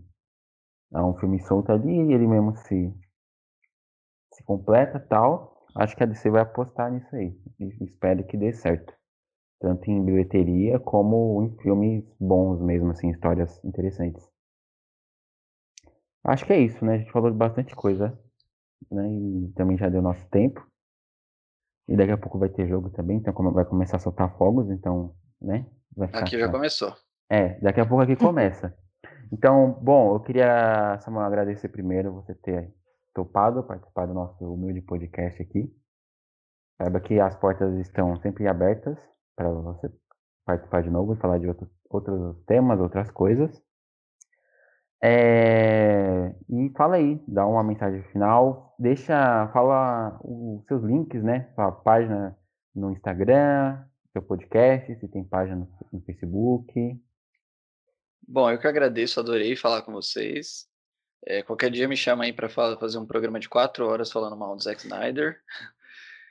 é 0.93 1.03
um 1.03 1.15
filme 1.15 1.41
solto 1.41 1.71
ali 1.71 1.91
e 1.91 2.13
ele 2.13 2.27
mesmo 2.27 2.57
se, 2.57 2.93
se 4.33 4.43
completa 4.45 4.99
tal. 4.99 5.65
Acho 5.77 5.97
que 5.97 6.03
a 6.03 6.07
DC 6.07 6.29
vai 6.29 6.43
apostar 6.43 6.91
nisso 6.91 7.15
aí. 7.15 7.33
E 7.61 7.85
espero 7.85 8.27
que 8.27 8.37
dê 8.37 8.53
certo. 8.53 8.93
Tanto 9.61 9.89
em 9.89 10.05
bilheteria 10.05 10.81
como 10.81 11.43
em 11.45 11.57
filmes 11.63 12.05
bons 12.19 12.61
mesmo, 12.61 12.91
assim, 12.91 13.11
histórias 13.11 13.63
interessantes. 13.65 14.29
Acho 16.25 16.45
que 16.45 16.53
é 16.53 16.61
isso, 16.61 16.85
né? 16.85 16.95
A 16.95 16.99
gente 16.99 17.13
falou 17.13 17.31
de 17.31 17.37
bastante 17.37 17.75
coisa. 17.77 18.19
Né? 18.91 19.09
E 19.09 19.53
também 19.55 19.79
já 19.79 19.89
deu 19.89 20.03
nosso 20.03 20.27
tempo. 20.31 20.70
E 21.91 21.97
daqui 21.97 22.13
a 22.13 22.17
pouco 22.17 22.39
vai 22.39 22.49
ter 22.49 22.69
jogo 22.69 22.89
também, 22.91 23.17
então 23.17 23.35
como 23.35 23.51
vai 23.51 23.65
começar 23.65 23.97
a 23.97 24.01
soltar 24.01 24.33
fogos, 24.39 24.71
então, 24.71 25.13
né? 25.43 25.67
aqui 26.13 26.39
já 26.39 26.49
começou. 26.49 26.95
É, 27.29 27.59
daqui 27.59 27.81
a 27.81 27.87
pouco 27.87 28.05
aqui 28.05 28.15
começa. 28.15 28.73
Então, 29.33 29.73
bom, 29.83 30.15
eu 30.15 30.21
queria, 30.21 30.99
Samuel, 31.01 31.27
agradecer 31.27 31.69
primeiro 31.69 32.13
você 32.13 32.33
ter 32.33 32.73
topado 33.13 33.65
participar 33.65 34.07
do 34.07 34.15
nosso 34.15 34.55
humilde 34.55 34.81
podcast 34.83 35.43
aqui. 35.43 35.69
Saiba 36.81 37.01
que 37.01 37.19
as 37.19 37.35
portas 37.35 37.77
estão 37.81 38.17
sempre 38.21 38.47
abertas 38.47 38.97
para 39.37 39.51
você 39.51 39.91
participar 40.47 40.83
de 40.83 40.91
novo 40.91 41.15
e 41.15 41.17
falar 41.17 41.39
de 41.39 41.49
outros, 41.49 41.69
outros 41.91 42.41
temas, 42.45 42.79
outras 42.79 43.11
coisas. 43.11 43.61
É, 45.03 46.35
e 46.49 46.71
fala 46.77 46.97
aí, 46.97 47.23
dá 47.27 47.47
uma 47.47 47.65
mensagem 47.65 48.03
final, 48.13 48.75
deixa, 48.79 49.49
fala 49.49 50.21
os 50.23 50.65
seus 50.67 50.83
links, 50.83 51.23
né? 51.23 51.51
Sua 51.55 51.73
página 51.73 52.37
no 52.75 52.93
Instagram, 52.93 53.83
seu 54.13 54.21
podcast, 54.21 54.95
se 54.95 55.09
tem 55.09 55.25
página 55.25 55.67
no, 55.93 56.01
Facebook. 56.03 57.01
Bom, 58.29 58.51
eu 58.51 58.59
que 58.59 58.67
agradeço, 58.67 59.19
adorei 59.19 59.57
falar 59.57 59.83
com 59.83 59.93
vocês. 59.93 60.69
É, 61.27 61.43
qualquer 61.43 61.71
dia 61.71 61.89
me 61.89 61.97
chama 61.97 62.25
aí 62.25 62.33
para 62.33 62.49
fazer 62.49 62.99
um 62.99 63.07
programa 63.07 63.41
de 63.41 63.49
quatro 63.49 63.87
horas 63.87 64.13
falando 64.13 64.37
mal 64.37 64.55
do 64.55 64.63
Zack 64.63 64.83
Snyder. 64.83 65.39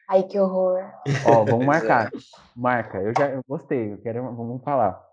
Ai, 0.08 0.24
que 0.24 0.40
horror. 0.40 0.84
Ó, 1.26 1.44
vamos 1.44 1.66
marcar. 1.66 2.12
Marca, 2.56 3.00
eu 3.00 3.14
já 3.18 3.30
eu 3.30 3.44
gostei, 3.48 3.94
eu 3.94 3.98
quero, 4.02 4.24
vamos 4.24 4.64
falar. 4.64 5.09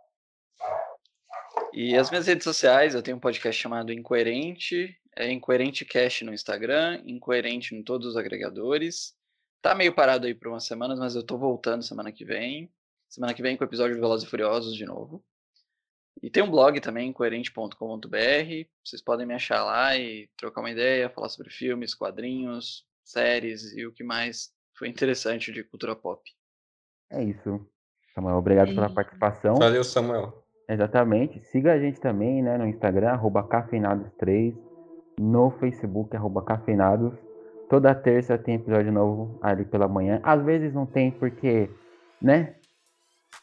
E 1.77 1.95
as 1.95 2.09
minhas 2.09 2.27
redes 2.27 2.43
sociais, 2.43 2.95
eu 2.95 3.03
tenho 3.03 3.19
um 3.19 3.21
podcast 3.21 3.61
chamado 3.61 3.93
Incoerente, 3.93 4.99
é 5.15 5.31
Incoerente 5.31 5.85
Cast 5.85 6.25
no 6.25 6.33
Instagram, 6.33 7.03
Incoerente 7.05 7.75
em 7.75 7.83
todos 7.83 8.07
os 8.07 8.17
agregadores. 8.17 9.15
Tá 9.61 9.75
meio 9.75 9.95
parado 9.95 10.27
aí 10.27 10.35
por 10.35 10.49
umas 10.49 10.65
semanas, 10.65 10.99
mas 10.99 11.15
eu 11.15 11.23
tô 11.23 11.37
voltando 11.37 11.83
semana 11.83 12.11
que 12.11 12.25
vem. 12.25 12.73
Semana 13.11 13.35
que 13.35 13.43
vem 13.43 13.59
com 13.59 13.63
o 13.63 13.67
episódio 13.67 13.95
de 13.95 14.01
Velozes 14.01 14.27
e 14.27 14.31
Furiosos 14.31 14.75
de 14.75 14.87
novo. 14.87 15.23
E 16.23 16.31
tem 16.31 16.43
um 16.43 16.51
blog 16.51 16.81
também, 16.81 17.11
incoerente.com.br. 17.11 17.77
Vocês 18.83 19.03
podem 19.03 19.27
me 19.27 19.35
achar 19.35 19.63
lá 19.63 19.95
e 19.99 20.31
trocar 20.35 20.63
uma 20.63 20.71
ideia, 20.71 21.11
falar 21.11 21.29
sobre 21.29 21.51
filmes, 21.51 21.95
quadrinhos, 21.95 22.87
séries 23.05 23.77
e 23.77 23.85
o 23.85 23.93
que 23.93 24.03
mais 24.03 24.51
foi 24.79 24.89
interessante 24.89 25.53
de 25.53 25.63
cultura 25.63 25.95
pop. 25.95 26.23
É 27.11 27.23
isso. 27.23 27.69
Samuel, 28.15 28.37
obrigado 28.39 28.75
pela 28.75 28.89
participação. 28.89 29.57
Valeu, 29.57 29.85
Samuel. 29.85 30.46
Exatamente. 30.69 31.41
Siga 31.47 31.73
a 31.73 31.79
gente 31.79 32.01
também 32.01 32.43
né, 32.43 32.59
no 32.59 32.67
Instagram, 32.67 33.11
arroba 33.11 33.43
cafeinados3, 33.45 34.55
no 35.19 35.51
Facebook, 35.53 36.17
arroba 36.17 36.43
cafeinados. 36.43 37.15
Toda 37.69 37.95
terça 37.95 38.39
tem 38.39 38.57
episódio 38.57 38.93
novo 38.93 39.39
ali 39.43 39.65
pela 39.65 39.89
manhã. 39.89 40.21
Às 40.23 40.43
vezes 40.43 40.73
não 40.73 40.87
tem 40.87 41.11
porque, 41.11 41.69
né? 42.21 42.55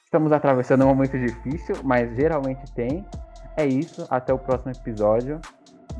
Estamos 0.05 0.31
atravessando 0.31 0.83
um 0.85 0.87
momento 0.87 1.17
difícil, 1.17 1.75
mas 1.83 2.15
geralmente 2.15 2.71
tem. 2.73 3.05
É 3.57 3.65
isso. 3.65 4.05
Até 4.09 4.33
o 4.33 4.39
próximo 4.39 4.71
episódio. 4.71 5.39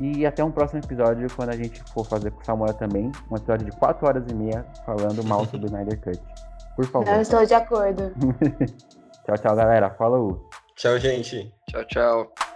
E 0.00 0.26
até 0.26 0.42
um 0.42 0.50
próximo 0.50 0.80
episódio 0.80 1.28
quando 1.36 1.50
a 1.50 1.56
gente 1.56 1.82
for 1.92 2.04
fazer 2.04 2.30
com 2.30 2.40
o 2.40 2.44
Samuel 2.44 2.74
também. 2.74 3.12
Um 3.30 3.36
episódio 3.36 3.70
de 3.70 3.76
4 3.76 4.06
horas 4.06 4.24
e 4.30 4.34
meia 4.34 4.64
falando 4.84 5.24
mal 5.24 5.44
sobre 5.44 5.66
o 5.66 5.68
Snyder 5.68 6.00
Cut. 6.00 6.20
Por 6.76 6.86
favor. 6.86 7.06
Não 7.06 7.20
estou 7.20 7.44
de 7.44 7.54
acordo. 7.54 8.12
tchau, 9.24 9.38
tchau, 9.38 9.56
galera. 9.56 9.90
Falou. 9.90 10.48
Tchau, 10.76 10.98
gente. 10.98 11.52
Tchau, 11.68 11.84
tchau. 11.84 12.53